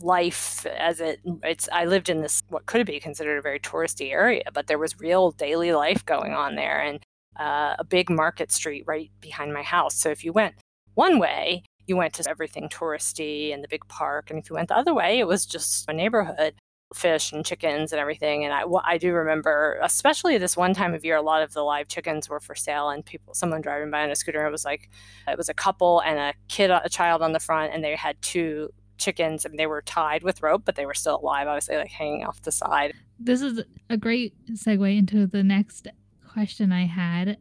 life 0.00 0.66
as 0.66 1.00
it 1.00 1.20
it's 1.44 1.68
I 1.72 1.84
lived 1.84 2.08
in 2.08 2.20
this 2.20 2.42
what 2.48 2.66
could 2.66 2.84
be 2.86 2.98
considered 3.00 3.38
a 3.38 3.42
very 3.42 3.60
touristy 3.60 4.10
area, 4.10 4.42
but 4.52 4.66
there 4.66 4.78
was 4.78 4.98
real 5.00 5.30
daily 5.30 5.72
life 5.72 6.04
going 6.04 6.32
on 6.34 6.56
there 6.56 6.80
and, 6.80 7.00
uh, 7.38 7.76
a 7.78 7.84
big 7.84 8.10
market 8.10 8.50
street 8.50 8.82
right 8.86 9.10
behind 9.20 9.52
my 9.54 9.62
house. 9.62 9.94
So 9.94 10.08
if 10.10 10.24
you 10.24 10.32
went 10.32 10.54
one 10.94 11.18
way, 11.20 11.62
you 11.86 11.96
went 11.96 12.14
to 12.14 12.28
everything 12.28 12.68
touristy 12.68 13.54
and 13.54 13.62
the 13.62 13.68
big 13.68 13.86
park, 13.88 14.30
and 14.30 14.38
if 14.38 14.50
you 14.50 14.54
went 14.56 14.68
the 14.68 14.76
other 14.76 14.92
way, 14.94 15.18
it 15.20 15.26
was 15.28 15.46
just 15.46 15.88
a 15.88 15.92
neighborhood, 15.92 16.54
fish 16.94 17.32
and 17.32 17.44
chickens 17.44 17.92
and 17.92 18.00
everything, 18.00 18.44
and 18.44 18.52
I 18.84 18.98
do 18.98 19.12
remember, 19.12 19.78
especially 19.82 20.38
this 20.38 20.56
one 20.56 20.72
time 20.72 20.94
of 20.94 21.04
year, 21.04 21.16
a 21.16 21.22
lot 21.22 21.42
of 21.42 21.52
the 21.52 21.62
live 21.62 21.88
chickens 21.88 22.28
were 22.28 22.40
for 22.40 22.54
sale 22.54 22.88
and 22.88 23.04
people 23.04 23.34
someone 23.34 23.60
driving 23.60 23.90
by 23.90 24.02
on 24.02 24.10
a 24.10 24.16
scooter, 24.16 24.46
it 24.46 24.50
was 24.50 24.64
like 24.64 24.88
it 25.26 25.36
was 25.36 25.48
a 25.48 25.54
couple 25.54 26.00
and 26.00 26.18
a 26.18 26.34
kid 26.48 26.70
a 26.70 26.88
child 26.88 27.20
on 27.20 27.32
the 27.32 27.40
front, 27.40 27.74
and 27.74 27.84
they 27.84 27.94
had 27.94 28.20
2 28.22 28.70
chickens, 28.96 29.44
and 29.44 29.58
they 29.58 29.66
were 29.66 29.82
tied 29.82 30.22
with 30.22 30.42
rope, 30.42 30.62
but 30.64 30.74
they 30.76 30.86
were 30.86 30.94
still 30.94 31.20
alive, 31.20 31.46
obviously, 31.46 31.76
like, 31.76 31.90
hanging 31.90 32.24
off 32.24 32.42
the 32.42 32.50
side. 32.50 32.94
This 33.18 33.42
is 33.42 33.62
a 33.90 33.96
great 33.96 34.34
segue 34.52 34.98
into 34.98 35.26
the 35.26 35.44
next 35.44 35.88
question 36.32 36.72
I 36.72 36.86
had. 36.86 37.38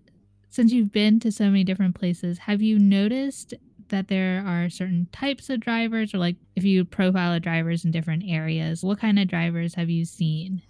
Since 0.49 0.71
you've 0.71 0.91
been 0.91 1.19
to 1.21 1.31
so 1.31 1.45
many 1.45 1.63
different 1.63 1.95
places, 1.95 2.37
have 2.39 2.61
you 2.61 2.77
noticed 2.77 3.53
that 3.89 4.07
there 4.07 4.43
are 4.45 4.69
certain 4.69 5.07
types 5.11 5.49
of 5.49 5.59
drivers 5.59 6.13
or, 6.13 6.17
like, 6.17 6.35
if 6.55 6.63
you 6.63 6.85
profile 6.85 7.33
the 7.33 7.39
drivers 7.39 7.85
in 7.85 7.91
different 7.91 8.23
areas, 8.27 8.83
what 8.83 8.99
kinda 8.99 9.25
drivers 9.25 9.75
have 9.75 9.89
you 9.89 10.05
seen 10.05 10.61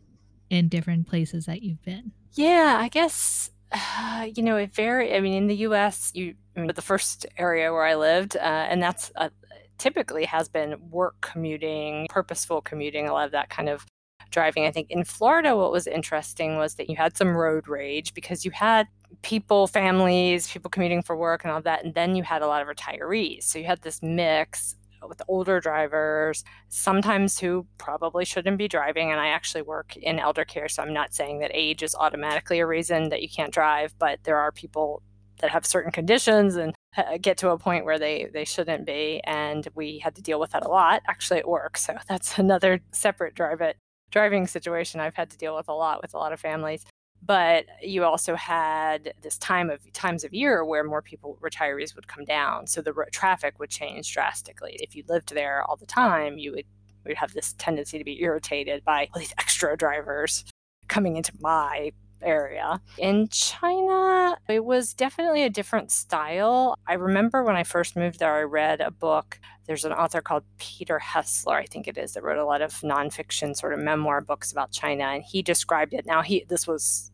in 0.49 0.69
different 0.69 1.07
places 1.07 1.45
that 1.45 1.61
you've 1.63 1.81
been? 1.83 2.11
Yeah, 2.33 2.77
I 2.79 2.87
guess, 2.89 3.51
you 4.35 4.43
know, 4.43 4.57
it 4.57 4.73
vary 4.73 5.15
I 5.15 5.19
mean, 5.19 5.33
in 5.33 5.47
the 5.47 5.55
US, 5.67 6.11
you 6.13 6.35
I 6.55 6.59
mean, 6.61 6.71
the 6.73 6.81
first 6.81 7.25
area 7.37 7.71
where 7.71 7.85
I 7.85 7.95
lived, 7.95 8.35
uh, 8.35 8.39
and 8.39 8.81
that's, 8.81 9.11
uh, 9.15 9.29
typically 9.77 10.25
has 10.25 10.47
been 10.49 10.75
work 10.89 11.15
commuting, 11.21 12.07
purposeful 12.09 12.61
commuting, 12.61 13.07
a 13.07 13.13
lot 13.13 13.25
of 13.25 13.31
that 13.33 13.49
kind 13.49 13.69
of 13.69 13.85
driving. 14.29 14.65
I 14.65 14.71
think 14.71 14.89
in 14.89 15.03
Florida, 15.03 15.55
what 15.55 15.71
was 15.71 15.87
interesting 15.87 16.57
was 16.57 16.75
that 16.75 16.89
you 16.89 16.95
had 16.95 17.17
some 17.17 17.35
road 17.35 17.67
rage 17.67 18.13
because 18.13 18.45
you 18.45 18.51
had 18.51 18.87
people, 19.21 19.67
families, 19.67 20.49
people 20.49 20.69
commuting 20.69 21.01
for 21.01 21.15
work 21.15 21.43
and 21.43 21.51
all 21.51 21.61
that, 21.61 21.83
and 21.83 21.93
then 21.93 22.15
you 22.15 22.23
had 22.23 22.41
a 22.41 22.47
lot 22.47 22.61
of 22.61 22.67
retirees. 22.67 23.43
So 23.43 23.59
you 23.59 23.65
had 23.65 23.81
this 23.81 24.01
mix 24.01 24.75
with 25.07 25.21
older 25.27 25.59
drivers, 25.59 26.43
sometimes 26.69 27.39
who 27.39 27.65
probably 27.77 28.25
shouldn't 28.25 28.57
be 28.57 28.67
driving, 28.67 29.11
and 29.11 29.19
I 29.19 29.27
actually 29.27 29.61
work 29.61 29.95
in 29.97 30.19
elder 30.19 30.45
care, 30.45 30.67
so 30.67 30.81
I'm 30.83 30.93
not 30.93 31.13
saying 31.13 31.39
that 31.39 31.51
age 31.53 31.83
is 31.83 31.95
automatically 31.95 32.59
a 32.59 32.67
reason 32.67 33.09
that 33.09 33.21
you 33.21 33.29
can't 33.29 33.53
drive, 33.53 33.93
but 33.99 34.19
there 34.23 34.37
are 34.37 34.51
people 34.51 35.01
that 35.39 35.51
have 35.51 35.65
certain 35.65 35.91
conditions 35.91 36.55
and, 36.55 36.73
uh, 36.97 37.17
get 37.21 37.37
to 37.37 37.51
a 37.51 37.59
point 37.59 37.85
where 37.85 37.99
they 37.99 38.27
they 38.33 38.45
shouldn't 38.45 38.85
be, 38.85 39.21
and 39.25 39.67
we 39.75 39.99
had 39.99 40.15
to 40.15 40.21
deal 40.21 40.39
with 40.39 40.51
that 40.51 40.65
a 40.65 40.69
lot, 40.69 41.01
actually 41.07 41.39
at 41.39 41.47
work, 41.47 41.77
so 41.77 41.95
that's 42.09 42.37
another 42.39 42.81
separate 42.91 43.35
drive 43.35 43.61
it 43.61 43.77
driving 44.11 44.47
situation 44.47 44.99
I've 44.99 45.15
had 45.15 45.29
to 45.31 45.37
deal 45.37 45.55
with 45.55 45.67
a 45.67 45.73
lot 45.73 46.01
with 46.01 46.13
a 46.13 46.17
lot 46.17 46.33
of 46.33 46.39
families. 46.39 46.85
But 47.25 47.65
you 47.81 48.03
also 48.03 48.35
had 48.35 49.13
this 49.21 49.37
time 49.39 49.69
of 49.69 49.91
times 49.91 50.23
of 50.23 50.33
year 50.33 50.63
where 50.63 50.83
more 50.83 51.01
people 51.01 51.37
retirees 51.41 51.95
would 51.95 52.07
come 52.07 52.25
down, 52.25 52.67
so 52.67 52.81
the 52.81 52.93
r 52.95 53.07
traffic 53.11 53.59
would 53.59 53.69
change 53.69 54.13
drastically. 54.13 54.77
If 54.79 54.95
you 54.95 55.03
lived 55.09 55.33
there 55.33 55.63
all 55.63 55.77
the 55.77 55.85
time, 55.87 56.37
you 56.37 56.51
would 56.51 56.65
would 57.05 57.17
have 57.17 57.33
this 57.33 57.53
tendency 57.57 57.97
to 57.97 58.03
be 58.03 58.21
irritated 58.21 58.83
by 58.83 59.09
all 59.13 59.19
these 59.19 59.33
extra 59.39 59.75
drivers 59.77 60.45
coming 60.87 61.15
into 61.17 61.31
my 61.39 61.91
area. 62.21 62.81
In 62.97 63.27
China, 63.29 64.37
it 64.47 64.63
was 64.65 64.93
definitely 64.93 65.43
a 65.43 65.49
different 65.49 65.91
style. 65.91 66.75
I 66.87 66.93
remember 66.93 67.43
when 67.43 67.55
I 67.55 67.63
first 67.63 67.95
moved 67.95 68.19
there, 68.19 68.33
I 68.35 68.43
read 68.43 68.81
a 68.81 68.91
book. 68.91 69.39
There's 69.65 69.85
an 69.85 69.93
author 69.93 70.21
called 70.21 70.43
Peter 70.57 70.99
Hessler, 70.99 71.55
I 71.55 71.65
think 71.65 71.87
it 71.87 71.97
is, 71.97 72.13
that 72.13 72.23
wrote 72.23 72.37
a 72.37 72.45
lot 72.45 72.61
of 72.61 72.71
nonfiction 72.81 73.55
sort 73.55 73.73
of 73.73 73.79
memoir 73.79 74.21
books 74.21 74.51
about 74.51 74.71
China, 74.71 75.03
and 75.05 75.23
he 75.23 75.41
described 75.41 75.93
it. 75.93 76.05
Now, 76.05 76.21
he 76.21 76.45
this 76.47 76.67
was 76.67 77.11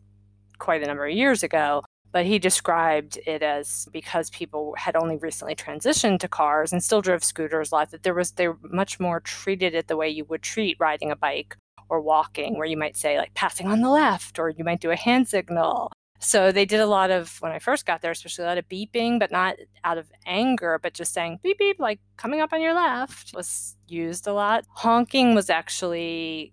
quite 0.58 0.82
a 0.82 0.86
number 0.86 1.06
of 1.06 1.12
years 1.12 1.42
ago, 1.42 1.82
but 2.12 2.24
he 2.24 2.38
described 2.38 3.18
it 3.26 3.42
as 3.42 3.88
because 3.92 4.30
people 4.30 4.74
had 4.78 4.94
only 4.94 5.16
recently 5.16 5.56
transitioned 5.56 6.20
to 6.20 6.28
cars 6.28 6.72
and 6.72 6.82
still 6.82 7.02
drove 7.02 7.24
scooters 7.24 7.72
a 7.72 7.74
lot 7.74 7.90
that 7.90 8.04
there 8.04 8.14
was 8.14 8.30
they 8.32 8.48
much 8.62 9.00
more 9.00 9.18
treated 9.18 9.74
it 9.74 9.88
the 9.88 9.96
way 9.96 10.08
you 10.08 10.24
would 10.26 10.42
treat 10.42 10.76
riding 10.78 11.10
a 11.10 11.16
bike 11.16 11.56
or 11.88 12.00
walking 12.00 12.56
where 12.56 12.66
you 12.66 12.76
might 12.76 12.96
say 12.96 13.18
like 13.18 13.34
passing 13.34 13.66
on 13.66 13.80
the 13.80 13.90
left 13.90 14.38
or 14.38 14.50
you 14.50 14.64
might 14.64 14.80
do 14.80 14.90
a 14.90 14.96
hand 14.96 15.28
signal 15.28 15.90
so 16.20 16.50
they 16.50 16.64
did 16.64 16.80
a 16.80 16.86
lot 16.86 17.10
of 17.10 17.36
when 17.40 17.52
i 17.52 17.58
first 17.58 17.86
got 17.86 18.00
there 18.02 18.10
especially 18.10 18.44
a 18.44 18.48
lot 18.48 18.58
of 18.58 18.68
beeping 18.68 19.18
but 19.18 19.30
not 19.30 19.56
out 19.84 19.98
of 19.98 20.10
anger 20.26 20.78
but 20.82 20.94
just 20.94 21.12
saying 21.12 21.38
beep 21.42 21.58
beep 21.58 21.78
like 21.78 22.00
coming 22.16 22.40
up 22.40 22.52
on 22.52 22.60
your 22.60 22.74
left 22.74 23.32
was 23.34 23.76
used 23.86 24.26
a 24.26 24.32
lot 24.32 24.64
honking 24.70 25.34
was 25.34 25.50
actually 25.50 26.52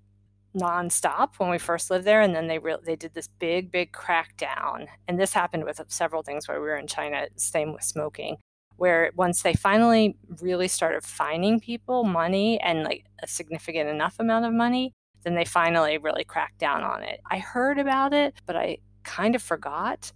nonstop 0.55 1.35
when 1.37 1.49
we 1.49 1.57
first 1.57 1.89
lived 1.89 2.05
there, 2.05 2.21
and 2.21 2.35
then 2.35 2.47
they 2.47 2.59
re- 2.59 2.77
they 2.83 2.95
did 2.95 3.13
this 3.13 3.27
big 3.27 3.71
big 3.71 3.91
crackdown. 3.91 4.87
And 5.07 5.19
this 5.19 5.33
happened 5.33 5.63
with 5.63 5.81
several 5.87 6.23
things 6.23 6.47
while 6.47 6.57
we 6.57 6.67
were 6.67 6.77
in 6.77 6.87
China. 6.87 7.27
Same 7.37 7.73
with 7.73 7.83
smoking, 7.83 8.37
where 8.77 9.11
once 9.15 9.43
they 9.43 9.53
finally 9.53 10.17
really 10.41 10.67
started 10.67 11.03
fining 11.03 11.59
people 11.59 12.03
money 12.03 12.59
and 12.61 12.83
like 12.83 13.05
a 13.23 13.27
significant 13.27 13.89
enough 13.89 14.15
amount 14.19 14.45
of 14.45 14.53
money, 14.53 14.93
then 15.23 15.36
they 15.36 15.45
finally 15.45 15.97
really 15.97 16.23
cracked 16.23 16.60
down 16.60 16.84
on 16.84 17.03
it. 17.03 17.19
I 17.29 17.39
heard 17.39 17.77
about 17.79 18.13
it, 18.13 18.36
but 18.45 18.55
I 18.55 18.77
kind 19.03 19.36
of 19.36 19.41
forgot. 19.41 20.12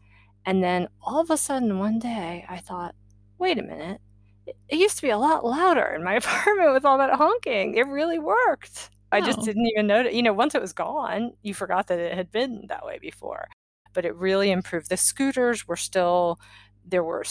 And 0.46 0.63
then 0.63 0.88
all 1.02 1.20
of 1.20 1.30
a 1.30 1.38
sudden 1.38 1.80
one 1.80 2.00
day 2.00 2.46
I 2.50 2.58
thought, 2.58 2.96
wait 3.39 3.58
a 3.60 3.63
minute. 3.63 4.02
It 4.70 4.78
used 4.78 4.96
to 4.98 5.02
be 5.02 5.10
a 5.10 5.18
lot 5.18 5.44
louder 5.46 5.88
in 5.96 6.04
my 6.04 6.13
apartment 6.22 6.74
with 6.74 6.86
all 6.86 6.98
that 7.00 7.13
honking. 7.15 7.76
It 7.76 7.88
really 7.88 8.20
worked. 8.20 8.89
I 9.12 9.22
just 9.22 9.39
Oh. 9.39 9.46
didn't 9.46 9.65
even 9.68 9.88
notice. 9.88 10.13
You 10.13 10.24
know, 10.24 10.34
once 10.34 10.56
it 10.56 10.62
was 10.62 10.74
gone, 10.74 11.34
you 11.41 11.54
forgot 11.54 11.88
that 11.88 12.00
it 12.00 12.13
had 12.13 12.32
been 12.32 12.65
that 12.70 12.86
way 12.86 13.00
before. 13.00 13.48
But 13.94 14.06
it 14.06 14.15
really 14.15 14.52
improved. 14.52 14.89
The 14.89 14.98
scooters 14.98 15.68
were 15.68 15.78
still 15.78 16.39
there 16.88 17.04
were 17.04 17.24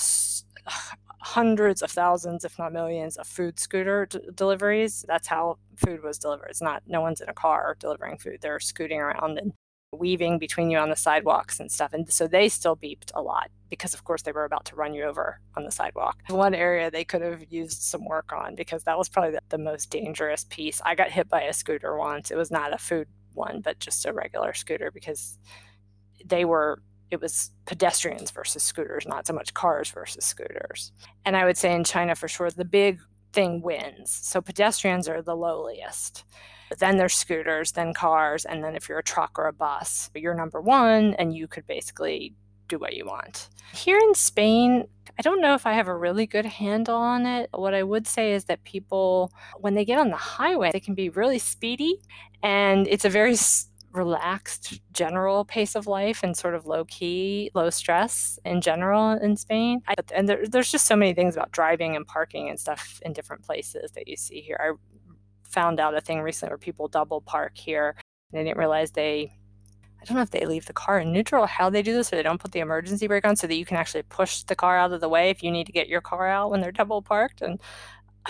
hundreds 1.24 1.80
of 1.80 1.90
thousands, 1.90 2.44
if 2.44 2.58
not 2.58 2.72
millions, 2.72 3.16
of 3.16 3.26
food 3.26 3.58
scooter 3.58 4.06
d- 4.06 4.20
deliveries. 4.34 5.04
That's 5.08 5.26
how 5.26 5.58
food 5.76 6.02
was 6.02 6.18
delivered. 6.18 6.48
It's 6.50 6.60
not 6.60 6.82
no 6.86 7.00
one's 7.00 7.22
in 7.22 7.30
a 7.30 7.34
car 7.34 7.76
delivering 7.80 8.18
food. 8.18 8.38
They're 8.42 8.60
scooting 8.60 9.00
around 9.00 9.38
and 9.38 9.52
weaving 9.90 10.38
between 10.38 10.70
you 10.70 10.76
on 10.76 10.90
the 10.90 10.96
sidewalks 10.96 11.60
and 11.60 11.72
stuff. 11.72 11.94
And 11.94 12.12
so 12.12 12.26
they 12.26 12.50
still 12.50 12.76
beeped 12.76 13.10
a 13.14 13.22
lot 13.22 13.50
because, 13.70 13.94
of 13.94 14.04
course, 14.04 14.20
they 14.22 14.32
were 14.32 14.44
about 14.44 14.66
to 14.66 14.76
run 14.76 14.92
you 14.92 15.04
over 15.04 15.40
on 15.56 15.64
the 15.64 15.70
sidewalk. 15.70 16.18
One 16.28 16.54
area 16.54 16.90
they 16.90 17.04
could 17.04 17.22
have 17.22 17.44
used 17.48 17.80
some 17.80 18.04
work 18.04 18.30
on 18.32 18.54
because 18.54 18.84
that 18.84 18.98
was 18.98 19.08
probably 19.08 19.32
the, 19.32 19.40
the 19.48 19.58
most 19.58 19.88
dangerous 19.90 20.44
piece. 20.50 20.82
I 20.84 20.94
got 20.94 21.10
hit 21.10 21.30
by 21.30 21.42
a 21.42 21.54
scooter 21.54 21.96
once. 21.96 22.30
It 22.30 22.36
was 22.36 22.50
not 22.50 22.74
a 22.74 22.78
food 22.78 23.08
one, 23.32 23.62
but 23.62 23.78
just 23.78 24.04
a 24.04 24.12
regular 24.12 24.52
scooter 24.52 24.90
because 24.90 25.38
they 26.26 26.44
were 26.44 26.82
it 27.10 27.20
was 27.20 27.50
pedestrians 27.66 28.30
versus 28.30 28.62
scooters, 28.62 29.06
not 29.06 29.26
so 29.26 29.32
much 29.32 29.54
cars 29.54 29.90
versus 29.90 30.24
scooters. 30.24 30.92
And 31.24 31.36
I 31.36 31.44
would 31.44 31.56
say 31.56 31.74
in 31.74 31.84
China 31.84 32.14
for 32.14 32.28
sure 32.28 32.50
the 32.50 32.64
big 32.64 33.00
thing 33.32 33.60
wins. 33.62 34.10
So 34.10 34.40
pedestrians 34.40 35.08
are 35.08 35.22
the 35.22 35.36
lowliest. 35.36 36.24
Then 36.78 36.96
there's 36.96 37.14
scooters, 37.14 37.72
then 37.72 37.92
cars, 37.94 38.44
and 38.44 38.64
then 38.64 38.74
if 38.74 38.88
you're 38.88 38.98
a 38.98 39.04
truck 39.04 39.38
or 39.38 39.46
a 39.46 39.52
bus, 39.52 40.10
you're 40.14 40.34
number 40.34 40.60
one 40.60 41.14
and 41.14 41.34
you 41.34 41.46
could 41.46 41.66
basically 41.66 42.34
do 42.68 42.78
what 42.78 42.94
you 42.94 43.04
want. 43.04 43.48
Here 43.72 43.98
in 43.98 44.14
Spain, 44.14 44.84
I 45.18 45.22
don't 45.22 45.40
know 45.40 45.54
if 45.54 45.66
I 45.66 45.74
have 45.74 45.88
a 45.88 45.96
really 45.96 46.26
good 46.26 46.46
handle 46.46 46.96
on 46.96 47.26
it. 47.26 47.50
What 47.52 47.74
I 47.74 47.82
would 47.82 48.06
say 48.06 48.32
is 48.32 48.44
that 48.44 48.64
people, 48.64 49.30
when 49.58 49.74
they 49.74 49.84
get 49.84 49.98
on 49.98 50.10
the 50.10 50.16
highway, 50.16 50.70
they 50.72 50.80
can 50.80 50.94
be 50.94 51.10
really 51.10 51.38
speedy 51.38 52.00
and 52.42 52.88
it's 52.88 53.04
a 53.04 53.10
very 53.10 53.36
relaxed 53.94 54.80
general 54.92 55.44
pace 55.44 55.74
of 55.76 55.86
life 55.86 56.22
and 56.22 56.36
sort 56.36 56.54
of 56.54 56.66
low 56.66 56.84
key, 56.86 57.50
low 57.54 57.70
stress 57.70 58.38
in 58.44 58.60
general 58.60 59.12
in 59.12 59.36
Spain. 59.36 59.82
I, 59.88 59.94
and 60.14 60.28
there, 60.28 60.44
there's 60.46 60.70
just 60.70 60.86
so 60.86 60.96
many 60.96 61.14
things 61.14 61.36
about 61.36 61.52
driving 61.52 61.96
and 61.96 62.06
parking 62.06 62.48
and 62.50 62.58
stuff 62.60 63.00
in 63.04 63.12
different 63.12 63.44
places 63.44 63.92
that 63.92 64.08
you 64.08 64.16
see 64.16 64.40
here. 64.40 64.58
I 64.60 64.72
found 65.44 65.80
out 65.80 65.96
a 65.96 66.00
thing 66.00 66.20
recently 66.20 66.50
where 66.50 66.58
people 66.58 66.88
double 66.88 67.20
park 67.20 67.56
here. 67.56 67.96
And 68.32 68.40
I 68.40 68.44
didn't 68.44 68.58
realize 68.58 68.92
they 68.92 69.32
I 70.02 70.06
don't 70.06 70.16
know 70.16 70.22
if 70.22 70.30
they 70.32 70.44
leave 70.44 70.66
the 70.66 70.74
car 70.74 70.98
in 70.98 71.12
neutral 71.12 71.46
how 71.46 71.70
they 71.70 71.80
do 71.80 71.94
this, 71.94 72.12
or 72.12 72.16
they 72.16 72.22
don't 72.22 72.40
put 72.40 72.52
the 72.52 72.60
emergency 72.60 73.06
brake 73.06 73.24
on 73.24 73.36
so 73.36 73.46
that 73.46 73.54
you 73.56 73.64
can 73.64 73.78
actually 73.78 74.02
push 74.02 74.42
the 74.42 74.54
car 74.54 74.76
out 74.76 74.92
of 74.92 75.00
the 75.00 75.08
way 75.08 75.30
if 75.30 75.42
you 75.42 75.50
need 75.50 75.64
to 75.66 75.72
get 75.72 75.88
your 75.88 76.02
car 76.02 76.26
out 76.28 76.50
when 76.50 76.60
they're 76.60 76.72
double 76.72 77.00
parked. 77.00 77.40
And 77.40 77.58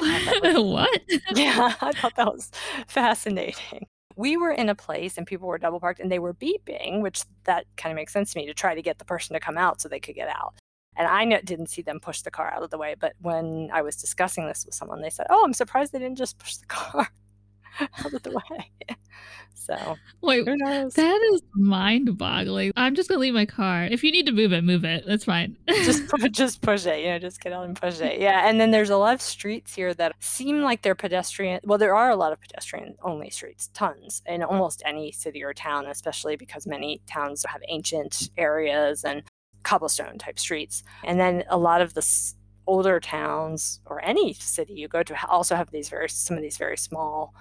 was, 0.00 0.54
what? 0.64 1.00
Yeah, 1.34 1.74
I 1.80 1.92
thought 1.92 2.14
that 2.16 2.32
was 2.32 2.50
fascinating. 2.86 3.86
We 4.16 4.36
were 4.36 4.50
in 4.50 4.68
a 4.68 4.74
place 4.74 5.18
and 5.18 5.26
people 5.26 5.48
were 5.48 5.58
double 5.58 5.80
parked 5.80 6.00
and 6.00 6.10
they 6.10 6.18
were 6.18 6.34
beeping, 6.34 7.00
which 7.00 7.22
that 7.44 7.66
kind 7.76 7.92
of 7.92 7.96
makes 7.96 8.12
sense 8.12 8.32
to 8.32 8.38
me 8.38 8.46
to 8.46 8.54
try 8.54 8.74
to 8.74 8.82
get 8.82 8.98
the 8.98 9.04
person 9.04 9.34
to 9.34 9.40
come 9.40 9.58
out 9.58 9.80
so 9.80 9.88
they 9.88 10.00
could 10.00 10.14
get 10.14 10.28
out. 10.28 10.54
And 10.96 11.08
I 11.08 11.40
didn't 11.40 11.70
see 11.70 11.82
them 11.82 11.98
push 11.98 12.22
the 12.22 12.30
car 12.30 12.52
out 12.52 12.62
of 12.62 12.70
the 12.70 12.78
way, 12.78 12.94
but 12.98 13.14
when 13.20 13.70
I 13.72 13.82
was 13.82 13.96
discussing 13.96 14.46
this 14.46 14.64
with 14.64 14.74
someone, 14.74 15.02
they 15.02 15.10
said, 15.10 15.26
"Oh, 15.28 15.42
I'm 15.44 15.52
surprised 15.52 15.92
they 15.92 15.98
didn't 15.98 16.18
just 16.18 16.38
push 16.38 16.56
the 16.56 16.66
car 16.68 17.10
out 17.80 18.12
of 18.12 18.22
the 18.22 18.30
way." 18.30 18.96
So 19.64 19.96
wait, 20.20 20.46
who 20.46 20.56
knows? 20.58 20.92
That 20.92 21.30
is 21.32 21.40
mind-boggling. 21.54 22.72
I'm 22.76 22.94
just 22.94 23.08
gonna 23.08 23.20
leave 23.20 23.32
my 23.32 23.46
car. 23.46 23.84
If 23.84 24.04
you 24.04 24.12
need 24.12 24.26
to 24.26 24.32
move 24.32 24.52
it, 24.52 24.62
move 24.62 24.84
it. 24.84 25.04
That's 25.06 25.24
fine. 25.24 25.56
just 25.68 26.02
just 26.32 26.60
push 26.60 26.84
it. 26.84 27.00
You 27.00 27.06
know, 27.06 27.18
just 27.18 27.40
get 27.40 27.54
out 27.54 27.64
and 27.64 27.80
push 27.80 28.00
it. 28.00 28.20
Yeah, 28.20 28.46
and 28.46 28.60
then 28.60 28.72
there's 28.72 28.90
a 28.90 28.96
lot 28.98 29.14
of 29.14 29.22
streets 29.22 29.74
here 29.74 29.94
that 29.94 30.12
seem 30.20 30.60
like 30.60 30.82
they're 30.82 30.94
pedestrian. 30.94 31.60
Well, 31.64 31.78
there 31.78 31.94
are 31.94 32.10
a 32.10 32.16
lot 32.16 32.32
of 32.32 32.42
pedestrian-only 32.42 33.30
streets, 33.30 33.70
tons 33.72 34.22
in 34.26 34.42
almost 34.42 34.82
any 34.84 35.12
city 35.12 35.42
or 35.42 35.54
town, 35.54 35.86
especially 35.86 36.36
because 36.36 36.66
many 36.66 37.00
towns 37.06 37.46
have 37.48 37.62
ancient 37.68 38.28
areas 38.36 39.02
and 39.02 39.22
cobblestone 39.62 40.18
type 40.18 40.38
streets. 40.38 40.82
And 41.04 41.18
then 41.18 41.44
a 41.48 41.56
lot 41.56 41.80
of 41.80 41.94
the 41.94 42.02
older 42.66 43.00
towns 43.00 43.80
or 43.86 44.02
any 44.04 44.32
city 44.34 44.72
you 44.74 44.88
go 44.88 45.02
to 45.02 45.14
also 45.28 45.54
have 45.54 45.70
these 45.70 45.88
very 45.88 46.08
some 46.08 46.36
of 46.36 46.42
these 46.42 46.56
very 46.56 46.76
small 46.76 47.34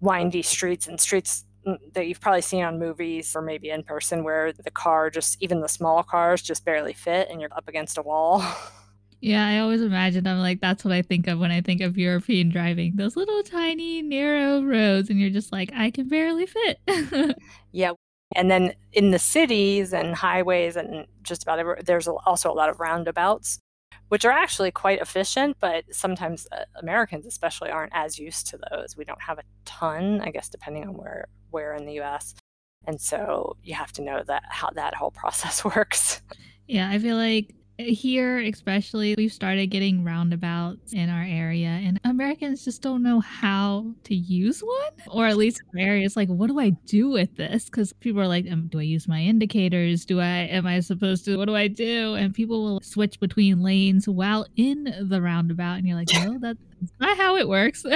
windy 0.00 0.42
streets 0.42 0.86
and 0.86 1.00
streets 1.00 1.44
mm, 1.66 1.76
that 1.94 2.06
you've 2.06 2.20
probably 2.20 2.40
seen 2.40 2.62
on 2.62 2.78
movies 2.78 3.34
or 3.34 3.42
maybe 3.42 3.70
in 3.70 3.82
person 3.82 4.22
where 4.22 4.52
the 4.52 4.70
car 4.70 5.10
just 5.10 5.42
even 5.42 5.60
the 5.60 5.68
small 5.68 6.02
cars 6.02 6.42
just 6.42 6.64
barely 6.64 6.92
fit 6.92 7.28
and 7.30 7.40
you're 7.40 7.54
up 7.56 7.68
against 7.68 7.98
a 7.98 8.02
wall. 8.02 8.44
Yeah, 9.20 9.48
I 9.48 9.60
always 9.60 9.80
imagine 9.80 10.26
I'm 10.26 10.40
like 10.40 10.60
that's 10.60 10.84
what 10.84 10.92
I 10.92 11.00
think 11.00 11.28
of 11.28 11.38
when 11.38 11.50
I 11.50 11.62
think 11.62 11.80
of 11.80 11.96
European 11.96 12.50
driving. 12.50 12.96
Those 12.96 13.16
little 13.16 13.42
tiny 13.42 14.02
narrow 14.02 14.62
roads 14.62 15.08
and 15.08 15.18
you're 15.18 15.30
just 15.30 15.50
like 15.50 15.72
I 15.74 15.90
can 15.90 16.08
barely 16.08 16.44
fit. 16.44 16.78
yeah. 17.72 17.92
And 18.36 18.50
then 18.50 18.74
in 18.92 19.12
the 19.12 19.18
cities 19.18 19.94
and 19.94 20.14
highways 20.14 20.76
and 20.76 21.06
just 21.22 21.42
about 21.42 21.58
everywhere, 21.58 21.80
there's 21.82 22.06
also 22.06 22.52
a 22.52 22.52
lot 22.52 22.68
of 22.68 22.80
roundabouts 22.80 23.60
which 24.14 24.24
are 24.24 24.30
actually 24.30 24.70
quite 24.70 25.00
efficient, 25.00 25.56
but 25.58 25.82
sometimes 25.90 26.46
uh, 26.52 26.58
Americans 26.76 27.26
especially 27.26 27.68
aren't 27.68 27.92
as 27.96 28.16
used 28.16 28.46
to 28.46 28.56
those. 28.70 28.96
We 28.96 29.04
don't 29.04 29.20
have 29.20 29.40
a 29.40 29.42
ton, 29.64 30.20
I 30.20 30.30
guess, 30.30 30.48
depending 30.48 30.86
on 30.86 30.94
where 30.94 31.26
where 31.50 31.74
in 31.74 31.84
the 31.84 31.94
U.S. 31.94 32.36
And 32.86 33.00
so 33.00 33.56
you 33.64 33.74
have 33.74 33.90
to 33.94 34.02
know 34.02 34.22
that 34.28 34.44
how 34.48 34.70
that 34.76 34.94
whole 34.94 35.10
process 35.22 35.64
works. 35.64 36.22
Yeah, 36.68 36.88
I 36.88 37.00
feel 37.00 37.16
like 37.16 37.56
here 37.78 38.38
especially 38.38 39.14
we've 39.18 39.32
started 39.32 39.66
getting 39.66 40.04
roundabouts 40.04 40.92
in 40.92 41.10
our 41.10 41.24
area 41.24 41.68
and 41.68 41.98
americans 42.04 42.64
just 42.64 42.82
don't 42.82 43.02
know 43.02 43.18
how 43.20 43.84
to 44.04 44.14
use 44.14 44.60
one 44.60 44.92
or 45.10 45.26
at 45.26 45.36
least 45.36 45.60
in 45.72 45.80
areas 45.80 46.16
like 46.16 46.28
what 46.28 46.46
do 46.46 46.60
i 46.60 46.70
do 46.86 47.08
with 47.08 47.34
this? 47.36 47.66
Because 47.66 47.92
people 47.92 48.20
are 48.20 48.28
like 48.28 48.46
um, 48.50 48.68
do 48.68 48.78
i 48.78 48.82
use 48.82 49.08
my 49.08 49.20
indicators? 49.20 50.04
Do 50.04 50.20
i 50.20 50.26
am 50.26 50.66
i 50.66 50.80
supposed 50.80 51.24
to 51.26 51.36
what 51.36 51.46
do 51.46 51.56
i 51.56 51.68
do? 51.68 52.14
And 52.14 52.34
people 52.34 52.62
will 52.62 52.80
switch 52.80 53.18
between 53.20 53.62
lanes 53.62 54.08
while 54.08 54.46
in 54.56 54.94
the 55.08 55.20
roundabout 55.20 55.74
and 55.78 55.86
you're 55.86 55.96
like 55.96 56.08
no 56.14 56.38
that's 56.38 56.58
not 57.00 57.16
how 57.16 57.36
it 57.36 57.48
works. 57.48 57.84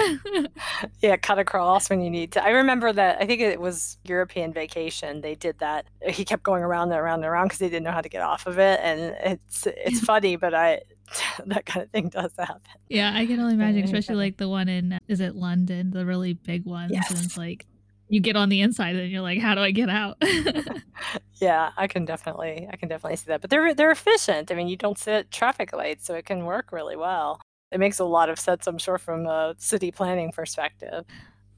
Yeah 1.01 1.17
cut 1.17 1.39
across 1.39 1.91
when 1.91 2.01
you 2.01 2.11
need 2.11 2.33
to. 2.33 2.45
I 2.45 2.51
remember 2.51 2.93
that 2.93 3.21
i 3.21 3.27
think 3.27 3.41
it 3.41 3.61
was 3.61 3.99
european 4.05 4.53
vacation 4.53 5.21
they 5.21 5.35
did 5.35 5.59
that. 5.59 5.87
He 6.07 6.25
kept 6.25 6.43
going 6.43 6.63
around 6.63 6.91
and 6.91 7.01
around 7.01 7.21
and 7.21 7.27
around 7.27 7.47
because 7.47 7.59
they 7.59 7.69
didn't 7.69 7.85
know 7.85 7.93
how 7.93 8.01
to 8.01 8.09
get 8.09 8.23
off 8.23 8.47
of 8.47 8.59
it 8.59 8.81
and 8.83 9.15
it's 9.25 9.67
it's 9.67 10.01
funny 10.13 10.37
but 10.37 10.55
i 10.55 10.81
that 11.47 11.67
kind 11.67 11.85
of 11.85 11.91
thing 11.91 12.09
does 12.09 12.33
happen. 12.39 12.61
Yeah 12.89 13.13
i 13.15 13.27
can 13.27 13.41
only 13.41 13.55
imagine 13.55 13.85
especially 13.85 14.17
like 14.17 14.37
the 14.37 14.49
one 14.49 14.69
in 14.69 14.99
is 15.09 15.21
it 15.21 15.35
london 15.35 15.91
the 15.91 16.05
really 16.05 16.35
big 16.35 16.65
ones 16.65 16.93
yes. 16.93 17.11
and 17.11 17.25
it's 17.25 17.37
like 17.37 17.67
you 18.09 18.21
get 18.21 18.37
on 18.37 18.49
the 18.49 18.61
inside 18.61 18.97
and 18.97 19.11
you're 19.11 19.23
like 19.23 19.39
how 19.39 19.55
do 19.55 19.61
i 19.61 19.71
get 19.71 19.89
out? 19.91 20.17
Yeah 21.41 21.71
i 21.77 21.87
can 21.87 22.05
definitely 22.05 22.69
i 22.71 22.77
can 22.77 22.89
definitely 22.89 23.17
see 23.17 23.27
that 23.29 23.41
but 23.41 23.51
they're 23.51 23.75
they're 23.75 23.91
efficient. 23.91 24.51
I 24.51 24.55
mean 24.55 24.69
you 24.69 24.77
don't 24.77 24.99
sit 24.99 25.13
at 25.15 25.31
traffic 25.31 25.73
lights 25.73 26.07
so 26.07 26.15
it 26.15 26.25
can 26.25 26.45
work 26.45 26.73
really 26.73 26.97
well 26.97 27.41
it 27.71 27.79
makes 27.79 27.99
a 27.99 28.05
lot 28.05 28.29
of 28.29 28.39
sense 28.39 28.67
i'm 28.67 28.79
sure 28.79 28.99
from 28.99 29.27
a 29.27 29.55
city 29.59 29.91
planning 29.91 30.33
perspective 30.33 31.05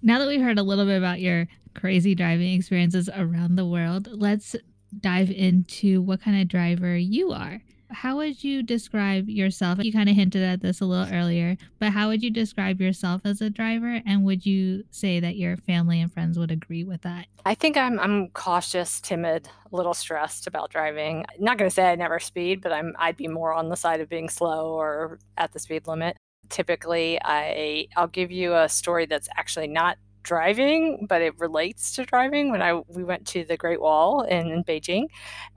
now 0.03 0.19
that 0.19 0.29
we've 0.29 0.41
heard 0.41 0.59
a 0.59 0.63
little 0.63 0.87
bit 0.87 0.97
about 0.97 1.21
your 1.21 1.47
crazy 1.75 2.15
driving 2.15 2.53
experiences 2.55 3.09
around 3.15 3.57
the 3.57 3.67
world 3.67 4.09
let's 4.11 4.57
dive 4.99 5.31
into 5.31 6.03
what 6.03 6.21
kind 6.21 6.41
of 6.41 6.49
driver 6.49 6.97
you 6.97 7.33
are. 7.33 7.61
How 7.91 8.17
would 8.17 8.43
you 8.45 8.63
describe 8.63 9.29
yourself? 9.29 9.83
You 9.83 9.93
kind 9.93 10.09
of 10.09 10.15
hinted 10.15 10.43
at 10.43 10.61
this 10.61 10.81
a 10.81 10.85
little 10.85 11.13
earlier, 11.13 11.57
but 11.79 11.91
how 11.93 12.09
would 12.09 12.23
you 12.23 12.31
describe 12.31 12.81
yourself 12.81 13.23
as 13.25 13.41
a 13.41 13.51
driver? 13.51 14.01
And 14.07 14.25
would 14.25 14.47
you 14.47 14.85
say 14.91 15.21
that 15.21 15.37
your 15.37 15.57
family 15.57 16.01
and 16.01 16.13
friends 16.13 16.39
would 16.39 16.51
agree 16.51 16.85
with 16.85 17.03
that? 17.03 17.27
I 17.45 17.55
think 17.55 17.77
I'm 17.77 17.99
I'm 17.99 18.29
cautious, 18.29 19.01
timid, 19.01 19.49
a 19.71 19.77
little 19.77 19.95
stressed 19.95 20.47
about 20.47 20.71
driving. 20.71 21.25
Not 21.39 21.59
going 21.59 21.69
to 21.69 21.75
say 21.75 21.91
I 21.91 21.97
never 21.97 22.19
speed, 22.19 22.61
but 22.61 22.73
I'm 22.73 22.95
I'd 22.99 23.17
be 23.17 23.29
more 23.29 23.53
on 23.53 23.69
the 23.69 23.77
side 23.77 24.01
of 24.01 24.09
being 24.09 24.29
slow 24.29 24.73
or 24.73 25.19
at 25.37 25.53
the 25.53 25.59
speed 25.59 25.87
limit. 25.87 26.17
Typically, 26.49 27.19
I 27.23 27.89
I'll 27.97 28.09
give 28.09 28.31
you 28.31 28.55
a 28.55 28.69
story 28.69 29.07
that's 29.07 29.29
actually 29.37 29.69
not 29.69 29.99
driving, 30.23 31.07
but 31.09 31.23
it 31.23 31.39
relates 31.39 31.95
to 31.95 32.05
driving. 32.05 32.51
When 32.51 32.63
I 32.63 32.81
we 32.89 33.05
went 33.05 33.27
to 33.29 33.45
the 33.45 33.57
Great 33.57 33.81
Wall 33.81 34.23
in, 34.23 34.51
in 34.51 34.65
Beijing, 34.65 35.07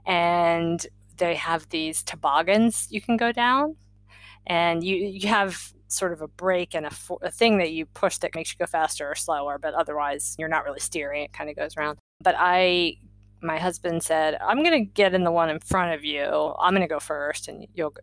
and 0.06 0.84
they 1.16 1.34
have 1.34 1.68
these 1.68 2.02
toboggans 2.02 2.88
you 2.90 3.00
can 3.00 3.16
go 3.16 3.32
down, 3.32 3.76
and 4.46 4.84
you 4.84 4.96
you 4.96 5.28
have 5.28 5.72
sort 5.88 6.12
of 6.12 6.22
a 6.22 6.28
brake 6.28 6.74
and 6.74 6.86
a, 6.86 6.92
a 7.22 7.30
thing 7.30 7.58
that 7.58 7.72
you 7.72 7.86
push 7.86 8.18
that 8.18 8.34
makes 8.34 8.52
you 8.52 8.58
go 8.58 8.66
faster 8.66 9.08
or 9.08 9.14
slower, 9.14 9.58
but 9.58 9.74
otherwise 9.74 10.34
you're 10.38 10.48
not 10.48 10.64
really 10.64 10.80
steering. 10.80 11.22
It 11.24 11.32
kind 11.32 11.48
of 11.48 11.56
goes 11.56 11.76
around. 11.76 11.98
But 12.20 12.34
I 12.38 12.96
my 13.44 13.58
husband 13.58 14.02
said, 14.02 14.38
I'm 14.40 14.62
going 14.64 14.86
to 14.86 14.90
get 14.92 15.12
in 15.12 15.22
the 15.22 15.30
one 15.30 15.50
in 15.50 15.60
front 15.60 15.92
of 15.92 16.02
you. 16.02 16.54
I'm 16.58 16.72
going 16.72 16.80
to 16.80 16.88
go 16.88 16.98
first 16.98 17.46
and 17.46 17.66
you'll 17.74 17.90
go 17.90 18.00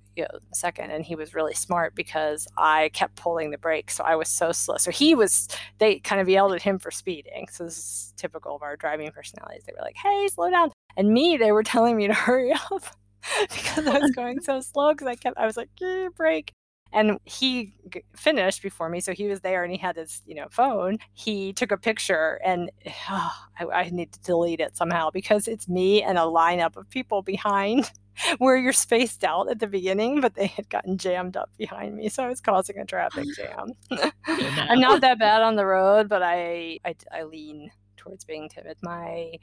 second. 0.54 0.92
And 0.92 1.04
he 1.04 1.16
was 1.16 1.34
really 1.34 1.56
smart 1.56 1.96
because 1.96 2.48
I 2.58 2.92
kept 2.94 3.16
pulling 3.16 3.50
the 3.50 3.58
brake. 3.58 3.90
So 3.90 4.04
I 4.04 4.16
was 4.16 4.30
so 4.30 4.52
slow. 4.52 4.78
So 4.78 4.92
he 4.92 5.16
was, 5.16 5.48
they 5.80 6.00
kind 6.00 6.22
of 6.22 6.30
yelled 6.30 6.54
at 6.54 6.62
him 6.62 6.78
for 6.78 6.92
speeding. 6.92 7.48
So 7.52 7.64
this 7.64 7.78
is 7.78 8.14
typical 8.18 8.56
of 8.56 8.62
our 8.62 8.78
driving 8.78 9.12
personalities. 9.12 9.64
They 9.66 9.74
were 9.74 9.84
like, 9.84 9.96
hey, 9.96 10.28
slow 10.28 10.52
down. 10.52 10.72
And 10.96 11.10
me, 11.12 11.38
they 11.38 11.52
were 11.52 11.64
telling 11.74 11.98
me 11.98 12.08
to 12.08 12.14
hurry 12.14 12.54
up 12.54 12.84
because 13.42 13.88
I 13.88 14.00
was 14.00 14.12
going 14.12 14.42
so 14.42 14.62
slow 14.62 14.94
because 14.94 15.08
I 15.08 15.16
kept, 15.16 15.38
I 15.38 15.46
was 15.46 15.58
like, 15.58 15.70
eh, 15.82 16.10
"Break!" 16.16 16.54
and 16.94 17.20
he 17.24 17.74
g- 17.90 18.04
finished 18.16 18.62
before 18.62 18.90
me 18.90 19.00
so 19.00 19.14
he 19.14 19.28
was 19.28 19.40
there 19.42 19.64
and 19.64 19.72
he 19.72 19.78
had 19.78 19.96
his 19.96 20.22
you 20.26 20.36
know 20.36 20.48
phone. 20.52 20.98
He 21.14 21.54
took 21.54 21.72
a 21.72 21.78
picture 21.78 22.40
and 22.44 22.72
oh, 23.10 23.32
I, 23.60 23.66
I, 23.66 23.90
need 23.90 24.12
to 24.14 24.22
delete 24.22 24.60
it 24.60 24.76
somehow 24.76 25.10
because 25.10 25.48
it's 25.48 25.68
me 25.68 26.04
and 26.04 26.18
a 26.18 26.22
lineup 26.22 26.76
of 26.76 26.90
people 26.90 27.22
behind 27.22 27.92
where 28.40 28.58
you're 28.58 28.74
spaced 28.74 29.24
out 29.24 29.50
at 29.50 29.60
the 29.60 29.68
beginning 29.68 30.20
but 30.22 30.36
they 30.36 30.48
had 30.48 30.70
gotten 30.70 30.98
jammed 30.98 31.38
up 31.38 31.50
behind 31.58 31.96
me 31.96 32.10
so 32.10 32.24
i 32.24 32.28
was 32.28 32.42
causing 32.42 32.78
a 32.78 32.86
traffic 32.86 33.26
jam. 33.36 33.72
I'm 34.28 34.80
not 34.80 35.02
that 35.02 35.18
bad 35.18 35.42
on 35.42 35.56
the 35.56 35.66
road 35.66 36.10
but 36.10 36.22
I, 36.22 36.80
I 36.84 36.96
i 37.12 37.24
lean 37.24 37.72
towards 38.02 38.26
being 38.26 38.50
timid. 38.50 38.78
My 38.82 39.34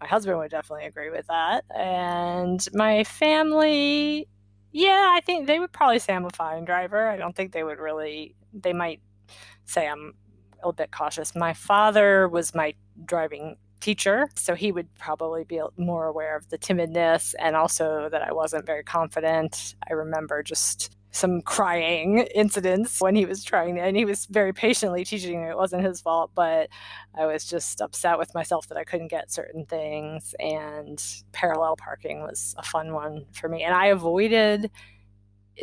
my 0.00 0.06
husband 0.06 0.38
would 0.38 0.50
definitely 0.50 0.86
agree 0.86 1.10
with 1.10 1.26
that 1.26 1.64
and 1.74 2.66
my 2.72 3.04
family 3.04 4.28
yeah, 4.72 5.14
I 5.16 5.20
think 5.20 5.46
they 5.46 5.58
would 5.58 5.72
probably 5.72 5.98
say 5.98 6.14
I'm 6.14 6.24
a 6.24 6.30
fine 6.30 6.64
driver. 6.64 7.08
I 7.08 7.16
don't 7.16 7.34
think 7.34 7.52
they 7.52 7.64
would 7.64 7.78
really. 7.78 8.34
They 8.52 8.72
might 8.72 9.00
say 9.64 9.88
I'm 9.88 10.14
a 10.52 10.56
little 10.56 10.72
bit 10.72 10.90
cautious. 10.90 11.34
My 11.34 11.54
father 11.54 12.28
was 12.28 12.54
my 12.54 12.74
driving 13.04 13.56
teacher, 13.80 14.28
so 14.34 14.54
he 14.54 14.72
would 14.72 14.92
probably 14.96 15.44
be 15.44 15.60
more 15.76 16.06
aware 16.06 16.36
of 16.36 16.48
the 16.50 16.58
timidness 16.58 17.34
and 17.38 17.56
also 17.56 18.08
that 18.10 18.22
I 18.22 18.32
wasn't 18.32 18.66
very 18.66 18.82
confident. 18.82 19.74
I 19.88 19.94
remember 19.94 20.42
just 20.42 20.96
some 21.10 21.40
crying 21.40 22.18
incidents 22.34 23.00
when 23.00 23.14
he 23.14 23.24
was 23.24 23.42
trying 23.42 23.78
and 23.78 23.96
he 23.96 24.04
was 24.04 24.26
very 24.26 24.52
patiently 24.52 25.04
teaching 25.04 25.42
me. 25.42 25.48
It 25.48 25.56
wasn't 25.56 25.84
his 25.84 26.00
fault 26.00 26.30
but 26.34 26.68
i 27.16 27.26
was 27.26 27.44
just 27.44 27.80
upset 27.80 28.18
with 28.18 28.34
myself 28.34 28.68
that 28.68 28.78
i 28.78 28.84
couldn't 28.84 29.08
get 29.08 29.32
certain 29.32 29.64
things 29.64 30.34
and 30.38 31.02
parallel 31.32 31.76
parking 31.76 32.20
was 32.20 32.54
a 32.58 32.62
fun 32.62 32.92
one 32.92 33.24
for 33.32 33.48
me. 33.48 33.62
And 33.62 33.74
i 33.74 33.86
avoided 33.86 34.70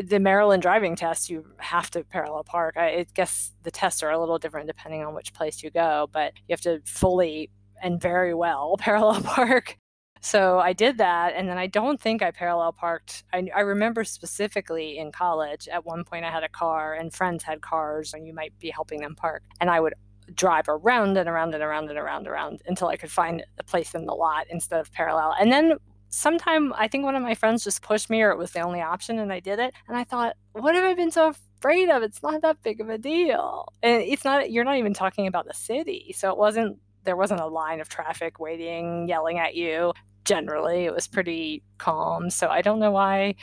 the 0.03 0.19
maryland 0.19 0.62
driving 0.62 0.95
test. 0.95 1.29
You 1.29 1.45
have 1.58 1.89
to 1.91 2.03
parallel 2.03 2.43
park. 2.43 2.75
I, 2.77 2.88
I 2.88 3.05
guess 3.13 3.53
the 3.63 3.71
tests 3.71 4.03
are 4.03 4.12
a 4.12 4.19
little 4.19 4.39
different 4.39 4.67
depending 4.67 5.03
on 5.03 5.13
which 5.13 5.34
place 5.34 5.63
you 5.63 5.69
go 5.69 6.10
but 6.12 6.34
you 6.47 6.53
have 6.53 6.62
to 6.62 6.81
fully 6.86 7.49
and 7.81 8.01
very 8.01 8.34
well 8.34 8.75
parallel 8.79 9.21
park 9.21 9.77
so 10.25 10.57
I 10.57 10.73
did 10.73 10.97
that, 10.97 11.35
and 11.35 11.47
then 11.47 11.59
I 11.59 11.67
don't 11.67 12.01
think 12.01 12.23
I 12.23 12.31
parallel 12.31 12.73
parked. 12.73 13.23
I, 13.31 13.47
I 13.55 13.59
remember 13.59 14.03
specifically 14.03 14.97
in 14.97 15.11
college, 15.11 15.67
at 15.67 15.85
one 15.85 16.03
point 16.03 16.25
I 16.25 16.31
had 16.31 16.41
a 16.41 16.49
car, 16.49 16.95
and 16.95 17.13
friends 17.13 17.43
had 17.43 17.61
cars, 17.61 18.11
and 18.11 18.25
you 18.25 18.33
might 18.33 18.57
be 18.57 18.71
helping 18.71 19.01
them 19.01 19.13
park. 19.13 19.43
And 19.61 19.69
I 19.69 19.79
would 19.79 19.93
drive 20.33 20.65
around 20.67 21.15
and 21.15 21.29
around 21.29 21.53
and 21.53 21.61
around 21.61 21.89
and 21.89 21.99
around 21.99 22.21
and 22.21 22.27
around 22.29 22.63
until 22.65 22.88
I 22.88 22.97
could 22.97 23.11
find 23.11 23.45
a 23.59 23.63
place 23.63 23.93
in 23.93 24.07
the 24.07 24.15
lot 24.15 24.47
instead 24.49 24.79
of 24.79 24.91
parallel. 24.91 25.35
And 25.39 25.51
then 25.51 25.73
sometime 26.09 26.73
I 26.73 26.88
think 26.88 27.03
one 27.03 27.15
of 27.15 27.21
my 27.21 27.35
friends 27.35 27.63
just 27.63 27.83
pushed 27.83 28.09
me, 28.09 28.23
or 28.23 28.31
it 28.31 28.39
was 28.39 28.49
the 28.49 28.61
only 28.61 28.81
option, 28.81 29.19
and 29.19 29.31
I 29.31 29.39
did 29.39 29.59
it. 29.59 29.75
And 29.88 29.95
I 29.95 30.05
thought, 30.05 30.38
what 30.53 30.73
have 30.73 30.85
I 30.85 30.95
been 30.95 31.11
so 31.11 31.35
afraid 31.59 31.88
of? 31.91 32.01
It's 32.01 32.23
not 32.23 32.41
that 32.41 32.63
big 32.63 32.81
of 32.81 32.89
a 32.89 32.97
deal. 32.97 33.71
And 33.83 34.01
it's 34.01 34.25
not, 34.25 34.51
you're 34.51 34.63
not 34.63 34.77
even 34.77 34.95
talking 34.95 35.27
about 35.27 35.45
the 35.45 35.53
city. 35.53 36.15
So 36.17 36.31
it 36.31 36.38
wasn't 36.39 36.79
there 37.03 37.15
wasn't 37.15 37.39
a 37.39 37.45
line 37.45 37.79
of 37.79 37.88
traffic 37.88 38.39
waiting, 38.39 39.07
yelling 39.07 39.38
at 39.38 39.53
you 39.53 39.93
generally. 40.25 40.85
It 40.85 40.93
was 40.93 41.07
pretty 41.07 41.63
calm. 41.77 42.29
So 42.29 42.49
I 42.49 42.61
don't 42.61 42.79
know 42.79 42.91
why 42.91 43.35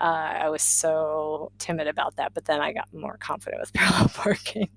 uh, 0.00 0.04
I 0.40 0.48
was 0.48 0.62
so 0.62 1.50
timid 1.58 1.88
about 1.88 2.16
that. 2.16 2.34
But 2.34 2.44
then 2.44 2.60
I 2.60 2.72
got 2.72 2.92
more 2.92 3.16
confident 3.18 3.60
with 3.60 3.72
parallel 3.74 4.08
parking. 4.08 4.68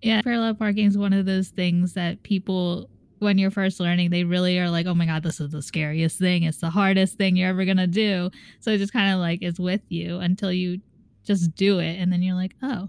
Yeah, 0.00 0.22
parallel 0.22 0.54
parking 0.54 0.86
is 0.86 0.98
one 0.98 1.12
of 1.12 1.26
those 1.26 1.48
things 1.48 1.92
that 1.92 2.22
people, 2.22 2.88
when 3.18 3.38
you're 3.38 3.52
first 3.52 3.78
learning, 3.78 4.10
they 4.10 4.24
really 4.24 4.58
are 4.58 4.70
like, 4.70 4.86
oh 4.86 4.94
my 4.94 5.06
God, 5.06 5.22
this 5.22 5.40
is 5.40 5.50
the 5.50 5.62
scariest 5.62 6.18
thing. 6.18 6.42
It's 6.42 6.58
the 6.58 6.70
hardest 6.70 7.18
thing 7.18 7.36
you're 7.36 7.50
ever 7.50 7.64
going 7.64 7.76
to 7.76 7.86
do. 7.86 8.30
So 8.60 8.70
it 8.70 8.78
just 8.78 8.92
kind 8.92 9.12
of 9.12 9.20
like 9.20 9.42
is 9.42 9.60
with 9.60 9.82
you 9.88 10.18
until 10.18 10.52
you 10.52 10.80
just 11.24 11.54
do 11.54 11.78
it. 11.78 11.98
And 12.00 12.12
then 12.12 12.22
you're 12.22 12.34
like, 12.34 12.56
oh, 12.62 12.88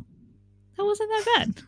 that 0.78 0.84
wasn't 0.84 1.10
that 1.10 1.26
bad. 1.36 1.62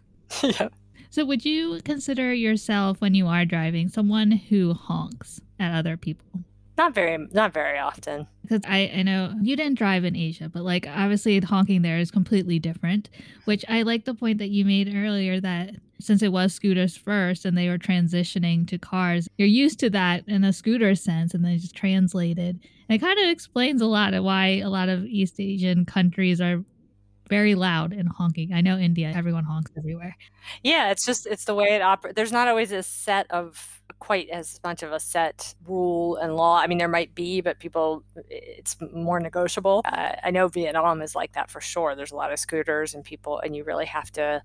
yeah. 0.59 0.69
So, 1.15 1.23
would 1.23 1.45
you 1.45 1.79
consider 1.85 2.33
yourself, 2.33 2.99
when 2.99 3.15
you 3.15 3.25
are 3.27 3.45
driving, 3.45 3.87
someone 3.87 4.31
who 4.31 4.73
honks 4.73 5.39
at 5.57 5.73
other 5.73 5.95
people? 5.95 6.41
Not 6.77 6.93
very, 6.93 7.17
not 7.31 7.53
very 7.53 7.79
often. 7.79 8.27
Because 8.41 8.59
I, 8.67 8.91
I 8.93 9.03
know 9.03 9.33
you 9.41 9.55
didn't 9.55 9.77
drive 9.77 10.03
in 10.03 10.13
Asia, 10.13 10.49
but 10.49 10.63
like 10.63 10.85
obviously 10.85 11.39
honking 11.39 11.83
there 11.83 11.99
is 11.99 12.11
completely 12.11 12.59
different. 12.59 13.09
Which 13.45 13.63
I 13.69 13.83
like 13.83 14.03
the 14.03 14.13
point 14.13 14.39
that 14.39 14.49
you 14.49 14.65
made 14.65 14.93
earlier 14.93 15.39
that 15.39 15.75
since 16.01 16.21
it 16.21 16.33
was 16.33 16.53
scooters 16.53 16.97
first 16.97 17.45
and 17.45 17.57
they 17.57 17.69
were 17.69 17.77
transitioning 17.77 18.67
to 18.67 18.77
cars, 18.77 19.29
you're 19.37 19.47
used 19.47 19.79
to 19.79 19.89
that 19.91 20.27
in 20.27 20.43
a 20.43 20.51
scooter 20.51 20.95
sense, 20.95 21.33
and 21.33 21.45
then 21.45 21.57
just 21.57 21.77
translated. 21.77 22.59
And 22.89 22.97
it 22.97 22.99
kind 22.99 23.17
of 23.19 23.29
explains 23.29 23.81
a 23.81 23.85
lot 23.85 24.13
of 24.13 24.25
why 24.25 24.57
a 24.57 24.69
lot 24.69 24.89
of 24.89 25.05
East 25.05 25.39
Asian 25.39 25.85
countries 25.85 26.41
are 26.41 26.65
very 27.29 27.55
loud 27.55 27.93
and 27.93 28.07
honking. 28.09 28.53
I 28.53 28.61
know 28.61 28.77
India, 28.77 29.11
everyone 29.15 29.43
honks 29.43 29.71
everywhere. 29.77 30.15
Yeah, 30.63 30.91
it's 30.91 31.05
just 31.05 31.25
it's 31.25 31.45
the 31.45 31.55
way 31.55 31.75
it 31.75 31.81
operates. 31.81 32.15
There's 32.15 32.31
not 32.31 32.47
always 32.47 32.71
a 32.71 32.83
set 32.83 33.29
of 33.31 33.81
quite 33.99 34.29
as 34.29 34.59
much 34.63 34.83
of 34.83 34.91
a 34.91 34.99
set 34.99 35.55
rule 35.65 36.17
and 36.17 36.35
law. 36.35 36.57
I 36.57 36.67
mean, 36.67 36.77
there 36.77 36.87
might 36.87 37.15
be, 37.15 37.41
but 37.41 37.59
people, 37.59 38.03
it's 38.29 38.75
more 38.93 39.19
negotiable. 39.19 39.81
Uh, 39.85 40.13
I 40.23 40.31
know 40.31 40.47
Vietnam 40.47 41.01
is 41.01 41.15
like 41.15 41.33
that 41.33 41.49
for 41.49 41.61
sure. 41.61 41.95
There's 41.95 42.11
a 42.11 42.15
lot 42.15 42.31
of 42.31 42.39
scooters 42.39 42.93
and 42.93 43.03
people, 43.03 43.39
and 43.39 43.55
you 43.55 43.63
really 43.63 43.85
have 43.85 44.11
to 44.11 44.43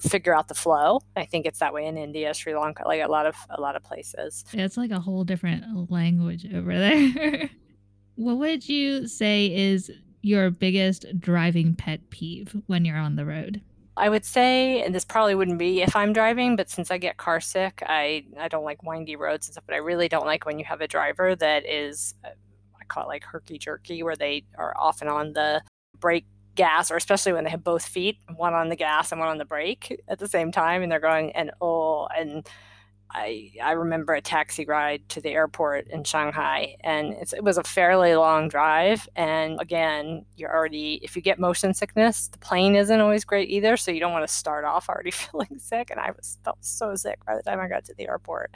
figure 0.00 0.34
out 0.34 0.48
the 0.48 0.54
flow. 0.54 1.00
I 1.14 1.24
think 1.24 1.46
it's 1.46 1.60
that 1.60 1.72
way 1.72 1.86
in 1.86 1.96
India, 1.96 2.34
Sri 2.34 2.56
Lanka, 2.56 2.82
like 2.86 3.02
a 3.02 3.08
lot 3.08 3.26
of 3.26 3.36
a 3.50 3.60
lot 3.60 3.76
of 3.76 3.82
places. 3.82 4.44
Yeah, 4.52 4.64
it's 4.64 4.76
like 4.76 4.90
a 4.90 5.00
whole 5.00 5.24
different 5.24 5.90
language 5.90 6.46
over 6.52 6.76
there. 6.76 7.50
what 8.16 8.38
would 8.38 8.68
you 8.68 9.06
say 9.08 9.46
is 9.46 9.90
your 10.22 10.50
biggest 10.50 11.06
driving 11.18 11.74
pet 11.74 12.10
peeve 12.10 12.56
when 12.66 12.84
you're 12.84 12.96
on 12.96 13.16
the 13.16 13.24
road? 13.24 13.60
I 13.96 14.10
would 14.10 14.24
say, 14.24 14.82
and 14.82 14.94
this 14.94 15.04
probably 15.04 15.34
wouldn't 15.34 15.58
be 15.58 15.80
if 15.80 15.96
I'm 15.96 16.12
driving, 16.12 16.54
but 16.54 16.68
since 16.68 16.90
I 16.90 16.98
get 16.98 17.16
car 17.16 17.40
sick, 17.40 17.82
I, 17.86 18.26
I 18.38 18.48
don't 18.48 18.64
like 18.64 18.82
windy 18.82 19.16
roads 19.16 19.46
and 19.46 19.54
stuff, 19.54 19.64
but 19.66 19.74
I 19.74 19.78
really 19.78 20.08
don't 20.08 20.26
like 20.26 20.44
when 20.44 20.58
you 20.58 20.66
have 20.66 20.82
a 20.82 20.88
driver 20.88 21.34
that 21.36 21.66
is, 21.66 22.14
uh, 22.24 22.28
I 22.28 22.84
call 22.88 23.04
it 23.04 23.08
like 23.08 23.24
herky 23.24 23.58
jerky, 23.58 24.02
where 24.02 24.16
they 24.16 24.44
are 24.58 24.74
often 24.78 25.08
on 25.08 25.32
the 25.32 25.62
brake 25.98 26.26
gas, 26.56 26.90
or 26.90 26.96
especially 26.96 27.32
when 27.32 27.44
they 27.44 27.50
have 27.50 27.64
both 27.64 27.86
feet, 27.86 28.18
one 28.36 28.52
on 28.52 28.68
the 28.68 28.76
gas 28.76 29.12
and 29.12 29.20
one 29.20 29.30
on 29.30 29.38
the 29.38 29.44
brake 29.46 29.98
at 30.08 30.18
the 30.18 30.28
same 30.28 30.52
time, 30.52 30.82
and 30.82 30.92
they're 30.92 31.00
going, 31.00 31.32
and 31.32 31.50
oh, 31.62 32.06
and 32.18 32.46
I, 33.10 33.52
I 33.62 33.72
remember 33.72 34.14
a 34.14 34.20
taxi 34.20 34.64
ride 34.64 35.08
to 35.10 35.20
the 35.20 35.30
airport 35.30 35.88
in 35.88 36.04
Shanghai, 36.04 36.76
and 36.80 37.14
it 37.14 37.42
was 37.42 37.58
a 37.58 37.62
fairly 37.62 38.14
long 38.14 38.48
drive. 38.48 39.08
And 39.16 39.60
again, 39.60 40.24
you're 40.36 40.54
already, 40.54 41.00
if 41.02 41.16
you 41.16 41.22
get 41.22 41.38
motion 41.38 41.72
sickness, 41.72 42.28
the 42.28 42.38
plane 42.38 42.74
isn't 42.74 43.00
always 43.00 43.24
great 43.24 43.48
either. 43.48 43.76
So 43.76 43.90
you 43.90 44.00
don't 44.00 44.12
want 44.12 44.26
to 44.26 44.32
start 44.32 44.64
off 44.64 44.88
already 44.88 45.10
feeling 45.12 45.58
sick. 45.58 45.90
And 45.90 46.00
I 46.00 46.10
was 46.10 46.38
felt 46.44 46.58
so 46.60 46.94
sick 46.94 47.24
by 47.24 47.36
the 47.36 47.42
time 47.42 47.60
I 47.60 47.68
got 47.68 47.84
to 47.86 47.94
the 47.94 48.08
airport. 48.08 48.52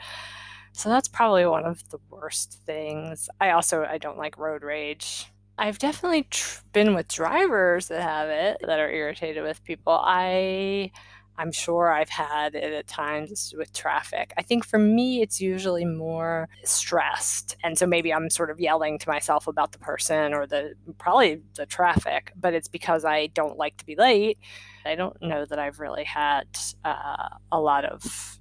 So 0.73 0.89
that's 0.89 1.07
probably 1.07 1.45
one 1.45 1.65
of 1.65 1.87
the 1.89 1.99
worst 2.09 2.59
things. 2.65 3.29
I 3.39 3.51
also 3.51 3.83
I 3.83 3.97
don't 3.97 4.17
like 4.17 4.37
road 4.37 4.63
rage. 4.63 5.27
I've 5.57 5.79
definitely 5.79 6.23
tr- 6.23 6.61
been 6.71 6.95
with 6.95 7.07
drivers 7.07 7.87
that 7.89 8.01
have 8.01 8.29
it 8.29 8.57
that 8.61 8.79
are 8.79 8.89
irritated 8.89 9.43
with 9.43 9.63
people. 9.63 9.99
I 10.01 10.91
I'm 11.37 11.51
sure 11.51 11.91
I've 11.91 12.09
had 12.09 12.55
it 12.55 12.73
at 12.73 12.87
times 12.87 13.53
with 13.57 13.73
traffic. 13.73 14.33
I 14.37 14.41
think 14.41 14.65
for 14.65 14.77
me, 14.77 15.21
it's 15.21 15.41
usually 15.41 15.85
more 15.85 16.49
stressed. 16.63 17.55
And 17.63 17.77
so 17.77 17.87
maybe 17.87 18.13
I'm 18.13 18.29
sort 18.29 18.51
of 18.51 18.59
yelling 18.59 18.99
to 18.99 19.09
myself 19.09 19.47
about 19.47 19.71
the 19.71 19.79
person 19.79 20.33
or 20.33 20.45
the 20.45 20.73
probably 20.97 21.41
the 21.55 21.65
traffic, 21.65 22.31
but 22.35 22.53
it's 22.53 22.67
because 22.67 23.05
I 23.05 23.27
don't 23.27 23.57
like 23.57 23.77
to 23.77 23.85
be 23.85 23.95
late. 23.95 24.37
I 24.85 24.95
don't 24.95 25.19
know 25.21 25.45
that 25.45 25.59
I've 25.59 25.79
really 25.79 26.03
had 26.03 26.47
uh, 26.83 27.29
a 27.51 27.59
lot 27.59 27.85
of 27.85 28.39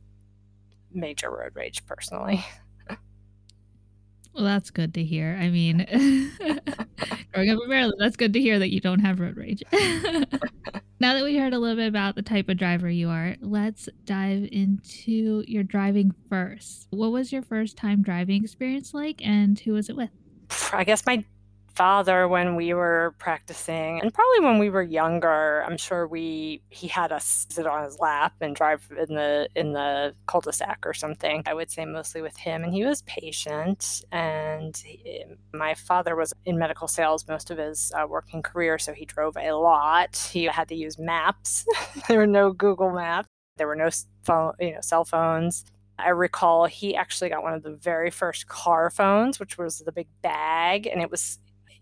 major 0.93 1.31
road 1.31 1.53
rage 1.55 1.85
personally. 1.87 2.45
Well, 4.35 4.45
that's 4.45 4.71
good 4.71 4.95
to 4.95 5.05
hear. 5.05 5.39
I 5.41 5.49
mean, 5.49 5.87
growing 7.33 7.51
up 7.51 7.59
in 7.63 7.69
Maryland, 7.69 7.97
that's 7.99 8.17
good 8.17 8.33
to 8.33 8.41
hear 8.41 8.59
that 8.59 8.73
you 8.73 8.81
don't 8.81 9.01
have 9.01 9.21
road 9.21 9.37
rage. 9.37 9.63
now 11.01 11.15
that 11.15 11.25
we 11.25 11.37
heard 11.37 11.53
a 11.53 11.59
little 11.59 11.77
bit 11.77 11.89
about 11.89 12.15
the 12.15 12.23
type 12.23 12.49
of 12.49 12.57
driver 12.57 12.89
you 12.89 13.09
are, 13.09 13.37
let's 13.41 13.89
dive 14.05 14.49
into 14.53 15.45
your 15.47 15.65
driving 15.65 16.15
first. 16.29 16.87
What 16.91 17.11
was 17.13 17.33
your 17.33 17.43
first 17.43 17.77
time 17.77 18.03
driving 18.03 18.45
experience 18.45 18.95
like, 18.95 19.21
and 19.25 19.59
who 19.59 19.73
was 19.73 19.89
it 19.89 19.97
with? 19.97 20.11
I 20.73 20.85
guess 20.85 21.05
my 21.05 21.25
father 21.75 22.29
when 22.29 22.57
we 22.57 22.75
were 22.75 23.15
practicing 23.19 24.01
and 24.01 24.13
probably 24.13 24.41
when 24.41 24.59
we 24.59 24.71
were 24.71 24.83
younger 24.83 25.65
i'm 25.67 25.77
sure 25.77 26.07
we 26.07 26.63
he 26.69 26.89
had 26.89 27.13
us 27.13 27.47
sit 27.49 27.67
on 27.67 27.85
his 27.85 27.99
lap 27.99 28.33
and 28.41 28.57
drive 28.57 28.87
in 29.09 29.15
the 29.15 29.49
in 29.55 29.73
the 29.73 30.15
cul-de-sac 30.27 30.79
or 30.85 30.95
something. 30.95 31.43
I 31.47 31.55
would 31.55 31.71
say 31.71 31.85
mostly 31.85 32.23
with 32.23 32.37
him 32.37 32.63
and 32.63 32.73
he 32.73 32.85
was 32.85 33.03
patient 33.03 34.05
and 34.13 34.77
he, 34.77 35.25
my 35.53 35.75
father 35.75 36.17
was 36.17 36.33
in 36.45 36.59
medical 36.59 36.89
sales 36.89 37.27
most 37.29 37.51
of 37.51 37.59
his 37.59 37.93
uh, 37.97 38.07
working 38.07 38.43
career 38.43 38.79
so 38.79 38.93
he 38.93 39.05
drove 39.05 39.37
a 39.37 39.53
lot. 39.53 40.17
He 40.33 40.45
had 40.45 40.69
to 40.69 40.75
use 40.75 40.99
maps. 40.99 41.65
There 42.09 42.19
were 42.19 42.27
no 42.27 42.53
google 42.53 42.91
maps. 42.91 43.29
There 43.57 43.67
were 43.67 43.77
no 43.77 43.91
phone 44.25 44.53
you 44.61 44.73
know 44.73 44.81
cell 44.81 45.05
phones. 45.05 45.65
I 45.99 46.11
recall 46.11 46.65
he 46.65 46.97
actually 46.97 47.29
got 47.29 47.43
one 47.43 47.53
of 47.53 47.63
the 47.63 47.75
very 47.75 48.11
first 48.11 48.47
car 48.47 48.91
phones, 48.91 49.39
which 49.39 49.59
was 49.59 49.81
the 49.81 49.93
big 49.93 50.09
bag, 50.23 50.87
and 50.87 51.03
it 51.03 51.11
was 51.11 51.39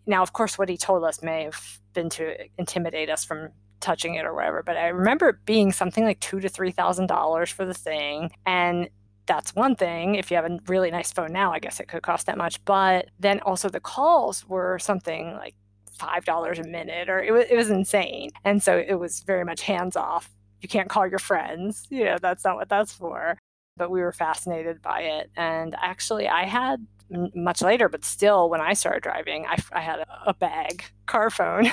now, 0.08 0.22
of 0.22 0.32
course, 0.32 0.58
what 0.58 0.68
he 0.68 0.76
told 0.76 1.04
us 1.04 1.22
may 1.22 1.44
have 1.44 1.78
been 1.92 2.08
to 2.10 2.34
intimidate 2.56 3.10
us 3.10 3.24
from 3.24 3.50
touching 3.80 4.14
it 4.14 4.24
or 4.24 4.34
whatever, 4.34 4.62
but 4.64 4.76
I 4.76 4.88
remember 4.88 5.28
it 5.28 5.44
being 5.44 5.70
something 5.70 6.02
like 6.02 6.18
two 6.18 6.40
to 6.40 6.48
three 6.48 6.72
thousand 6.72 7.06
dollars 7.06 7.50
for 7.50 7.64
the 7.64 7.74
thing, 7.74 8.30
and 8.46 8.88
that's 9.26 9.54
one 9.54 9.76
thing. 9.76 10.14
If 10.14 10.30
you 10.30 10.36
have 10.36 10.46
a 10.46 10.58
really 10.66 10.90
nice 10.90 11.12
phone 11.12 11.32
now, 11.32 11.52
I 11.52 11.58
guess 11.58 11.78
it 11.78 11.88
could 11.88 12.02
cost 12.02 12.26
that 12.26 12.38
much. 12.38 12.64
But 12.64 13.10
then 13.20 13.40
also 13.40 13.68
the 13.68 13.80
calls 13.80 14.48
were 14.48 14.78
something 14.78 15.34
like 15.34 15.54
five 15.98 16.24
dollars 16.24 16.58
a 16.58 16.64
minute, 16.64 17.08
or 17.10 17.22
it 17.22 17.32
was 17.32 17.44
it 17.50 17.56
was 17.56 17.70
insane, 17.70 18.30
and 18.44 18.62
so 18.62 18.76
it 18.78 18.94
was 18.94 19.20
very 19.20 19.44
much 19.44 19.62
hands 19.62 19.94
off. 19.94 20.30
You 20.62 20.68
can't 20.68 20.88
call 20.88 21.06
your 21.06 21.20
friends. 21.20 21.86
You 21.90 22.04
know 22.06 22.16
that's 22.20 22.44
not 22.44 22.56
what 22.56 22.68
that's 22.68 22.92
for. 22.92 23.38
But 23.78 23.90
we 23.90 24.00
were 24.00 24.12
fascinated 24.12 24.82
by 24.82 25.00
it, 25.00 25.30
and 25.36 25.74
actually, 25.80 26.28
I 26.28 26.44
had 26.44 26.86
much 27.34 27.62
later, 27.62 27.88
but 27.88 28.04
still, 28.04 28.50
when 28.50 28.60
I 28.60 28.74
started 28.74 29.02
driving, 29.02 29.46
I, 29.46 29.56
I 29.72 29.80
had 29.80 30.00
a, 30.00 30.06
a 30.26 30.34
bag 30.34 30.84
car 31.06 31.30
phone. 31.30 31.70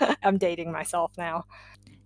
I'm 0.22 0.38
dating 0.38 0.72
myself 0.72 1.12
now. 1.16 1.44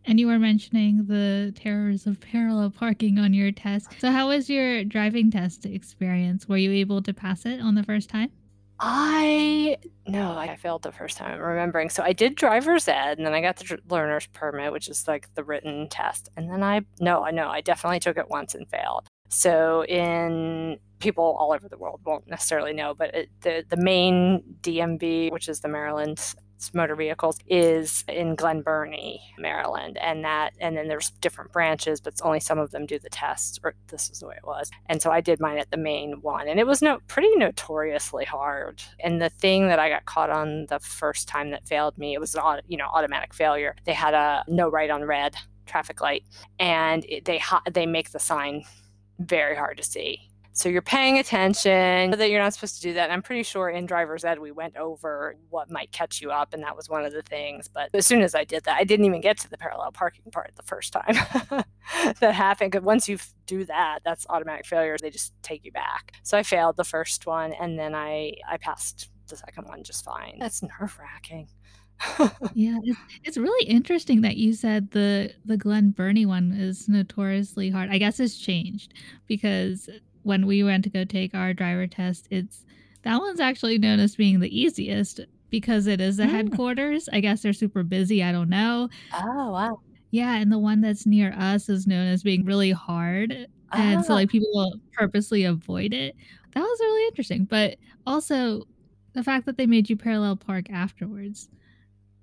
And 0.07 0.21
you 0.21 0.27
were 0.27 0.39
mentioning 0.39 1.07
the 1.07 1.53
terrors 1.57 2.07
of 2.07 2.21
parallel 2.21 2.71
parking 2.71 3.19
on 3.19 3.33
your 3.33 3.53
test. 3.53 3.89
So, 4.01 4.11
how 4.11 4.29
was 4.29 4.51
your 4.51 4.85
driving 4.85 5.31
test 5.31 5.65
experience? 5.65 6.47
Were 6.47 6.59
you 6.59 6.73
able 6.73 7.01
to 7.03 7.15
pass 7.15 7.47
it 7.47 7.61
on 7.61 7.75
the 7.75 7.83
first 7.83 8.11
time? 8.11 8.31
I 8.81 9.79
no, 10.07 10.37
I 10.37 10.57
failed 10.57 10.83
the 10.83 10.93
first 10.93 11.17
time. 11.17 11.35
I'm 11.35 11.41
remembering. 11.41 11.91
So 11.91 12.03
I 12.03 12.13
did 12.13 12.35
driver's 12.35 12.89
ed, 12.89 13.19
and 13.19 13.27
then 13.27 13.35
I 13.35 13.41
got 13.41 13.57
the 13.57 13.79
learner's 13.89 14.27
permit, 14.29 14.73
which 14.73 14.89
is 14.89 15.07
like 15.07 15.33
the 15.35 15.45
written 15.45 15.89
test. 15.89 16.29
And 16.37 16.51
then 16.51 16.63
I 16.63 16.83
no, 17.01 17.23
I 17.25 17.31
know 17.31 17.49
I 17.49 17.61
definitely 17.61 18.01
took 18.01 18.17
it 18.17 18.29
once 18.29 18.55
and 18.55 18.69
failed. 18.69 19.09
So 19.29 19.85
in 19.85 20.79
people 20.99 21.37
all 21.39 21.53
over 21.53 21.69
the 21.69 21.79
world 21.79 22.01
won't 22.05 22.27
necessarily 22.29 22.73
know, 22.73 22.95
but 22.95 23.15
it, 23.15 23.31
the 23.41 23.65
the 23.69 23.77
main 23.77 24.43
DMV, 24.61 25.31
which 25.33 25.49
is 25.49 25.61
the 25.61 25.69
Maryland 25.69 26.35
motor 26.73 26.95
vehicles 26.95 27.39
is 27.49 28.05
in 28.09 28.35
Glen 28.35 28.63
Burnie, 28.63 29.21
Maryland, 29.39 29.99
and 30.01 30.25
that 30.25 30.55
and 30.61 30.77
then 30.77 30.89
there's 30.89 31.11
different 31.21 31.53
branches, 31.53 32.01
but 32.01 32.15
only 32.23 32.41
some 32.41 32.59
of 32.59 32.71
them 32.71 32.87
do 32.87 32.99
the 32.99 33.11
tests. 33.11 33.59
Or 33.63 33.75
this 33.89 34.09
is 34.09 34.21
the 34.21 34.29
way 34.29 34.37
it 34.37 34.47
was, 34.47 34.71
and 34.87 35.03
so 35.03 35.11
I 35.11 35.21
did 35.21 35.41
mine 35.41 35.59
at 35.59 35.71
the 35.71 35.77
main 35.77 36.21
one, 36.23 36.49
and 36.49 36.61
it 36.61 36.67
was 36.67 36.81
no 36.81 37.01
pretty 37.09 37.35
notoriously 37.37 38.25
hard. 38.25 38.83
And 39.01 39.21
the 39.21 39.31
thing 39.31 39.69
that 39.69 39.79
I 39.79 39.89
got 39.89 40.07
caught 40.07 40.31
on 40.31 40.67
the 40.69 40.79
first 40.79 41.29
time 41.29 41.51
that 41.51 41.67
failed 41.67 41.99
me, 41.99 42.15
it 42.15 42.21
was 42.21 42.35
an 42.35 42.41
auto, 42.41 42.63
you 42.69 42.77
know 42.77 42.87
automatic 42.87 43.35
failure. 43.35 43.75
They 43.85 43.93
had 43.93 44.15
a 44.15 44.45
no 44.49 44.71
right 44.71 44.91
on 44.91 45.05
red 45.05 45.35
traffic 45.67 46.01
light, 46.01 46.25
and 46.59 47.05
it, 47.09 47.25
they 47.25 47.43
they 47.73 47.87
make 47.87 48.11
the 48.11 48.21
sign 48.21 48.65
very 49.19 49.57
hard 49.57 49.77
to 49.77 49.83
see. 49.83 50.31
So 50.57 50.69
you're 50.69 50.83
paying 50.83 51.19
attention 51.19 52.13
that 52.13 52.31
you're 52.31 52.41
not 52.41 52.55
supposed 52.55 52.77
to 52.77 52.81
do 52.81 52.95
that. 52.95 53.05
And 53.05 53.13
I'm 53.13 53.23
pretty 53.23 53.43
sure 53.43 53.69
in 53.69 53.87
driver's 53.87 54.25
ed 54.25 54.39
we 54.39 54.53
went 54.53 54.77
over 54.77 55.35
what 55.51 55.69
might 55.69 55.91
catch 55.91 56.23
you 56.23 56.31
up, 56.31 56.55
and 56.55 56.63
that 56.63 56.77
was 56.77 56.89
one 56.89 57.05
of 57.05 57.13
the 57.13 57.23
things. 57.23 57.67
But 57.67 57.91
as 57.93 58.07
soon 58.07 58.23
as 58.23 58.37
I 58.37 58.45
did 58.45 58.63
that, 58.65 58.79
I 58.79 58.85
didn't 58.85 59.05
even 59.05 59.21
get 59.21 59.37
to 59.41 59.51
the 59.51 59.59
parallel 59.59 59.91
parking 59.91 60.31
part 60.31 60.53
the 60.55 60.63
first 60.63 60.93
time 60.93 61.17
that 62.21 62.35
happened. 62.35 62.71
Because 62.71 62.85
once 62.85 63.09
you 63.09 63.19
do 63.47 63.65
that, 63.65 63.99
that's 64.05 64.27
automatic 64.31 64.65
failure. 64.65 64.97
They 64.97 65.11
just 65.11 65.33
take 65.43 65.65
you 65.65 65.73
back. 65.73 66.13
So 66.23 66.39
I 66.39 66.45
failed 66.45 66.77
the 66.77 66.85
first 66.85 67.27
one, 67.27 67.53
and 67.55 67.77
then 67.77 67.93
I 67.97 68.35
I 68.49 68.57
passed 68.59 69.11
the 69.27 69.37
second 69.37 69.67
one 69.67 69.83
just 69.83 70.05
fine. 70.05 70.37
That's 70.39 70.63
nerve 70.63 70.97
wracking. 71.01 71.49
yeah, 72.55 72.79
it's, 72.85 72.99
it's 73.25 73.37
really 73.37 73.67
interesting 73.67 74.21
that 74.21 74.37
you 74.37 74.53
said 74.53 74.93
the 74.93 75.33
the 75.45 75.57
Glen 75.57 75.91
Burnie 75.91 76.27
one 76.27 76.53
is 76.53 76.89
notoriously 76.89 77.71
hard. 77.71 77.91
I 77.91 77.99
guess 77.99 78.21
it's 78.21 78.39
changed 78.39 78.95
because 79.27 79.89
when 80.25 80.47
we 80.47 80.65
went 80.65 80.85
to 80.85 80.91
go 80.91 81.05
take 81.05 81.35
our 81.35 81.55
driver 81.55 81.87
test, 81.87 82.27
it's 82.31 82.65
that 83.03 83.19
one's 83.19 83.41
actually 83.41 83.79
known 83.79 84.01
as 84.01 84.17
being 84.17 84.41
the 84.41 84.59
easiest 84.59 85.21
because 85.51 85.87
it 85.87 86.01
is 86.01 86.17
the 86.17 86.25
mm. 86.25 86.31
headquarters. 86.31 87.09
I 87.13 87.21
guess 87.21 87.43
they're 87.43 87.53
super 87.53 87.85
busy. 87.85 88.25
I 88.25 88.33
don't 88.33 88.49
know. 88.49 88.89
Oh 89.13 89.51
wow. 89.53 89.81
Yeah, 90.11 90.35
and 90.37 90.51
the 90.51 90.59
one 90.59 90.81
that's 90.81 91.07
near 91.07 91.33
us 91.37 91.69
is 91.69 91.87
known 91.87 92.07
as 92.07 92.23
being 92.23 92.45
really 92.45 92.71
hard. 92.71 93.47
And 93.73 94.05
so 94.05 94.13
ah. 94.13 94.17
like 94.17 94.31
people 94.31 94.49
will 94.53 94.75
purposely 94.93 95.45
avoid 95.45 95.93
it. 95.93 96.17
That 96.55 96.61
was 96.61 96.79
really 96.81 97.07
interesting. 97.09 97.45
But 97.45 97.77
also 98.07 98.67
the 99.13 99.25
fact 99.25 99.47
that 99.47 99.57
they 99.57 99.67
made 99.67 99.91
you 99.91 99.97
parallel 99.97 100.37
park 100.37 100.71
afterwards 100.71 101.49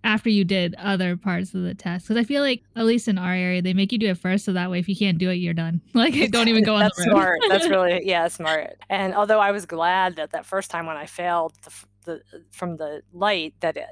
after 0.04 0.30
you 0.30 0.44
did 0.44 0.76
other 0.76 1.16
parts 1.16 1.54
of 1.54 1.62
the 1.64 1.74
test. 1.74 2.08
Because 2.08 2.20
i 2.20 2.24
feel 2.24 2.42
like 2.42 2.64
at 2.76 2.86
least 2.86 3.08
in 3.08 3.18
our 3.18 3.34
area 3.34 3.62
they 3.62 3.74
make 3.74 3.92
you 3.92 3.98
do 3.98 4.08
it 4.10 4.18
first 4.18 4.46
so 4.46 4.54
that 4.54 4.70
way 4.72 4.80
if 4.80 4.88
you 4.90 4.96
can't 4.96 5.18
do 5.18 5.30
it 5.30 5.36
you're 5.36 5.54
done. 5.54 5.82
Like 5.94 6.32
don't 6.32 6.48
even 6.48 6.64
go 6.64 6.76
on 6.76 6.82
that's 6.82 6.98
the 6.98 7.10
road. 7.12 7.18
smart. 7.18 7.40
That's 7.50 7.68
really 7.70 8.02
yeah 8.08 8.28
smart. 8.28 8.78
And 8.90 9.14
although 9.14 9.40
i 9.40 9.52
was 9.52 9.66
glad 9.66 10.16
that 10.16 10.32
that 10.32 10.46
first 10.46 10.72
time 10.72 10.86
when 10.86 10.98
i 10.98 11.06
failed 11.06 11.54
the, 11.64 11.72
the 12.06 12.22
from 12.52 12.78
the 12.78 13.02
light 13.14 13.54
that 13.60 13.78
it, 13.78 13.86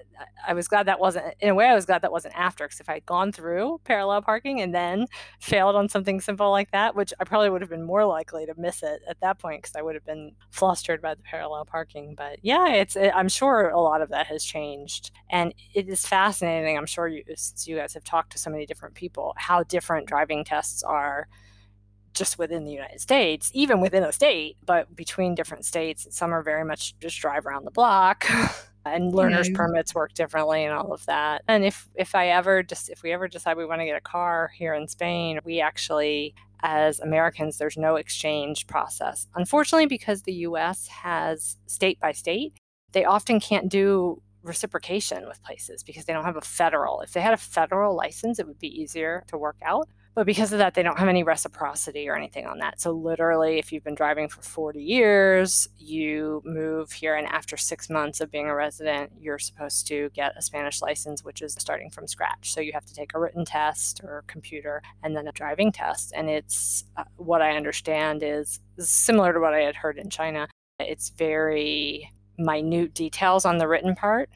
I 0.47 0.53
was 0.53 0.67
glad 0.67 0.87
that 0.87 0.99
wasn't 0.99 1.25
in 1.39 1.49
a 1.49 1.55
way 1.55 1.65
I 1.65 1.75
was 1.75 1.85
glad 1.85 2.01
that 2.01 2.11
wasn't 2.11 2.35
after 2.35 2.65
because 2.65 2.79
if 2.79 2.89
I 2.89 2.95
had 2.95 3.05
gone 3.05 3.31
through 3.31 3.79
parallel 3.83 4.21
parking 4.21 4.61
and 4.61 4.73
then 4.73 5.07
failed 5.39 5.75
on 5.75 5.89
something 5.89 6.21
simple 6.21 6.51
like 6.51 6.71
that, 6.71 6.95
which 6.95 7.13
I 7.19 7.23
probably 7.23 7.49
would 7.49 7.61
have 7.61 7.69
been 7.69 7.83
more 7.85 8.05
likely 8.05 8.45
to 8.45 8.53
miss 8.57 8.83
it 8.83 9.01
at 9.07 9.19
that 9.21 9.39
point 9.39 9.61
because 9.61 9.75
I 9.75 9.81
would 9.81 9.95
have 9.95 10.05
been 10.05 10.33
flustered 10.51 11.01
by 11.01 11.15
the 11.15 11.23
parallel 11.23 11.65
parking. 11.65 12.15
But 12.15 12.39
yeah, 12.41 12.69
it's 12.69 12.95
it, 12.95 13.11
I'm 13.15 13.29
sure 13.29 13.69
a 13.69 13.79
lot 13.79 14.01
of 14.01 14.09
that 14.09 14.27
has 14.27 14.43
changed, 14.43 15.11
and 15.29 15.53
it 15.73 15.87
is 15.87 16.05
fascinating. 16.05 16.77
I'm 16.77 16.85
sure 16.85 17.07
you 17.07 17.23
since 17.35 17.67
you 17.67 17.77
guys 17.77 17.93
have 17.93 18.03
talked 18.03 18.31
to 18.33 18.37
so 18.39 18.49
many 18.49 18.65
different 18.65 18.95
people 18.95 19.33
how 19.37 19.63
different 19.63 20.07
driving 20.07 20.43
tests 20.43 20.83
are 20.83 21.27
just 22.13 22.37
within 22.37 22.65
the 22.65 22.71
United 22.71 22.99
States, 23.01 23.51
even 23.53 23.81
within 23.81 24.03
a 24.03 24.11
state, 24.11 24.57
but 24.65 24.95
between 24.95 25.35
different 25.35 25.65
states, 25.65 26.07
some 26.11 26.33
are 26.33 26.43
very 26.43 26.65
much 26.65 26.97
just 26.99 27.19
drive 27.19 27.45
around 27.45 27.65
the 27.65 27.71
block. 27.71 28.25
and 28.85 29.13
learners 29.13 29.47
mm-hmm. 29.47 29.55
permits 29.55 29.93
work 29.93 30.13
differently 30.13 30.63
and 30.63 30.73
all 30.73 30.93
of 30.93 31.05
that. 31.05 31.43
And 31.47 31.63
if 31.63 31.87
if 31.95 32.15
I 32.15 32.29
ever 32.29 32.63
just 32.63 32.89
if 32.89 33.03
we 33.03 33.11
ever 33.11 33.27
decide 33.27 33.57
we 33.57 33.65
want 33.65 33.81
to 33.81 33.85
get 33.85 33.97
a 33.97 34.01
car 34.01 34.51
here 34.55 34.73
in 34.73 34.87
Spain, 34.87 35.39
we 35.43 35.61
actually 35.61 36.33
as 36.61 36.99
Americans 36.99 37.57
there's 37.57 37.77
no 37.77 37.95
exchange 37.95 38.67
process. 38.67 39.27
Unfortunately 39.35 39.85
because 39.85 40.23
the 40.23 40.33
US 40.33 40.87
has 40.87 41.57
state 41.67 41.99
by 41.99 42.11
state, 42.11 42.53
they 42.91 43.05
often 43.05 43.39
can't 43.39 43.69
do 43.69 44.21
reciprocation 44.43 45.27
with 45.27 45.43
places 45.43 45.83
because 45.83 46.05
they 46.05 46.13
don't 46.13 46.25
have 46.25 46.37
a 46.37 46.41
federal. 46.41 47.01
If 47.01 47.11
they 47.11 47.21
had 47.21 47.33
a 47.33 47.37
federal 47.37 47.95
license, 47.95 48.39
it 48.39 48.47
would 48.47 48.59
be 48.59 48.81
easier 48.81 49.23
to 49.27 49.37
work 49.37 49.57
out. 49.63 49.89
But 50.15 50.25
because 50.25 50.51
of 50.51 50.59
that, 50.59 50.73
they 50.73 50.83
don't 50.83 50.97
have 50.99 51.07
any 51.07 51.23
reciprocity 51.23 52.09
or 52.09 52.15
anything 52.15 52.45
on 52.45 52.59
that. 52.59 52.81
So, 52.81 52.91
literally, 52.91 53.59
if 53.59 53.71
you've 53.71 53.83
been 53.83 53.95
driving 53.95 54.27
for 54.27 54.41
40 54.41 54.81
years, 54.81 55.69
you 55.77 56.41
move 56.43 56.91
here, 56.91 57.15
and 57.15 57.27
after 57.27 57.55
six 57.55 57.89
months 57.89 58.19
of 58.19 58.31
being 58.31 58.47
a 58.47 58.55
resident, 58.55 59.11
you're 59.19 59.39
supposed 59.39 59.87
to 59.87 60.09
get 60.13 60.33
a 60.37 60.41
Spanish 60.41 60.81
license, 60.81 61.23
which 61.23 61.41
is 61.41 61.53
starting 61.59 61.89
from 61.89 62.07
scratch. 62.07 62.53
So, 62.53 62.59
you 62.59 62.73
have 62.73 62.85
to 62.85 62.93
take 62.93 63.13
a 63.13 63.19
written 63.19 63.45
test 63.45 64.01
or 64.03 64.23
computer 64.27 64.81
and 65.03 65.15
then 65.15 65.27
a 65.27 65.31
driving 65.31 65.71
test. 65.71 66.11
And 66.15 66.29
it's 66.29 66.83
uh, 66.97 67.03
what 67.17 67.41
I 67.41 67.55
understand 67.55 68.23
is 68.23 68.59
similar 68.77 69.31
to 69.33 69.39
what 69.39 69.53
I 69.53 69.61
had 69.61 69.75
heard 69.75 69.97
in 69.97 70.09
China. 70.09 70.47
It's 70.79 71.09
very 71.09 72.09
minute 72.37 72.93
details 72.93 73.45
on 73.45 73.57
the 73.57 73.67
written 73.67 73.95
part 73.95 74.29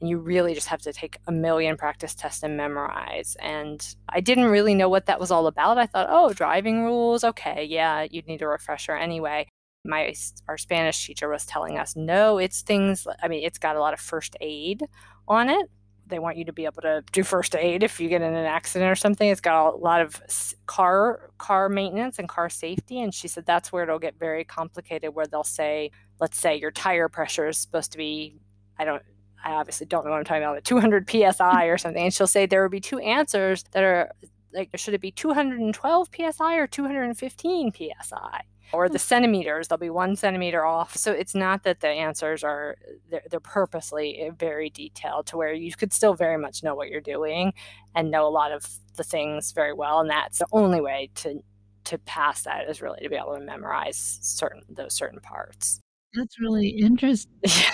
and 0.00 0.08
you 0.08 0.18
really 0.18 0.54
just 0.54 0.68
have 0.68 0.80
to 0.82 0.92
take 0.92 1.18
a 1.26 1.32
million 1.32 1.76
practice 1.76 2.14
tests 2.14 2.42
and 2.42 2.56
memorize. 2.56 3.36
And 3.40 3.86
I 4.08 4.20
didn't 4.20 4.46
really 4.46 4.74
know 4.74 4.88
what 4.88 5.06
that 5.06 5.20
was 5.20 5.30
all 5.30 5.46
about. 5.46 5.78
I 5.78 5.86
thought, 5.86 6.06
oh, 6.10 6.32
driving 6.32 6.84
rules, 6.84 7.22
okay, 7.22 7.64
yeah, 7.64 8.06
you'd 8.10 8.26
need 8.26 8.42
a 8.42 8.48
refresher 8.48 8.96
anyway. 8.96 9.46
My 9.84 10.14
our 10.48 10.58
Spanish 10.58 11.06
teacher 11.06 11.28
was 11.28 11.46
telling 11.46 11.78
us, 11.78 11.96
no, 11.96 12.38
it's 12.38 12.62
things. 12.62 13.06
I 13.22 13.28
mean, 13.28 13.44
it's 13.44 13.58
got 13.58 13.76
a 13.76 13.80
lot 13.80 13.94
of 13.94 14.00
first 14.00 14.36
aid 14.40 14.84
on 15.28 15.48
it. 15.48 15.70
They 16.06 16.18
want 16.18 16.36
you 16.36 16.44
to 16.46 16.52
be 16.52 16.64
able 16.64 16.82
to 16.82 17.04
do 17.12 17.22
first 17.22 17.54
aid 17.54 17.82
if 17.82 18.00
you 18.00 18.08
get 18.08 18.20
in 18.20 18.34
an 18.34 18.44
accident 18.44 18.90
or 18.90 18.96
something. 18.96 19.28
It's 19.28 19.40
got 19.40 19.74
a 19.74 19.76
lot 19.76 20.00
of 20.00 20.20
car 20.66 21.30
car 21.38 21.68
maintenance 21.68 22.18
and 22.18 22.28
car 22.28 22.48
safety. 22.48 23.00
And 23.00 23.14
she 23.14 23.28
said 23.28 23.46
that's 23.46 23.70
where 23.70 23.84
it'll 23.84 23.98
get 23.98 24.18
very 24.18 24.44
complicated. 24.44 25.14
Where 25.14 25.26
they'll 25.26 25.44
say, 25.44 25.92
let's 26.20 26.38
say 26.38 26.56
your 26.56 26.72
tire 26.72 27.08
pressure 27.08 27.48
is 27.48 27.58
supposed 27.58 27.92
to 27.92 27.98
be, 27.98 28.40
I 28.78 28.84
don't 28.84 29.02
I 29.44 29.52
obviously 29.52 29.86
don't 29.86 30.04
know 30.04 30.10
what 30.10 30.18
I'm 30.18 30.24
talking 30.24 30.42
about, 30.42 30.56
but 30.56 30.64
200 30.64 31.08
psi 31.10 31.64
or 31.64 31.78
something. 31.78 32.04
And 32.04 32.14
she'll 32.14 32.26
say 32.26 32.46
there 32.46 32.62
will 32.62 32.68
be 32.68 32.80
two 32.80 32.98
answers 32.98 33.64
that 33.72 33.82
are 33.82 34.12
like, 34.52 34.70
should 34.76 34.94
it 34.94 35.00
be 35.00 35.10
212 35.10 36.08
psi 36.14 36.56
or 36.56 36.66
215 36.66 37.72
psi? 37.72 38.40
Or 38.72 38.88
the 38.88 38.94
hmm. 38.94 38.98
centimeters, 38.98 39.68
they'll 39.68 39.78
be 39.78 39.90
one 39.90 40.14
centimeter 40.14 40.64
off. 40.64 40.96
So 40.96 41.12
it's 41.12 41.34
not 41.34 41.64
that 41.64 41.80
the 41.80 41.88
answers 41.88 42.44
are, 42.44 42.76
they're, 43.10 43.22
they're 43.30 43.40
purposely 43.40 44.20
eh, 44.20 44.30
very 44.38 44.70
detailed 44.70 45.26
to 45.26 45.36
where 45.36 45.52
you 45.52 45.72
could 45.72 45.92
still 45.92 46.14
very 46.14 46.38
much 46.38 46.62
know 46.62 46.74
what 46.74 46.88
you're 46.88 47.00
doing 47.00 47.52
and 47.94 48.10
know 48.10 48.26
a 48.26 48.30
lot 48.30 48.52
of 48.52 48.66
the 48.96 49.02
things 49.02 49.52
very 49.52 49.72
well. 49.72 50.00
And 50.00 50.10
that's 50.10 50.38
the 50.38 50.46
only 50.52 50.80
way 50.80 51.10
to 51.16 51.42
to 51.82 51.98
pass 51.98 52.42
that 52.42 52.68
is 52.68 52.82
really 52.82 53.00
to 53.02 53.08
be 53.08 53.16
able 53.16 53.34
to 53.34 53.40
memorize 53.40 54.18
certain 54.20 54.62
those 54.68 54.94
certain 54.94 55.18
parts. 55.18 55.80
That's 56.14 56.38
really 56.40 56.68
interesting. 56.68 57.32
Yeah. 57.46 57.72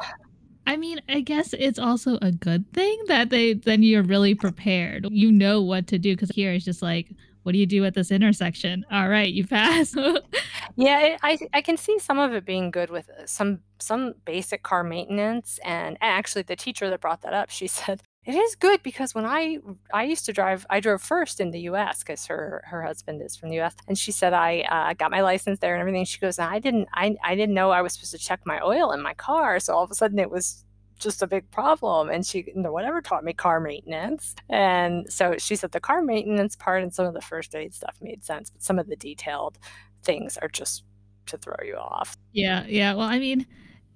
I 0.66 0.76
mean, 0.76 1.00
I 1.08 1.20
guess 1.20 1.52
it's 1.52 1.78
also 1.78 2.18
a 2.22 2.32
good 2.32 2.70
thing 2.72 3.00
that 3.06 3.30
they 3.30 3.54
then 3.54 3.82
you're 3.82 4.02
really 4.02 4.34
prepared. 4.34 5.06
You 5.10 5.30
know 5.30 5.62
what 5.62 5.86
to 5.88 5.98
do 5.98 6.14
because 6.14 6.30
here 6.30 6.52
it's 6.52 6.64
just 6.64 6.82
like, 6.82 7.10
what 7.44 7.52
do 7.52 7.58
you 7.58 7.66
do 7.66 7.84
at 7.84 7.94
this 7.94 8.10
intersection? 8.10 8.84
All 8.90 9.08
right, 9.08 9.32
you 9.32 9.46
pass. 9.46 9.94
yeah, 10.76 11.16
I 11.22 11.38
I 11.52 11.62
can 11.62 11.76
see 11.76 11.98
some 12.00 12.18
of 12.18 12.34
it 12.34 12.44
being 12.44 12.72
good 12.72 12.90
with 12.90 13.08
uh, 13.08 13.26
some 13.26 13.60
some 13.78 14.14
basic 14.24 14.64
car 14.64 14.82
maintenance. 14.82 15.60
And 15.64 15.96
actually, 16.00 16.42
the 16.42 16.56
teacher 16.56 16.90
that 16.90 17.00
brought 17.00 17.22
that 17.22 17.32
up, 17.32 17.50
she 17.50 17.66
said 17.68 18.02
it 18.26 18.34
is 18.34 18.56
good 18.56 18.82
because 18.82 19.14
when 19.14 19.24
I 19.24 19.58
I 19.94 20.04
used 20.04 20.26
to 20.26 20.32
drive, 20.32 20.66
I 20.68 20.80
drove 20.80 21.00
first 21.00 21.40
in 21.40 21.52
the 21.52 21.60
U.S. 21.60 22.00
because 22.00 22.26
her 22.26 22.62
her 22.66 22.82
husband 22.82 23.22
is 23.22 23.36
from 23.36 23.50
the 23.50 23.56
U.S. 23.56 23.74
And 23.86 23.96
she 23.96 24.10
said 24.10 24.32
I 24.32 24.60
uh, 24.62 24.94
got 24.94 25.12
my 25.12 25.20
license 25.20 25.60
there 25.60 25.74
and 25.74 25.80
everything. 25.80 26.04
She 26.04 26.18
goes, 26.18 26.38
I 26.40 26.58
didn't 26.58 26.88
I 26.92 27.16
I 27.22 27.36
didn't 27.36 27.54
know 27.54 27.70
I 27.70 27.82
was 27.82 27.92
supposed 27.92 28.10
to 28.12 28.18
check 28.18 28.40
my 28.44 28.60
oil 28.60 28.90
in 28.90 29.00
my 29.00 29.14
car. 29.14 29.60
So 29.60 29.74
all 29.74 29.84
of 29.84 29.90
a 29.92 29.94
sudden 29.94 30.18
it 30.18 30.30
was 30.30 30.64
just 30.98 31.22
a 31.22 31.26
big 31.26 31.48
problem. 31.52 32.10
And 32.10 32.26
she, 32.26 32.38
you 32.38 32.62
know, 32.62 32.72
whatever 32.72 33.00
taught 33.00 33.22
me 33.22 33.32
car 33.32 33.60
maintenance. 33.60 34.34
And 34.48 35.10
so 35.12 35.36
she 35.38 35.54
said 35.54 35.70
the 35.70 35.80
car 35.80 36.02
maintenance 36.02 36.56
part 36.56 36.82
and 36.82 36.92
some 36.92 37.06
of 37.06 37.14
the 37.14 37.20
first 37.20 37.54
aid 37.54 37.74
stuff 37.74 37.96
made 38.00 38.24
sense, 38.24 38.50
but 38.50 38.62
some 38.62 38.78
of 38.78 38.88
the 38.88 38.96
detailed 38.96 39.58
things 40.02 40.36
are 40.38 40.48
just 40.48 40.82
to 41.26 41.38
throw 41.38 41.56
you 41.64 41.76
off. 41.76 42.16
Yeah. 42.32 42.64
Yeah. 42.66 42.94
Well, 42.94 43.08
I 43.08 43.18
mean, 43.18 43.46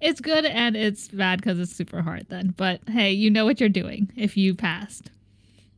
it's 0.01 0.21
good 0.21 0.45
and 0.45 0.75
it's 0.75 1.07
bad 1.09 1.39
because 1.39 1.59
it's 1.59 1.75
super 1.75 2.01
hard 2.01 2.27
then. 2.29 2.53
But 2.57 2.81
hey, 2.87 3.11
you 3.11 3.29
know 3.29 3.45
what 3.45 3.59
you're 3.59 3.69
doing 3.69 4.11
if 4.15 4.37
you 4.37 4.55
passed. 4.55 5.11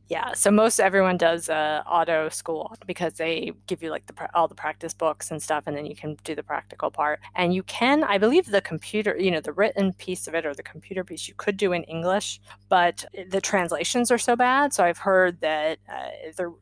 Yeah, 0.08 0.34
so 0.34 0.50
most 0.50 0.80
everyone 0.80 1.16
does 1.16 1.48
uh, 1.48 1.82
auto 1.86 2.28
school 2.28 2.76
because 2.86 3.14
they 3.14 3.52
give 3.66 3.82
you 3.82 3.90
like 3.90 4.06
the 4.06 4.28
all 4.34 4.48
the 4.48 4.54
practice 4.54 4.92
books 4.92 5.30
and 5.30 5.42
stuff, 5.42 5.64
and 5.66 5.74
then 5.74 5.86
you 5.86 5.96
can 5.96 6.18
do 6.24 6.34
the 6.34 6.42
practical 6.42 6.90
part. 6.90 7.20
And 7.34 7.54
you 7.54 7.62
can, 7.62 8.04
I 8.04 8.18
believe, 8.18 8.50
the 8.50 8.60
computer, 8.60 9.16
you 9.18 9.30
know, 9.30 9.40
the 9.40 9.52
written 9.52 9.94
piece 9.94 10.28
of 10.28 10.34
it 10.34 10.44
or 10.44 10.54
the 10.54 10.62
computer 10.62 11.04
piece, 11.04 11.26
you 11.26 11.34
could 11.36 11.56
do 11.56 11.72
in 11.72 11.84
English, 11.84 12.38
but 12.68 13.06
the 13.30 13.40
translations 13.40 14.10
are 14.10 14.18
so 14.18 14.36
bad. 14.36 14.74
So 14.74 14.84
I've 14.84 14.98
heard 14.98 15.40
that 15.40 15.78
uh, 15.90 16.10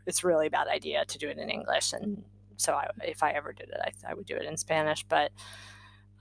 it's 0.06 0.22
really 0.22 0.46
a 0.46 0.50
bad 0.50 0.68
idea 0.68 1.04
to 1.04 1.18
do 1.18 1.28
it 1.28 1.36
in 1.36 1.50
English. 1.50 1.92
And 1.92 2.22
so 2.58 2.74
I, 2.74 2.90
if 3.04 3.24
I 3.24 3.32
ever 3.32 3.52
did 3.52 3.70
it, 3.70 3.80
I, 3.82 4.10
I 4.10 4.14
would 4.14 4.26
do 4.26 4.36
it 4.36 4.44
in 4.44 4.56
Spanish, 4.56 5.02
but 5.02 5.32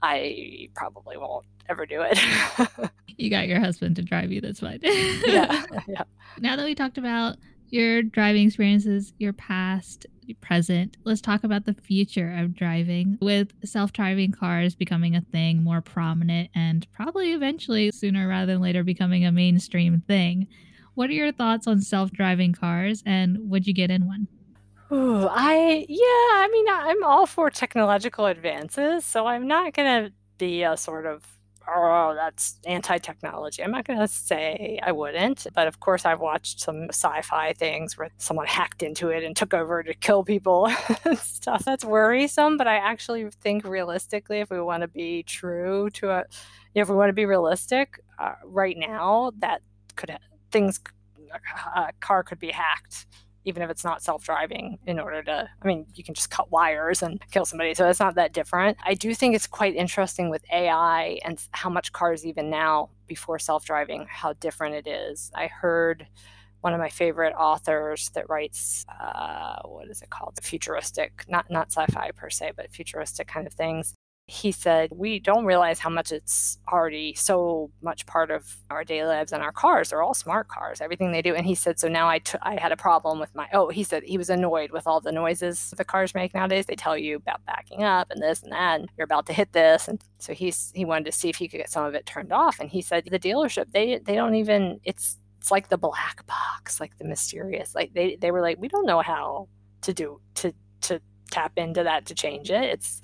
I 0.02 0.68
probably 0.74 1.16
won't 1.16 1.46
ever 1.68 1.86
do 1.86 2.02
it. 2.02 2.18
you 3.16 3.30
got 3.30 3.46
your 3.46 3.60
husband 3.60 3.96
to 3.96 4.02
drive 4.02 4.32
you. 4.32 4.40
That's 4.40 4.60
fine. 4.60 4.80
yeah, 4.82 5.64
yeah. 5.86 6.02
Now 6.38 6.56
that 6.56 6.64
we 6.64 6.74
talked 6.74 6.98
about 6.98 7.36
your 7.70 8.02
driving 8.02 8.46
experiences, 8.46 9.14
your 9.18 9.32
past, 9.32 10.06
your 10.22 10.36
present, 10.40 10.96
let's 11.04 11.20
talk 11.20 11.44
about 11.44 11.64
the 11.64 11.74
future 11.74 12.34
of 12.38 12.54
driving 12.54 13.18
with 13.20 13.52
self 13.64 13.92
driving 13.92 14.32
cars 14.32 14.74
becoming 14.74 15.16
a 15.16 15.20
thing, 15.20 15.62
more 15.62 15.80
prominent, 15.80 16.50
and 16.54 16.86
probably 16.92 17.32
eventually, 17.32 17.90
sooner 17.92 18.28
rather 18.28 18.52
than 18.52 18.62
later, 18.62 18.84
becoming 18.84 19.24
a 19.24 19.32
mainstream 19.32 20.02
thing. 20.06 20.48
What 20.94 21.08
are 21.08 21.14
your 21.14 21.32
thoughts 21.32 21.66
on 21.66 21.80
self 21.80 22.10
driving 22.10 22.52
cars 22.52 23.02
and 23.06 23.48
would 23.48 23.66
you 23.66 23.72
get 23.72 23.90
in 23.90 24.06
one? 24.06 24.28
Ooh, 24.92 25.26
I 25.30 25.86
yeah, 25.88 26.04
I 26.44 26.48
mean, 26.52 26.66
I'm 26.68 27.02
all 27.02 27.26
for 27.26 27.50
technological 27.50 28.26
advances, 28.26 29.06
so 29.06 29.26
I'm 29.26 29.46
not 29.46 29.72
gonna 29.74 30.10
be 30.38 30.62
a 30.64 30.76
sort 30.76 31.06
of 31.06 31.24
oh, 31.66 32.12
that's 32.14 32.58
anti-technology. 32.66 33.62
I'm 33.62 33.70
not 33.70 33.86
gonna 33.86 34.08
say 34.08 34.78
I 34.82 34.92
wouldn't, 34.92 35.46
but 35.54 35.66
of 35.66 35.80
course 35.80 36.04
I've 36.04 36.20
watched 36.20 36.60
some 36.60 36.88
sci-fi 36.90 37.54
things 37.54 37.96
where 37.96 38.10
someone 38.18 38.46
hacked 38.46 38.82
into 38.82 39.08
it 39.08 39.24
and 39.24 39.34
took 39.36 39.54
over 39.54 39.82
to 39.82 39.94
kill 39.94 40.24
people 40.24 40.68
and 41.04 41.18
stuff. 41.18 41.64
That's 41.64 41.84
worrisome, 41.84 42.58
but 42.58 42.66
I 42.66 42.76
actually 42.76 43.30
think 43.40 43.64
realistically, 43.64 44.40
if 44.40 44.50
we 44.50 44.60
want 44.60 44.82
to 44.82 44.88
be 44.88 45.22
true 45.22 45.88
to 45.90 46.10
a, 46.10 46.24
if 46.74 46.90
we 46.90 46.96
want 46.96 47.08
to 47.08 47.14
be 47.14 47.24
realistic, 47.24 47.98
uh, 48.18 48.34
right 48.44 48.76
now 48.76 49.32
that 49.38 49.62
could 49.96 50.14
things, 50.50 50.80
a 51.74 51.80
uh, 51.80 51.88
car 52.00 52.22
could 52.22 52.38
be 52.38 52.50
hacked 52.50 53.06
even 53.44 53.62
if 53.62 53.70
it's 53.70 53.84
not 53.84 54.02
self-driving 54.02 54.78
in 54.86 54.98
order 54.98 55.22
to 55.22 55.48
i 55.62 55.66
mean 55.66 55.86
you 55.94 56.04
can 56.04 56.14
just 56.14 56.30
cut 56.30 56.50
wires 56.50 57.02
and 57.02 57.20
kill 57.30 57.44
somebody 57.44 57.74
so 57.74 57.88
it's 57.88 58.00
not 58.00 58.14
that 58.14 58.32
different. 58.32 58.76
I 58.84 58.94
do 58.94 59.14
think 59.14 59.34
it's 59.34 59.46
quite 59.46 59.74
interesting 59.74 60.30
with 60.30 60.44
ai 60.52 61.18
and 61.24 61.40
how 61.52 61.70
much 61.70 61.92
cars 61.92 62.24
even 62.24 62.50
now 62.50 62.90
before 63.06 63.38
self-driving 63.38 64.06
how 64.08 64.32
different 64.34 64.74
it 64.74 64.86
is. 64.86 65.30
I 65.34 65.46
heard 65.48 66.06
one 66.60 66.72
of 66.72 66.78
my 66.80 66.88
favorite 66.88 67.34
authors 67.34 68.10
that 68.14 68.28
writes 68.30 68.86
uh, 69.00 69.60
what 69.64 69.88
is 69.88 70.00
it 70.00 70.10
called? 70.10 70.38
Futuristic 70.42 71.24
not 71.28 71.50
not 71.50 71.72
sci-fi 71.72 72.10
per 72.14 72.30
se 72.30 72.52
but 72.56 72.72
futuristic 72.72 73.26
kind 73.26 73.46
of 73.46 73.52
things 73.52 73.94
he 74.32 74.50
said, 74.50 74.88
We 74.92 75.18
don't 75.18 75.44
realize 75.44 75.78
how 75.78 75.90
much 75.90 76.10
it's 76.10 76.58
already 76.66 77.14
so 77.14 77.70
much 77.82 78.06
part 78.06 78.30
of 78.30 78.56
our 78.70 78.82
daily 78.82 79.08
lives 79.08 79.30
and 79.30 79.42
our 79.42 79.52
cars. 79.52 79.90
They're 79.90 80.02
all 80.02 80.14
smart 80.14 80.48
cars, 80.48 80.80
everything 80.80 81.12
they 81.12 81.20
do. 81.20 81.34
And 81.34 81.44
he 81.44 81.54
said, 81.54 81.78
So 81.78 81.86
now 81.86 82.08
I, 82.08 82.18
t- 82.18 82.38
I 82.40 82.58
had 82.58 82.72
a 82.72 82.76
problem 82.76 83.20
with 83.20 83.34
my, 83.34 83.46
oh, 83.52 83.68
he 83.68 83.84
said 83.84 84.04
he 84.04 84.16
was 84.16 84.30
annoyed 84.30 84.70
with 84.70 84.86
all 84.86 85.02
the 85.02 85.12
noises 85.12 85.74
the 85.76 85.84
cars 85.84 86.14
make 86.14 86.32
nowadays. 86.32 86.64
They 86.64 86.76
tell 86.76 86.96
you 86.96 87.16
about 87.16 87.44
backing 87.44 87.82
up 87.82 88.10
and 88.10 88.22
this 88.22 88.42
and 88.42 88.52
that, 88.52 88.80
and 88.80 88.88
you're 88.96 89.04
about 89.04 89.26
to 89.26 89.34
hit 89.34 89.52
this. 89.52 89.86
And 89.86 90.02
so 90.18 90.32
he's, 90.32 90.72
he 90.74 90.86
wanted 90.86 91.04
to 91.06 91.12
see 91.12 91.28
if 91.28 91.36
he 91.36 91.46
could 91.46 91.58
get 91.58 91.70
some 91.70 91.84
of 91.84 91.94
it 91.94 92.06
turned 92.06 92.32
off. 92.32 92.58
And 92.58 92.70
he 92.70 92.80
said, 92.80 93.04
The 93.04 93.18
dealership, 93.18 93.66
they, 93.72 93.98
they 93.98 94.14
don't 94.14 94.36
even, 94.36 94.80
it's, 94.82 95.18
it's 95.42 95.50
like 95.50 95.68
the 95.68 95.78
black 95.78 96.26
box, 96.26 96.80
like 96.80 96.96
the 96.96 97.04
mysterious. 97.04 97.74
Like 97.74 97.92
they, 97.92 98.16
they 98.16 98.30
were 98.30 98.40
like, 98.40 98.58
We 98.58 98.68
don't 98.68 98.86
know 98.86 99.02
how 99.02 99.48
to 99.82 99.92
do, 99.92 100.22
to, 100.36 100.54
to 100.82 101.02
tap 101.30 101.52
into 101.56 101.82
that 101.82 102.06
to 102.06 102.14
change 102.14 102.50
it. 102.50 102.64
It's, 102.64 103.02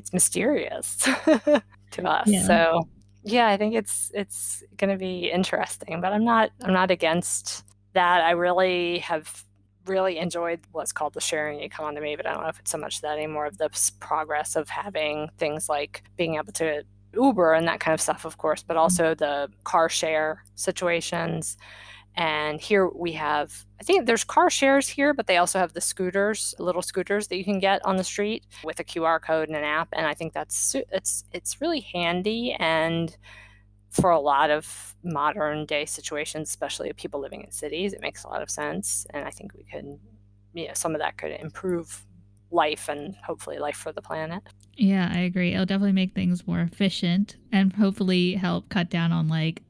it's 0.00 0.12
mysterious 0.12 0.96
to 1.90 2.08
us. 2.08 2.26
Yeah. 2.26 2.46
So 2.46 2.88
yeah, 3.22 3.48
I 3.48 3.56
think 3.56 3.74
it's 3.74 4.10
it's 4.14 4.64
going 4.78 4.90
to 4.90 4.96
be 4.96 5.30
interesting, 5.30 6.00
but 6.00 6.12
I'm 6.12 6.24
not 6.24 6.50
I'm 6.62 6.72
not 6.72 6.90
against 6.90 7.64
that. 7.92 8.22
I 8.22 8.30
really 8.30 8.98
have 9.00 9.44
really 9.86 10.18
enjoyed 10.18 10.60
what's 10.72 10.92
called 10.92 11.14
the 11.14 11.20
sharing 11.20 11.60
economy, 11.60 12.16
but 12.16 12.26
I 12.26 12.32
don't 12.32 12.42
know 12.42 12.48
if 12.48 12.58
it's 12.58 12.70
so 12.70 12.78
much 12.78 13.02
that 13.02 13.18
anymore 13.18 13.46
of 13.46 13.58
the 13.58 13.70
progress 14.00 14.56
of 14.56 14.68
having 14.68 15.28
things 15.36 15.68
like 15.68 16.02
being 16.16 16.36
able 16.36 16.52
to 16.54 16.82
Uber 17.12 17.52
and 17.52 17.66
that 17.68 17.80
kind 17.80 17.92
of 17.92 18.00
stuff, 18.00 18.24
of 18.24 18.38
course, 18.38 18.62
but 18.62 18.74
mm-hmm. 18.74 18.82
also 18.82 19.14
the 19.14 19.48
car 19.64 19.88
share 19.88 20.44
situations 20.54 21.58
and 22.16 22.60
here 22.60 22.88
we 22.88 23.12
have, 23.12 23.64
I 23.80 23.84
think 23.84 24.06
there's 24.06 24.24
car 24.24 24.50
shares 24.50 24.88
here, 24.88 25.14
but 25.14 25.26
they 25.26 25.36
also 25.36 25.58
have 25.58 25.72
the 25.72 25.80
scooters, 25.80 26.54
little 26.58 26.82
scooters 26.82 27.28
that 27.28 27.36
you 27.36 27.44
can 27.44 27.60
get 27.60 27.84
on 27.84 27.96
the 27.96 28.04
street 28.04 28.44
with 28.64 28.80
a 28.80 28.84
QR 28.84 29.20
code 29.22 29.48
and 29.48 29.56
an 29.56 29.64
app. 29.64 29.88
And 29.92 30.06
I 30.06 30.14
think 30.14 30.32
that's 30.32 30.74
it's 30.90 31.24
it's 31.32 31.60
really 31.60 31.80
handy 31.80 32.56
and 32.58 33.16
for 33.90 34.10
a 34.10 34.20
lot 34.20 34.50
of 34.50 34.94
modern 35.02 35.66
day 35.66 35.84
situations, 35.84 36.48
especially 36.48 36.92
people 36.92 37.20
living 37.20 37.42
in 37.42 37.50
cities, 37.50 37.92
it 37.92 38.00
makes 38.00 38.24
a 38.24 38.28
lot 38.28 38.40
of 38.42 38.50
sense. 38.50 39.06
And 39.10 39.24
I 39.24 39.30
think 39.30 39.52
we 39.54 39.64
could, 39.64 39.98
you 40.54 40.68
know, 40.68 40.74
some 40.74 40.94
of 40.94 41.00
that 41.00 41.18
could 41.18 41.32
improve 41.32 42.06
life 42.52 42.88
and 42.88 43.16
hopefully 43.16 43.58
life 43.58 43.76
for 43.76 43.92
the 43.92 44.02
planet. 44.02 44.42
Yeah, 44.76 45.10
I 45.12 45.20
agree. 45.20 45.52
It'll 45.52 45.66
definitely 45.66 45.92
make 45.92 46.14
things 46.14 46.46
more 46.46 46.60
efficient 46.60 47.36
and 47.52 47.72
hopefully 47.72 48.34
help 48.34 48.68
cut 48.68 48.90
down 48.90 49.12
on 49.12 49.28
like 49.28 49.62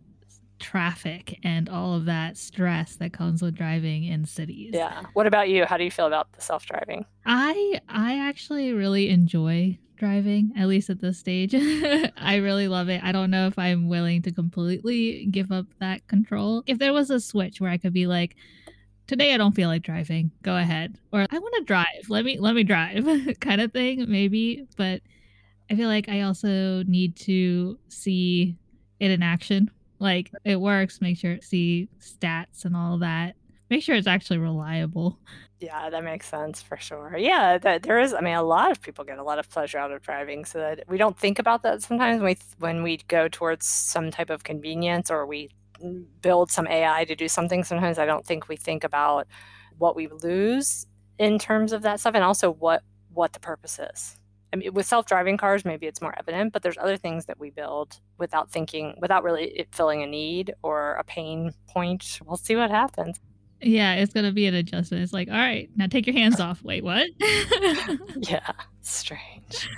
traffic 0.60 1.38
and 1.42 1.68
all 1.68 1.94
of 1.94 2.04
that 2.04 2.36
stress 2.36 2.96
that 2.96 3.12
comes 3.12 3.42
with 3.42 3.54
driving 3.54 4.04
in 4.04 4.24
cities. 4.24 4.70
Yeah. 4.72 5.02
What 5.14 5.26
about 5.26 5.48
you? 5.48 5.64
How 5.64 5.76
do 5.76 5.84
you 5.84 5.90
feel 5.90 6.06
about 6.06 6.32
the 6.32 6.40
self-driving? 6.40 7.04
I 7.26 7.80
I 7.88 8.18
actually 8.18 8.72
really 8.72 9.08
enjoy 9.08 9.78
driving, 9.96 10.52
at 10.56 10.68
least 10.68 10.90
at 10.90 11.00
this 11.00 11.18
stage. 11.18 11.54
I 12.16 12.36
really 12.36 12.68
love 12.68 12.88
it. 12.88 13.02
I 13.02 13.12
don't 13.12 13.30
know 13.30 13.46
if 13.46 13.58
I'm 13.58 13.88
willing 13.88 14.22
to 14.22 14.32
completely 14.32 15.26
give 15.26 15.50
up 15.52 15.66
that 15.80 16.06
control. 16.06 16.62
If 16.66 16.78
there 16.78 16.92
was 16.92 17.10
a 17.10 17.20
switch 17.20 17.60
where 17.60 17.70
I 17.70 17.76
could 17.76 17.92
be 17.92 18.06
like, 18.06 18.36
today 19.06 19.34
I 19.34 19.36
don't 19.36 19.54
feel 19.54 19.68
like 19.68 19.82
driving, 19.82 20.30
go 20.42 20.56
ahead. 20.56 20.98
Or 21.12 21.26
I 21.30 21.38
want 21.38 21.54
to 21.56 21.64
drive. 21.64 22.08
Let 22.08 22.24
me 22.24 22.38
let 22.38 22.54
me 22.54 22.64
drive 22.64 23.06
kind 23.40 23.60
of 23.60 23.72
thing, 23.72 24.06
maybe. 24.08 24.66
But 24.76 25.02
I 25.70 25.74
feel 25.74 25.88
like 25.88 26.08
I 26.08 26.22
also 26.22 26.82
need 26.84 27.16
to 27.16 27.78
see 27.88 28.56
it 29.00 29.10
in 29.10 29.22
action. 29.22 29.70
Like 30.00 30.32
it 30.44 30.60
works, 30.60 31.00
make 31.00 31.18
sure 31.18 31.32
it 31.32 31.44
see 31.44 31.88
stats 32.00 32.64
and 32.64 32.74
all 32.74 32.98
that. 32.98 33.36
Make 33.68 33.84
sure 33.84 33.94
it's 33.94 34.08
actually 34.08 34.38
reliable. 34.38 35.20
Yeah, 35.60 35.90
that 35.90 36.02
makes 36.02 36.26
sense 36.26 36.62
for 36.62 36.78
sure. 36.78 37.16
Yeah, 37.18 37.58
that 37.58 37.82
there 37.82 38.00
is. 38.00 38.14
I 38.14 38.20
mean, 38.20 38.34
a 38.34 38.42
lot 38.42 38.70
of 38.70 38.80
people 38.80 39.04
get 39.04 39.18
a 39.18 39.22
lot 39.22 39.38
of 39.38 39.48
pleasure 39.50 39.78
out 39.78 39.92
of 39.92 40.02
driving, 40.02 40.44
so 40.46 40.58
that 40.58 40.84
we 40.88 40.96
don't 40.96 41.18
think 41.18 41.38
about 41.38 41.62
that 41.62 41.82
sometimes 41.82 42.20
when 42.20 42.26
we 42.26 42.36
when 42.58 42.82
we 42.82 42.96
go 43.08 43.28
towards 43.28 43.66
some 43.66 44.10
type 44.10 44.30
of 44.30 44.42
convenience 44.42 45.10
or 45.10 45.26
we 45.26 45.50
build 46.22 46.50
some 46.50 46.66
AI 46.66 47.04
to 47.04 47.14
do 47.14 47.28
something. 47.28 47.62
Sometimes 47.62 47.98
I 47.98 48.06
don't 48.06 48.26
think 48.26 48.48
we 48.48 48.56
think 48.56 48.84
about 48.84 49.26
what 49.78 49.96
we 49.96 50.08
lose 50.08 50.86
in 51.18 51.38
terms 51.38 51.72
of 51.72 51.82
that 51.82 52.00
stuff, 52.00 52.14
and 52.14 52.24
also 52.24 52.50
what 52.50 52.82
what 53.12 53.34
the 53.34 53.40
purpose 53.40 53.78
is. 53.78 54.19
I 54.52 54.56
mean, 54.56 54.74
with 54.74 54.86
self-driving 54.86 55.36
cars, 55.36 55.64
maybe 55.64 55.86
it's 55.86 56.02
more 56.02 56.14
evident, 56.18 56.52
but 56.52 56.62
there's 56.62 56.78
other 56.78 56.96
things 56.96 57.26
that 57.26 57.38
we 57.38 57.50
build 57.50 58.00
without 58.18 58.50
thinking, 58.50 58.96
without 59.00 59.22
really 59.22 59.44
it 59.44 59.68
filling 59.72 60.02
a 60.02 60.06
need 60.06 60.54
or 60.62 60.94
a 60.94 61.04
pain 61.04 61.52
point. 61.68 62.20
We'll 62.24 62.36
see 62.36 62.56
what 62.56 62.70
happens. 62.70 63.20
Yeah, 63.62 63.94
it's 63.94 64.12
gonna 64.12 64.32
be 64.32 64.46
an 64.46 64.54
adjustment. 64.54 65.02
It's 65.04 65.12
like, 65.12 65.28
all 65.28 65.36
right, 65.36 65.68
now 65.76 65.86
take 65.86 66.06
your 66.06 66.16
hands 66.16 66.40
off. 66.40 66.62
Wait, 66.64 66.82
what? 66.82 67.08
yeah, 68.16 68.50
strange. 68.80 69.68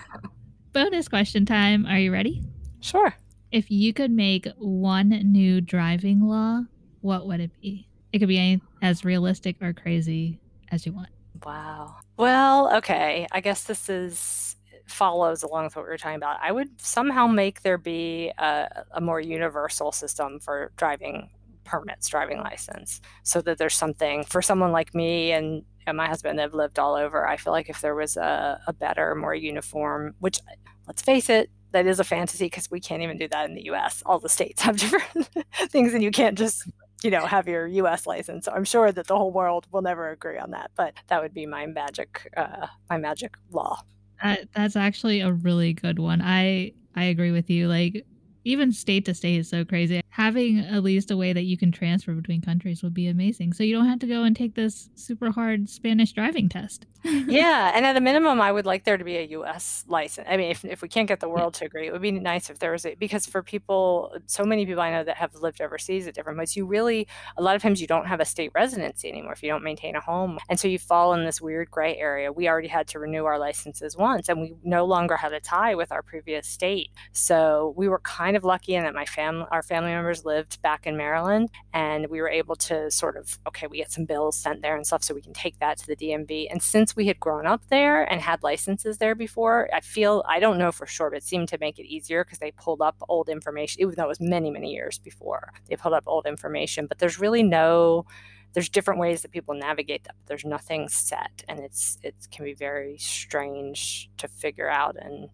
Bonus 0.73 1.09
question 1.09 1.45
time. 1.45 1.85
Are 1.87 1.99
you 1.99 2.13
ready? 2.13 2.43
Sure. 2.81 3.15
If 3.51 3.71
you 3.71 3.93
could 3.93 4.11
make 4.11 4.47
one 4.57 5.09
new 5.09 5.61
driving 5.61 6.21
law, 6.23 6.63
what 7.01 7.27
would 7.27 7.41
it 7.41 7.51
be? 7.61 7.89
It 8.13 8.21
could 8.21 8.29
be 8.29 8.39
any, 8.39 8.63
as 8.81 9.05
realistic 9.05 9.57
or 9.61 9.73
crazy 9.73 10.39
as 10.71 10.87
you 10.87 10.93
want. 10.93 11.09
Wow. 11.45 11.97
Well, 12.17 12.75
okay. 12.77 13.27
I 13.33 13.41
guess 13.41 13.65
this 13.65 13.89
is 13.89 14.57
follows 14.87 15.43
along 15.43 15.65
with 15.65 15.77
what 15.77 15.85
we 15.85 15.91
were 15.91 15.99
talking 15.99 16.17
about. 16.17 16.39
I 16.43 16.53
would 16.53 16.81
somehow 16.81 17.27
make 17.27 17.63
there 17.63 17.79
be 17.79 18.33
a, 18.39 18.85
a 18.93 19.01
more 19.01 19.21
universal 19.21 19.93
system 19.93 20.41
for 20.41 20.73
driving 20.77 21.31
permits, 21.65 22.09
driving 22.09 22.39
license, 22.39 23.01
so 23.23 23.41
that 23.43 23.59
there's 23.59 23.77
something 23.77 24.25
for 24.25 24.43
someone 24.43 24.73
like 24.73 24.95
me 24.95 25.33
and, 25.33 25.63
and 25.87 25.97
my 25.97 26.09
husband 26.09 26.39
that 26.39 26.43
have 26.43 26.55
lived 26.55 26.79
all 26.79 26.95
over. 26.95 27.27
I 27.27 27.37
feel 27.37 27.53
like 27.53 27.69
if 27.69 27.81
there 27.81 27.95
was 27.95 28.17
a, 28.17 28.61
a 28.67 28.73
better, 28.73 29.15
more 29.15 29.35
uniform, 29.35 30.15
which 30.19 30.41
let's 30.87 31.03
face 31.03 31.31
it, 31.31 31.51
that 31.73 31.87
is 31.87 32.01
a 32.01 32.05
fantasy 32.05 32.47
because 32.47 32.71
we 32.71 32.81
can't 32.81 33.03
even 33.03 33.17
do 33.19 33.29
that 33.29 33.49
in 33.49 33.55
the 33.55 33.65
US. 33.71 34.03
All 34.07 34.19
the 34.19 34.29
states 34.29 34.63
have 34.67 34.77
different 34.77 35.29
things, 35.71 35.95
and 35.95 36.03
you 36.03 36.11
can't 36.11 36.39
just 36.39 36.69
you 37.03 37.11
know 37.11 37.27
have 37.27 37.49
your 37.49 37.67
US 37.67 38.07
license. 38.07 38.45
So 38.45 38.53
I'm 38.53 38.65
sure 38.65 38.93
that 38.93 39.07
the 39.07 39.17
whole 39.17 39.33
world 39.33 39.67
will 39.73 39.83
never 39.83 40.11
agree 40.11 40.39
on 40.39 40.51
that, 40.53 40.71
but 40.77 40.95
that 41.09 41.23
would 41.23 41.35
be 41.35 41.47
my 41.47 41.67
magic 41.67 42.31
uh, 42.37 42.67
my 42.89 42.99
magic 42.99 43.35
law. 43.51 43.83
That, 44.23 44.49
that's 44.55 44.77
actually 44.77 45.21
a 45.21 45.33
really 45.33 45.73
good 45.73 45.99
one. 45.99 46.21
I 46.23 46.73
I 46.95 47.05
agree 47.05 47.33
with 47.33 47.51
you. 47.51 47.69
Like 47.69 48.07
even 48.45 48.73
state 48.73 49.05
to 49.07 49.15
state 49.15 49.39
is 49.39 49.49
so 49.49 49.65
crazy. 49.65 50.01
Having 50.11 50.61
at 50.61 50.83
least 50.83 51.11
a 51.11 51.17
way 51.17 51.33
that 51.33 51.45
you 51.45 51.57
can 51.57 51.73
transfer 51.73 52.13
between 52.15 52.41
countries 52.43 52.83
would 52.83 52.95
be 52.95 53.09
amazing. 53.09 53.53
So 53.53 53.65
you 53.65 53.75
don't 53.75 53.89
have 53.89 54.01
to 54.01 54.07
go 54.07 54.25
and 54.25 54.37
take 54.37 54.55
this 54.55 54.91
super 54.95 55.31
hard 55.31 55.69
Spanish 55.69 56.13
driving 56.13 56.49
test. 56.49 56.87
Yeah, 57.05 57.73
and 57.75 57.85
at 57.85 57.97
a 57.97 58.01
minimum, 58.01 58.41
I 58.41 58.53
would 58.53 58.67
like 58.67 58.85
there 58.85 58.97
to 58.97 59.05
be 59.05 59.17
a 59.17 59.23
U.S. 59.23 59.85
license. 59.89 60.27
I 60.31 60.37
mean, 60.37 60.51
if, 60.51 60.65
if 60.65 60.83
we 60.83 60.89
can't 60.89 61.09
get 61.09 61.21
the 61.21 61.29
world 61.29 61.55
to 61.55 61.65
agree, 61.65 61.87
it 61.87 61.93
would 61.93 62.03
be 62.03 62.13
nice 62.13 62.49
if 62.49 62.59
there 62.61 62.71
was 62.71 62.87
a 62.87 62.95
because 62.95 63.27
for 63.27 63.43
people, 63.43 64.17
so 64.27 64.45
many 64.45 64.65
people 64.67 64.83
I 64.83 64.91
know 64.91 65.03
that 65.05 65.17
have 65.17 65.35
lived 65.35 65.61
overseas 65.61 66.07
at 66.07 66.15
different 66.15 66.39
points, 66.39 66.57
you 66.57 66.65
really 66.65 67.09
a 67.37 67.43
lot 67.43 67.57
of 67.57 67.63
times 67.63 67.81
you 67.81 67.87
don't 67.87 68.07
have 68.07 68.21
a 68.21 68.25
state 68.25 68.53
residency 68.55 69.09
anymore 69.09 69.33
if 69.33 69.43
you 69.43 69.49
don't 69.49 69.65
maintain 69.65 69.97
a 69.97 70.01
home, 70.01 70.39
and 70.49 70.61
so 70.61 70.69
you 70.69 70.79
fall 70.79 71.15
in 71.15 71.25
this 71.25 71.41
weird 71.41 71.71
gray 71.71 71.97
area. 71.97 72.31
We 72.31 72.49
already 72.49 72.69
had 72.69 72.87
to 72.89 73.01
renew 73.01 73.25
our 73.25 73.39
licenses 73.39 73.97
once, 73.97 74.29
and 74.29 74.41
we 74.41 74.55
no 74.63 74.85
longer 74.85 75.17
had 75.17 75.33
a 75.33 75.41
tie 75.41 75.75
with 75.75 75.91
our 75.91 76.03
previous 76.03 76.47
state, 76.47 76.91
so 77.13 77.75
we 77.77 77.89
were 77.89 78.01
kind 78.01 78.37
of 78.37 78.45
lucky 78.45 78.77
in 78.77 78.85
that 78.85 78.95
my 78.95 79.07
family, 79.07 79.47
our 79.51 79.63
family 79.63 79.91
members 79.91 80.25
lived 80.25 80.63
back 80.63 80.87
in 80.87 80.97
Maryland, 80.97 81.51
and 81.73 82.07
we 82.09 82.21
were 82.21 82.29
able 82.31 82.55
to 82.57 82.91
sort 82.93 83.17
of 83.17 83.39
okay, 83.49 83.67
we 83.67 83.79
get 83.79 83.91
some 83.91 84.05
bills 84.05 84.37
sent 84.37 84.63
there 84.63 84.77
and 84.77 84.87
stuff, 84.87 85.03
so 85.03 85.15
we 85.15 85.21
can 85.21 85.33
take 85.33 85.59
that 85.59 85.79
to 85.79 85.87
the 85.89 85.97
DMV, 85.97 86.47
and 86.49 86.63
since 86.63 86.92
we 86.97 87.07
had 87.07 87.21
grown 87.21 87.47
up 87.47 87.69
there 87.69 88.03
and 88.05 88.21
had 88.21 88.43
licenses 88.43 88.99
there 88.99 89.15
before, 89.15 89.69
I 89.73 89.81
feel 89.81 90.25
I 90.29 90.41
don't 90.41 90.59
know 90.59 90.73
for 90.73 90.87
sure, 90.87 91.11
but 91.11 91.19
it 91.19 91.25
seemed 91.25 91.49
to 91.49 91.59
make 91.59 91.79
it 91.79 91.87
easier 91.87 92.25
because 92.25 92.39
they 92.39 92.53
pulled 92.53 92.81
up 92.81 92.97
old 93.09 93.29
information, 93.29 93.83
even 93.83 93.95
though 93.97 94.05
it 94.05 94.09
was 94.09 94.21
many, 94.21 94.51
many 94.51 94.73
years 94.73 94.99
before. 94.99 95.53
They 95.69 95.77
pulled 95.77 95.95
up 95.95 96.05
old 96.07 96.27
information, 96.27 96.87
but 96.87 96.99
there's 96.99 97.19
really 97.19 97.43
no 97.43 98.07
there's 98.55 98.69
different 98.69 99.01
ways 99.01 99.23
that 99.23 99.31
people 99.31 99.55
navigate 99.55 100.05
that. 100.05 100.15
There's 100.27 100.45
nothing 100.45 100.89
set, 100.89 101.43
and 101.49 101.61
it's 101.61 101.99
it 102.03 102.15
can 102.31 102.45
be 102.45 102.55
very 102.55 102.99
strange 102.99 104.11
to 104.19 104.29
figure 104.29 104.69
out 104.69 104.97
and 105.01 105.29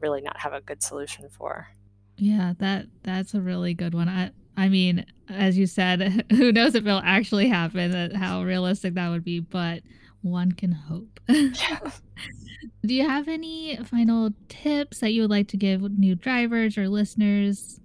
really 0.00 0.20
not 0.20 0.38
have 0.38 0.52
a 0.52 0.60
good 0.60 0.82
solution 0.82 1.28
for. 1.28 1.68
Yeah, 2.16 2.54
that 2.58 2.86
that's 3.02 3.34
a 3.34 3.40
really 3.40 3.74
good 3.74 3.94
one. 3.94 4.08
I 4.08 4.30
I 4.56 4.68
mean, 4.68 5.06
as 5.28 5.58
you 5.58 5.66
said, 5.66 6.26
who 6.30 6.52
knows 6.52 6.74
if 6.74 6.86
it'll 6.86 7.00
actually 7.04 7.48
happen? 7.48 8.14
How 8.14 8.42
realistic 8.42 8.94
that 8.94 9.08
would 9.08 9.24
be, 9.24 9.40
but 9.40 9.82
one 10.22 10.52
can 10.52 10.72
hope. 10.72 11.20
Do 11.28 12.94
you 12.94 13.08
have 13.08 13.28
any 13.28 13.78
final 13.84 14.30
tips 14.48 15.00
that 15.00 15.12
you 15.12 15.22
would 15.22 15.30
like 15.30 15.48
to 15.48 15.56
give 15.56 15.82
new 15.98 16.14
drivers 16.14 16.76
or 16.76 16.88
listeners? 16.88 17.80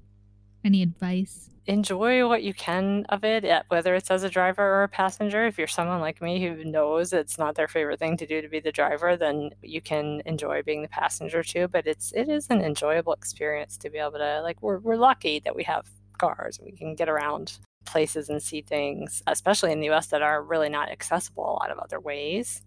Any 0.63 0.81
advice? 0.81 1.49
Enjoy 1.67 2.27
what 2.27 2.43
you 2.43 2.53
can 2.53 3.05
of 3.09 3.23
it, 3.23 3.43
eh, 3.43 3.63
whether 3.69 3.95
it's 3.95 4.11
as 4.11 4.23
a 4.23 4.29
driver 4.29 4.63
or 4.63 4.83
a 4.83 4.87
passenger. 4.87 5.45
If 5.45 5.57
you're 5.57 5.67
someone 5.67 5.99
like 5.99 6.21
me 6.21 6.43
who 6.43 6.63
knows 6.63 7.11
it's 7.11 7.39
not 7.39 7.55
their 7.55 7.67
favorite 7.67 7.99
thing 7.99 8.17
to 8.17 8.27
do 8.27 8.41
to 8.41 8.47
be 8.47 8.59
the 8.59 8.71
driver, 8.71 9.17
then 9.17 9.49
you 9.63 9.81
can 9.81 10.21
enjoy 10.25 10.61
being 10.61 10.83
the 10.83 10.87
passenger 10.87 11.41
too. 11.43 11.67
But 11.67 11.87
it's 11.87 12.11
it 12.13 12.29
is 12.29 12.47
an 12.49 12.61
enjoyable 12.61 13.13
experience 13.13 13.77
to 13.77 13.89
be 13.89 13.97
able 13.97 14.19
to 14.19 14.41
like 14.43 14.61
we're 14.61 14.79
we're 14.79 14.95
lucky 14.95 15.39
that 15.39 15.55
we 15.55 15.63
have 15.63 15.87
cars 16.17 16.59
we 16.63 16.71
can 16.71 16.95
get 16.95 17.09
around 17.09 17.59
places 17.85 18.29
and 18.29 18.41
see 18.41 18.61
things, 18.61 19.21
especially 19.27 19.71
in 19.71 19.79
the 19.79 19.89
US 19.91 20.07
that 20.07 20.21
are 20.21 20.43
really 20.43 20.69
not 20.69 20.89
accessible 20.89 21.43
a 21.43 21.53
lot 21.53 21.71
of 21.71 21.79
other 21.79 21.99
ways. 21.99 22.61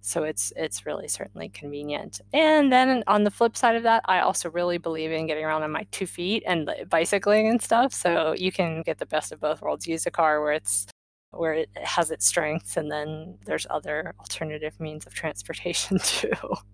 So 0.00 0.22
it's 0.22 0.52
it's 0.56 0.86
really 0.86 1.08
certainly 1.08 1.48
convenient. 1.48 2.20
And 2.32 2.72
then 2.72 3.02
on 3.06 3.24
the 3.24 3.30
flip 3.30 3.56
side 3.56 3.76
of 3.76 3.82
that, 3.82 4.02
I 4.06 4.20
also 4.20 4.50
really 4.50 4.78
believe 4.78 5.10
in 5.10 5.26
getting 5.26 5.44
around 5.44 5.64
on 5.64 5.72
my 5.72 5.86
two 5.90 6.06
feet 6.06 6.44
and 6.46 6.70
bicycling 6.88 7.48
and 7.48 7.60
stuff. 7.60 7.92
So 7.92 8.34
you 8.38 8.52
can 8.52 8.82
get 8.82 8.98
the 8.98 9.06
best 9.06 9.32
of 9.32 9.40
both 9.40 9.60
worlds. 9.60 9.86
Use 9.86 10.06
a 10.06 10.10
car 10.10 10.40
where 10.40 10.52
it's 10.52 10.86
where 11.30 11.52
it 11.52 11.68
has 11.76 12.10
its 12.10 12.26
strengths 12.26 12.76
and 12.76 12.90
then 12.90 13.36
there's 13.44 13.66
other 13.68 14.14
alternative 14.18 14.78
means 14.80 15.06
of 15.06 15.14
transportation 15.14 15.98
too. 16.02 16.30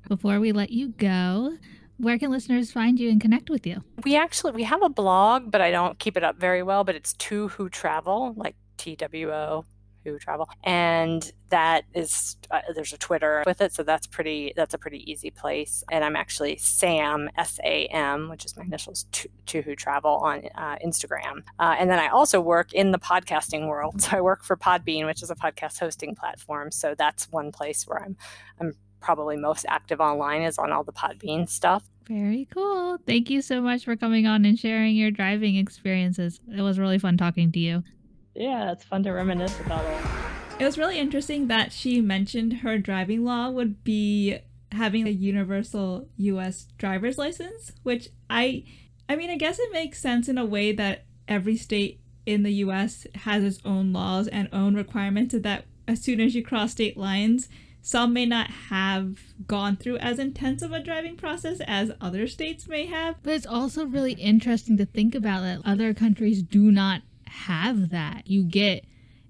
Before 0.09 0.39
we 0.39 0.53
let 0.53 0.71
you 0.71 0.91
go, 0.91 1.57
where 1.99 2.19
can 2.19 2.31
listeners 2.31 2.73
find 2.73 2.99
you 2.99 3.11
and 3.11 3.21
connect 3.21 3.51
with 3.51 3.67
you? 3.67 3.83
We 4.05 4.17
actually 4.17 4.53
we 4.53 4.65
have 4.65 4.83
a 4.83 4.89
blog, 4.89 5.51
but 5.51 5.61
I 5.61 5.71
don't 5.71 5.99
keep 5.99 6.17
it 6.17 6.25
up 6.25 6.39
very 6.39 6.63
well. 6.63 6.85
But 6.85 6.97
it's 6.97 7.13
Two 7.15 7.49
Who 7.49 7.69
Travel, 7.69 8.35
like 8.37 8.57
T 8.77 8.97
W 8.97 9.33
O 9.33 9.65
who 10.05 10.19
travel 10.19 10.49
and 10.63 11.33
that 11.49 11.85
is 11.95 12.37
uh, 12.51 12.61
there's 12.75 12.93
a 12.93 12.99
twitter 12.99 13.43
with 13.47 13.61
it 13.61 13.73
so 13.73 13.83
that's 13.83 14.07
pretty 14.07 14.53
that's 14.57 14.75
a 14.75 14.79
pretty 14.79 15.11
easy 15.11 15.31
place 15.31 15.83
and 15.91 16.05
i'm 16.05 16.17
actually 16.17 16.57
sam 16.59 17.29
s-a-m 17.37 18.29
which 18.29 18.45
is 18.45 18.57
my 18.57 18.65
initials 18.65 19.07
to, 19.13 19.29
to 19.47 19.63
who 19.63 19.75
travel 19.75 20.17
on 20.17 20.43
uh, 20.57 20.77
instagram 20.85 21.43
uh, 21.59 21.75
and 21.79 21.91
then 21.91 21.99
i 21.99 22.09
also 22.09 22.41
work 22.41 22.73
in 22.73 22.91
the 22.91 22.99
podcasting 22.99 23.67
world 23.69 24.01
so 24.03 24.17
i 24.17 24.21
work 24.21 24.45
for 24.45 24.57
podbean 24.57 25.07
which 25.07 25.23
is 25.23 25.31
a 25.31 25.35
podcast 25.35 25.79
hosting 25.79 26.15
platform 26.15 26.71
so 26.71 26.95
that's 26.97 27.31
one 27.31 27.51
place 27.51 27.87
where 27.87 28.03
i'm 28.03 28.17
i'm 28.61 28.75
probably 29.05 29.37
most 29.37 29.67
active 29.69 30.01
online 30.01 30.43
is 30.43 30.59
on 30.59 30.73
all 30.73 30.83
the 30.83 30.93
Podbean 30.93 31.49
stuff. 31.49 31.85
Very 32.09 32.49
cool. 32.51 32.99
Thank 33.07 33.29
you 33.29 33.43
so 33.43 33.61
much 33.61 33.85
for 33.85 33.97
coming 33.97 34.27
on 34.27 34.45
and 34.45 34.59
sharing 34.59 34.97
your 34.97 35.11
driving 35.11 35.57
experiences. 35.57 36.41
It 36.51 36.63
was 36.63 36.79
really 36.79 36.99
fun 36.99 37.19
talking 37.19 37.53
to 37.53 37.59
you. 37.59 37.85
Yeah, 38.35 38.73
it's 38.73 38.83
fun 38.83 39.03
to 39.05 39.13
reminisce 39.13 39.61
about 39.61 39.85
it. 39.85 40.05
It 40.59 40.65
was 40.65 40.79
really 40.79 40.99
interesting 40.99 41.49
that 41.49 41.73
she 41.73 42.01
mentioned 42.01 42.59
her 42.59 42.79
driving 42.79 43.25
law 43.25 43.51
would 43.51 43.85
be 43.85 44.39
having 44.73 45.07
a 45.07 45.11
universal 45.11 46.09
US 46.17 46.69
driver's 46.79 47.19
license, 47.19 47.73
which 47.83 48.09
I 48.31 48.65
I 49.09 49.17
mean, 49.17 49.31
I 49.31 49.37
guess 49.37 49.59
it 49.59 49.73
makes 49.73 50.01
sense 50.01 50.29
in 50.29 50.39
a 50.39 50.47
way 50.47 50.73
that 50.73 51.05
every 51.29 51.57
state 51.57 52.01
in 52.25 52.43
the 52.43 52.53
US 52.55 53.07
has 53.15 53.45
its 53.45 53.61
own 53.65 53.93
laws 53.93 54.29
and 54.29 54.49
own 54.53 54.75
requirements 54.75 55.35
that 55.39 55.67
as 55.87 56.01
soon 56.03 56.21
as 56.21 56.35
you 56.35 56.43
cross 56.43 56.73
state 56.73 56.97
lines, 56.97 57.49
some 57.87 58.15
may 58.15 58.25
not 58.25 58.49
have 58.71 59.19
gone 59.47 59.77
through 59.77 59.99
as 59.99 60.19
intense 60.19 60.63
of 60.63 60.73
a 60.73 60.81
driving 60.83 61.17
process 61.17 61.61
as 61.67 61.93
other 62.01 62.27
states 62.27 62.67
may 62.67 62.87
have. 62.87 63.17
But 63.23 63.35
it's 63.35 63.45
also 63.47 63.85
really 63.85 64.15
interesting 64.15 64.79
to 64.79 64.87
think 64.87 65.15
about 65.15 65.43
that 65.43 65.61
other 65.67 65.93
countries 65.93 66.43
do 66.43 66.73
not 66.73 67.03
have 67.27 67.91
that. 67.91 68.27
You 68.27 68.43
get 68.45 68.87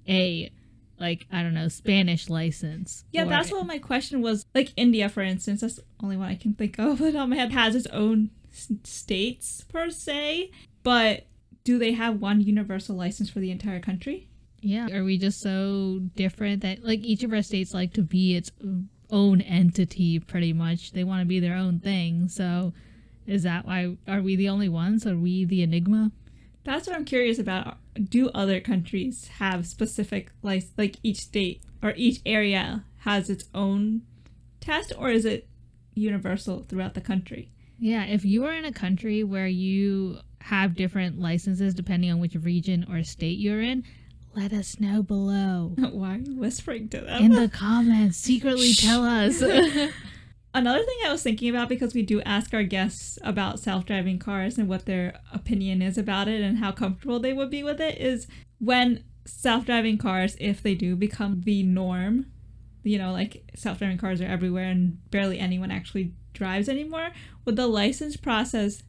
a 0.09 0.52
like 1.00 1.26
I 1.32 1.42
don't 1.42 1.55
know 1.55 1.66
Spanish 1.66 2.28
license. 2.30 3.05
Yeah, 3.11 3.24
or- 3.24 3.28
that's 3.28 3.50
what 3.50 3.66
my 3.66 3.78
question 3.78 4.22
was. 4.22 4.46
Like 4.55 4.72
India, 4.76 5.09
for 5.09 5.22
instance, 5.22 5.62
that's 5.62 5.76
the 5.76 5.84
only 6.00 6.16
one 6.16 6.28
I 6.28 6.36
can 6.36 6.55
think 6.55 6.78
of. 6.78 6.98
The 7.00 7.18
on 7.18 7.30
my 7.30 7.36
head 7.36 7.50
has 7.50 7.74
its 7.74 7.88
own 7.88 8.30
s- 8.52 8.70
states 8.84 9.64
per 9.68 9.90
se, 9.90 10.52
but 10.84 11.26
do 11.64 11.76
they 11.78 11.92
have 11.92 12.20
one 12.20 12.40
universal 12.40 12.94
license 12.94 13.28
for 13.30 13.40
the 13.40 13.50
entire 13.50 13.80
country? 13.80 14.28
Yeah, 14.65 14.89
are 14.97 15.05
we 15.05 15.19
just 15.19 15.41
so 15.41 16.01
different 16.17 16.62
that 16.62 16.83
like 16.83 17.01
each 17.01 17.23
of 17.23 17.33
our 17.33 17.43
states 17.43 17.75
like 17.75 17.93
to 17.95 18.03
be 18.03 18.35
its 18.35 18.51
own 19.11 19.43
entity 19.43 20.19
pretty 20.19 20.55
much? 20.55 20.93
They 20.93 21.05
want 21.05 21.21
to 21.21 21.27
be 21.27 21.39
their 21.39 21.55
own 21.55 21.81
thing. 21.81 22.29
So 22.29 22.73
is 23.27 23.43
that 23.43 23.67
why 23.67 23.97
are 24.09 24.23
we 24.23 24.37
the 24.37 24.49
only 24.49 24.71
ones? 24.71 25.07
Are 25.07 25.17
we 25.19 25.45
the 25.45 25.62
enigma? 25.62 26.12
That's 26.65 26.87
what 26.87 26.97
I'm 26.97 27.05
curious 27.05 27.39
about. 27.39 27.77
Do 28.03 28.31
other 28.31 28.59
countries 28.59 29.29
have 29.39 29.67
specific 29.67 30.31
like 30.43 30.65
like 30.79 30.97
each 31.03 31.19
state 31.19 31.62
or 31.83 31.93
each 31.97 32.21
area 32.25 32.85
has 33.01 33.29
its 33.29 33.45
own 33.55 34.03
test 34.61 34.95
or 34.99 35.11
is 35.11 35.27
it 35.27 35.47
universal 35.95 36.65
throughout 36.67 36.95
the 36.95 37.03
country? 37.03 37.51
Yeah, 37.79 38.05
if 38.05 38.25
you 38.25 38.47
are 38.47 38.53
in 38.53 38.65
a 38.65 38.73
country 38.73 39.25
where 39.25 39.47
you 39.47 40.21
have 40.41 40.75
different 40.75 41.21
licenses 41.21 41.75
depending 41.75 42.11
on 42.11 42.19
which 42.19 42.35
region 42.35 42.87
or 42.89 43.03
state 43.03 43.39
you're 43.39 43.61
in, 43.61 43.85
let 44.37 44.53
us 44.53 44.80
know 44.80 45.03
below. 45.03 45.74
Why 45.93 46.14
are 46.14 46.18
you 46.18 46.37
whispering 46.37 46.89
to 46.91 47.01
them? 47.01 47.22
In 47.22 47.32
the 47.32 47.49
comments, 47.49 48.18
secretly 48.18 48.74
tell 48.74 49.05
us. 49.05 49.41
Another 50.57 50.85
thing 50.85 50.99
I 51.05 51.11
was 51.11 51.22
thinking 51.22 51.51
about 51.51 51.68
because 51.68 51.95
we 51.95 52.03
do 52.03 52.20
ask 52.22 52.55
our 52.55 52.62
guests 52.62 53.18
about 53.22 53.59
self 53.59 53.85
driving 53.85 54.18
cars 54.18 54.57
and 54.57 54.68
what 54.68 54.87
their 54.87 55.20
opinion 55.32 55.82
is 55.82 55.99
about 55.99 56.28
it 56.28 56.41
and 56.43 56.59
how 56.59 56.70
comfortable 56.70 57.18
they 57.18 57.32
would 57.32 57.51
be 57.51 57.64
with 57.64 57.80
it 57.80 57.99
is 57.99 58.28
when 58.59 59.03
self 59.26 59.66
driving 59.66 59.99
cars, 59.99 60.37
if 60.39 60.62
they 60.62 60.74
do 60.74 60.95
become 60.95 61.43
the 61.45 61.62
norm, 61.62 62.26
you 62.82 62.99
know, 62.99 63.12
like 63.12 63.51
self 63.57 63.78
driving 63.78 63.99
cars 63.99 64.20
are 64.20 64.26
everywhere 64.26 64.66
and 64.70 64.99
barely 65.11 65.39
anyone 65.39 65.70
actually 65.70 66.14
drives 66.32 66.68
anymore, 66.68 67.11
would 67.45 67.57
the 67.57 67.66
license 67.66 68.16
process 68.16 68.82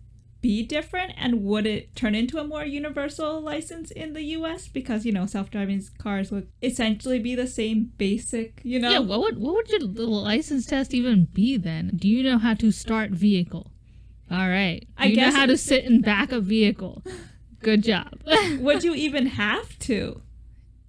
be 0.46 0.62
different 0.62 1.12
and 1.18 1.44
would 1.44 1.66
it 1.66 1.96
turn 1.96 2.14
into 2.14 2.38
a 2.38 2.44
more 2.44 2.64
universal 2.64 3.42
license 3.42 3.90
in 3.90 4.14
the 4.14 4.22
US 4.38 4.68
because 4.68 5.04
you 5.04 5.12
know 5.12 5.26
self-driving 5.26 5.82
cars 5.98 6.30
would 6.30 6.48
essentially 6.62 7.18
be 7.18 7.34
the 7.34 7.48
same 7.48 7.92
basic 7.98 8.62
you 8.64 8.78
know 8.78 8.92
yeah, 8.92 9.00
what 9.00 9.22
would 9.22 9.40
what 9.40 9.56
would 9.56 9.70
your 9.70 9.80
little 9.80 10.22
license 10.22 10.68
test 10.68 10.94
even 10.94 11.26
be 11.34 11.58
then? 11.58 11.94
Do 11.96 12.08
you 12.08 12.22
know 12.22 12.38
how 12.38 12.54
to 12.54 12.72
start 12.72 13.10
vehicle? 13.10 13.72
All 14.30 14.48
right. 14.48 14.82
Do 14.82 14.88
I 15.00 15.06
you 15.08 15.16
guess 15.16 15.34
know 15.34 15.40
how 15.40 15.46
to 15.48 15.58
sit 15.58 15.84
in 15.84 16.02
back 16.14 16.32
of 16.32 16.44
vehicle. 16.44 17.02
Good 17.64 17.84
job. 17.84 18.14
would 18.60 18.84
you 18.84 18.94
even 18.94 19.26
have 19.26 19.80
to? 19.80 20.22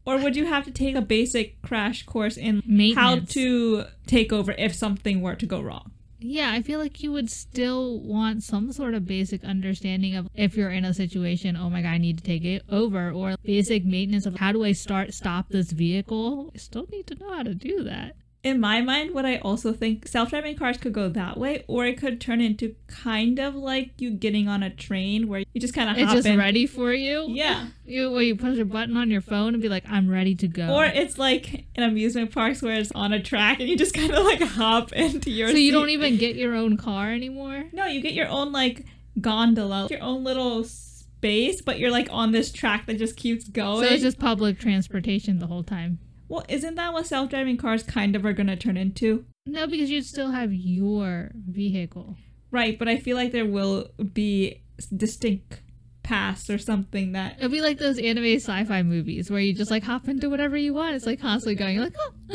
Or 0.05 0.19
would 0.19 0.37
you 0.37 0.45
have 0.45 0.67
to 0.67 0.71
take 0.71 0.97
a 0.97 1.01
basic 1.01 1.63
crash 1.63 2.05
course 2.05 2.37
in 2.37 2.63
how 2.95 3.21
to 3.21 3.87
take 4.07 4.35
over 4.35 4.53
if 4.59 4.75
something 4.75 5.23
were 5.23 5.35
to 5.35 5.47
go 5.47 5.63
wrong? 5.63 5.93
Yeah, 6.29 6.51
I 6.51 6.61
feel 6.61 6.81
like 6.81 7.05
you 7.05 7.13
would 7.13 7.31
still 7.31 8.01
want 8.01 8.43
some 8.43 8.73
sort 8.73 8.95
of 8.95 9.07
basic 9.07 9.45
understanding 9.45 10.17
of 10.17 10.29
if 10.35 10.57
you're 10.57 10.73
in 10.73 10.85
a 10.85 10.93
situation, 10.93 11.57
oh 11.57 11.71
my 11.71 11.83
god, 11.83 11.91
I 11.91 11.99
need 11.99 12.19
to 12.19 12.25
take 12.25 12.45
it 12.45 12.63
over, 12.69 13.13
or 13.13 13.37
basic 13.45 13.85
maintenance 13.85 14.27
of 14.27 14.35
how 14.35 14.51
do 14.51 14.65
I 14.65 14.73
start, 14.73 15.15
stop 15.15 15.51
this 15.51 15.71
vehicle. 15.71 16.51
I 16.53 16.59
still 16.59 16.89
need 16.91 17.07
to 17.07 17.15
know 17.15 17.33
how 17.33 17.45
to 17.45 17.55
do 17.55 17.85
that. 17.85 18.17
In 18.47 18.61
my 18.61 18.81
mind, 18.81 19.13
what 19.13 19.27
I 19.27 19.39
also 19.39 19.73
think 19.73 20.07
self 20.07 20.31
driving 20.31 20.57
cars 20.57 20.77
could 20.77 20.93
go 20.93 21.09
that 21.09 21.37
way, 21.37 21.65
or 21.67 21.85
it 21.85 21.99
could 21.99 22.21
turn 22.21 22.41
into 22.41 22.77
kind 22.87 23.41
of 23.41 23.57
like 23.57 23.91
you 24.01 24.11
getting 24.13 24.47
on 24.47 24.63
a 24.63 24.71
train 24.71 25.27
where 25.27 25.43
you 25.53 25.61
just 25.61 25.75
kind 25.75 25.91
of 25.91 25.97
It's 25.99 26.07
hop 26.07 26.15
just 26.15 26.29
in. 26.29 26.39
ready 26.39 26.65
for 26.65 26.93
you. 26.93 27.27
Yeah. 27.29 27.67
You, 27.85 28.13
where 28.13 28.23
you 28.23 28.37
push 28.37 28.57
a 28.59 28.65
button 28.65 28.97
on 28.97 29.11
your 29.11 29.21
phone 29.21 29.55
and 29.55 29.61
be 29.61 29.69
like, 29.69 29.83
I'm 29.91 30.09
ready 30.09 30.37
to 30.37 30.47
go. 30.47 30.69
Or 30.77 30.85
it's 30.85 31.19
like 31.19 31.65
in 31.75 31.83
amusement 31.83 32.31
parks 32.33 32.63
where 32.63 32.75
it's 32.79 32.93
on 32.93 33.13
a 33.13 33.21
track 33.21 33.59
and 33.59 33.69
you 33.69 33.77
just 33.77 33.95
kind 34.01 34.13
of 34.13 34.25
like 34.25 34.41
hop 34.41 34.93
into 34.93 35.29
your 35.31 35.49
so 35.49 35.55
you 35.57 35.71
seat. 35.71 35.73
don't 35.73 35.91
even 35.91 36.17
get 36.17 36.37
your 36.37 36.55
own 36.55 36.77
car 36.77 37.11
anymore? 37.11 37.65
No, 37.73 37.87
you 37.87 38.01
get 38.01 38.13
your 38.13 38.29
own 38.29 38.53
like 38.53 38.85
gondola, 39.21 39.89
your 39.91 40.03
own 40.03 40.23
little 40.23 40.63
space, 40.63 41.61
but 41.63 41.81
you're 41.81 41.91
like 41.91 42.07
on 42.13 42.31
this 42.31 42.53
track 42.53 42.87
that 42.87 42.97
just 42.99 43.17
keeps 43.17 43.49
going. 43.49 43.85
So 43.85 43.93
it's 43.93 44.03
just 44.05 44.21
public 44.21 44.61
transportation 44.61 45.41
the 45.41 45.49
whole 45.49 45.65
time. 45.65 45.99
Well, 46.29 46.45
isn't 46.49 46.75
that 46.75 46.93
what 46.93 47.07
self-driving 47.07 47.57
cars 47.57 47.83
kind 47.83 48.17
of 48.17 48.25
are 48.25 48.33
going 48.33 48.49
to 48.49 48.57
turn 48.57 48.77
into? 48.77 49.25
No, 49.47 49.67
because 49.67 49.91
you'd 49.91 50.07
still 50.07 50.33
have 50.33 50.53
your 50.53 51.31
vehicle. 51.35 52.17
Right, 52.51 52.79
but 52.79 52.89
I 52.89 52.97
feel 52.99 53.17
like 53.17 53.33
there 53.33 53.47
will 53.47 53.91
be 54.13 54.63
distinct 54.95 55.63
paths 56.03 56.49
or 56.49 56.57
something 56.57 57.13
that 57.13 57.35
It'll 57.39 57.51
be 57.51 57.61
like 57.61 57.79
those 57.79 57.99
anime 57.99 58.37
sci-fi 58.37 58.83
movies 58.83 59.31
where 59.31 59.41
you 59.41 59.53
just 59.53 59.71
like 59.71 59.83
hop 59.83 60.09
into 60.09 60.31
whatever 60.31 60.57
you 60.57 60.73
want. 60.73 60.95
It's 60.95 61.07
like 61.07 61.21
constantly 61.21 61.57
going. 61.57 61.75
You're 61.75 61.85
like, 61.85 61.97
oh, 61.99 62.13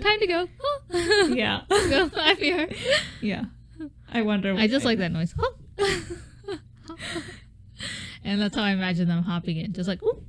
time 0.00 0.20
to 0.20 0.26
go. 0.26 0.48
Oh. 0.62 0.80
yeah. 1.34 1.62
go. 1.68 2.10
I'm 2.16 2.36
here. 2.36 2.68
yeah. 3.20 3.44
I 4.10 4.22
wonder 4.22 4.54
I 4.54 4.68
just 4.68 4.84
like 4.84 4.98
that 4.98 5.12
noise. 5.12 5.34
Oh. 5.38 5.54
and 8.24 8.40
that's 8.40 8.56
how 8.56 8.62
I 8.62 8.70
imagine 8.70 9.08
them 9.08 9.22
hopping 9.22 9.58
in, 9.58 9.72
just 9.72 9.88
like 9.88 10.02
ooh, 10.02 10.22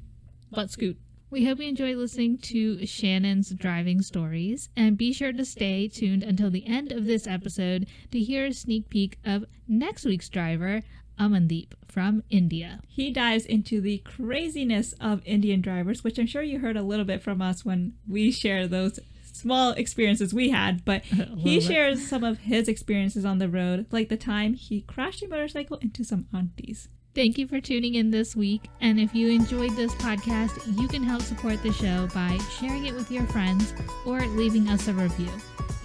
butt 0.51 0.71
scoot. 0.71 0.97
We 1.35 1.43
hope 1.43 1.59
you 1.59 1.67
enjoy 1.67 1.97
listening 1.97 2.37
to 2.43 2.85
Shannon's 2.85 3.49
driving 3.49 4.01
stories, 4.01 4.69
and 4.77 4.97
be 4.97 5.11
sure 5.11 5.33
to 5.33 5.43
stay 5.43 5.89
tuned 5.89 6.23
until 6.23 6.49
the 6.49 6.65
end 6.65 6.93
of 6.93 7.03
this 7.03 7.27
episode 7.27 7.87
to 8.11 8.19
hear 8.21 8.45
a 8.45 8.53
sneak 8.53 8.87
peek 8.87 9.17
of 9.25 9.43
next 9.67 10.05
week's 10.05 10.29
driver, 10.29 10.81
Amandeep 11.19 11.73
from 11.85 12.23
India. 12.29 12.79
He 12.87 13.11
dives 13.11 13.45
into 13.45 13.81
the 13.81 13.97
craziness 13.97 14.93
of 15.01 15.21
Indian 15.25 15.59
drivers, 15.59 16.05
which 16.05 16.17
I'm 16.17 16.25
sure 16.25 16.41
you 16.41 16.59
heard 16.59 16.77
a 16.77 16.83
little 16.83 17.03
bit 17.03 17.21
from 17.21 17.41
us 17.41 17.65
when 17.65 17.95
we 18.07 18.31
share 18.31 18.65
those 18.65 19.01
small 19.33 19.71
experiences 19.71 20.33
we 20.33 20.51
had, 20.51 20.85
but 20.85 21.03
he 21.35 21.59
shares 21.59 22.07
some 22.07 22.23
of 22.23 22.37
his 22.37 22.69
experiences 22.69 23.25
on 23.25 23.39
the 23.39 23.49
road, 23.49 23.87
like 23.91 24.07
the 24.07 24.15
time 24.15 24.53
he 24.53 24.79
crashed 24.79 25.21
a 25.21 25.27
motorcycle 25.27 25.79
into 25.81 26.05
some 26.05 26.27
aunties. 26.33 26.87
Thank 27.15 27.37
you 27.37 27.47
for 27.47 27.61
tuning 27.61 27.95
in 27.95 28.11
this 28.11 28.35
week. 28.35 28.69
And 28.81 28.99
if 28.99 29.15
you 29.15 29.29
enjoyed 29.29 29.71
this 29.77 29.95
podcast, 29.95 30.59
you 30.77 30.85
can 30.89 31.01
help 31.01 31.21
support 31.21 31.63
the 31.63 31.71
show 31.71 32.07
by 32.13 32.37
sharing 32.59 32.87
it 32.87 32.93
with 32.93 33.09
your 33.09 33.25
friends 33.27 33.73
or 34.05 34.19
leaving 34.27 34.67
us 34.67 34.89
a 34.89 34.93
review. 34.93 35.31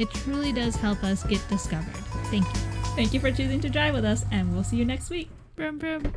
It 0.01 0.11
truly 0.11 0.53
does 0.53 0.74
help 0.74 1.05
us 1.05 1.22
get 1.22 1.41
discovered. 1.49 1.95
Thank 2.33 2.47
you. 2.47 2.61
Thank 2.97 3.14
you 3.14 3.20
for 3.20 3.31
choosing 3.31 3.61
to 3.61 3.68
drive 3.68 3.95
with 3.95 4.05
us, 4.05 4.24
and 4.33 4.53
we'll 4.53 4.64
see 4.64 4.76
you 4.76 4.85
next 4.85 5.09
week. 5.09 5.31
Brum, 5.55 5.78
brum. 5.78 6.12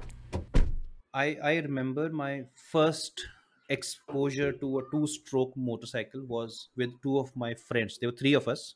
I, 1.13 1.37
I 1.43 1.57
remember 1.57 2.09
my 2.09 2.45
first 2.71 3.21
exposure 3.69 4.51
to 4.51 4.79
a 4.79 4.81
two 4.89 5.05
stroke 5.05 5.53
motorcycle 5.55 6.25
was 6.25 6.69
with 6.75 6.89
two 7.03 7.17
of 7.17 7.33
my 7.33 7.53
friends 7.53 7.97
there 7.97 8.09
were 8.09 8.15
three 8.15 8.33
of 8.33 8.49
us 8.49 8.75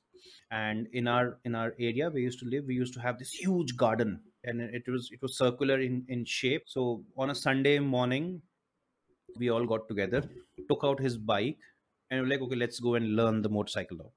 and 0.50 0.88
in 0.94 1.10
our 1.10 1.38
in 1.44 1.56
our 1.56 1.76
area 1.78 2.10
we 2.10 2.22
used 2.22 2.40
to 2.40 2.46
live 2.46 2.64
we 2.66 2.74
used 2.74 2.94
to 2.94 3.02
have 3.02 3.20
this 3.20 3.32
huge 3.32 3.76
garden 3.76 4.22
and 4.48 4.62
it 4.62 4.88
was 4.88 5.10
it 5.12 5.22
was 5.22 5.38
circular 5.38 5.80
in 5.80 6.06
in 6.10 6.26
shape. 6.26 6.64
So 6.68 7.06
on 7.18 7.30
a 7.30 7.36
sunday 7.36 7.80
morning 7.80 8.42
we 9.40 9.50
all 9.50 9.66
got 9.66 9.88
together 9.88 10.22
took 10.70 10.84
out 10.84 11.00
his 11.00 11.18
bike 11.18 11.60
and 12.10 12.22
we 12.22 12.24
were 12.28 12.32
like 12.34 12.42
okay 12.46 12.56
let's 12.64 12.80
go 12.80 12.96
and 12.96 13.16
learn 13.16 13.42
the 13.42 13.50
motorcycle 13.50 13.98
now. 13.98 14.12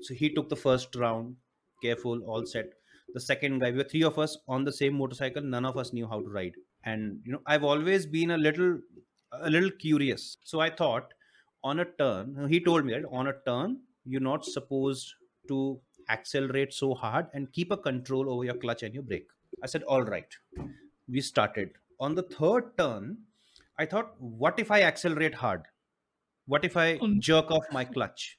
So 0.00 0.14
he 0.14 0.30
took 0.34 0.48
the 0.48 0.56
first 0.56 0.94
round 0.96 1.36
careful 1.82 2.22
all 2.24 2.46
set. 2.46 2.72
The 3.14 3.20
second 3.20 3.60
guy 3.60 3.70
we 3.70 3.78
were 3.78 3.84
three 3.92 4.02
of 4.04 4.18
us 4.18 4.36
on 4.48 4.64
the 4.64 4.72
same 4.72 4.94
motorcycle 4.94 5.42
none 5.42 5.64
of 5.64 5.76
us 5.76 5.92
knew 5.92 6.06
how 6.08 6.20
to 6.20 6.28
ride. 6.28 6.56
And 6.84 7.22
you 7.24 7.32
know 7.32 7.42
i've 7.46 7.64
always 7.64 8.06
been 8.06 8.30
a 8.32 8.38
little 8.38 8.80
a 9.32 9.50
little 9.50 9.70
curious. 9.70 10.36
So 10.44 10.60
i 10.60 10.70
thought 10.70 11.12
on 11.62 11.80
a 11.80 11.84
turn 12.02 12.48
he 12.48 12.60
told 12.64 12.84
me 12.86 12.94
right 12.94 13.04
on 13.20 13.26
a 13.28 13.34
turn 13.46 13.82
you're 14.04 14.26
not 14.32 14.44
supposed 14.44 15.14
to 15.48 15.80
accelerate 16.10 16.72
so 16.74 16.94
hard 16.94 17.28
and 17.32 17.52
keep 17.52 17.70
a 17.70 17.76
control 17.76 18.30
over 18.30 18.44
your 18.44 18.56
clutch 18.64 18.82
and 18.82 18.94
your 18.94 19.02
brake 19.02 19.30
i 19.62 19.66
said 19.66 19.82
all 19.84 20.02
right. 20.04 20.36
We 21.08 21.20
started. 21.20 21.72
On 22.00 22.14
the 22.14 22.22
third 22.22 22.76
turn 22.78 23.24
i 23.78 23.86
thought 23.86 24.14
what 24.20 24.58
if 24.58 24.70
i 24.70 24.82
accelerate 24.82 25.34
hard? 25.34 25.66
What 26.46 26.64
if 26.64 26.76
i 26.76 26.88
Um. 27.00 27.20
jerk 27.20 27.50
off 27.50 27.70
my 27.72 27.84
clutch? 27.84 28.38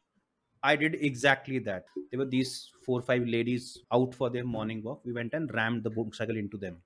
I 0.64 0.76
did 0.76 0.96
exactly 0.96 1.60
that. 1.60 1.86
There 2.12 2.20
were 2.20 2.26
these 2.38 2.72
four 2.86 3.00
or 3.00 3.04
five 3.04 3.26
ladies 3.28 3.68
out 3.94 4.16
for 4.16 4.30
their 4.32 4.46
morning 4.46 4.84
walk. 4.84 5.06
We 5.06 5.14
went 5.14 5.34
and 5.34 5.54
rammed 5.54 5.84
the 5.84 5.92
motorcycle 5.92 6.38
into 6.38 6.58
them 6.58 6.82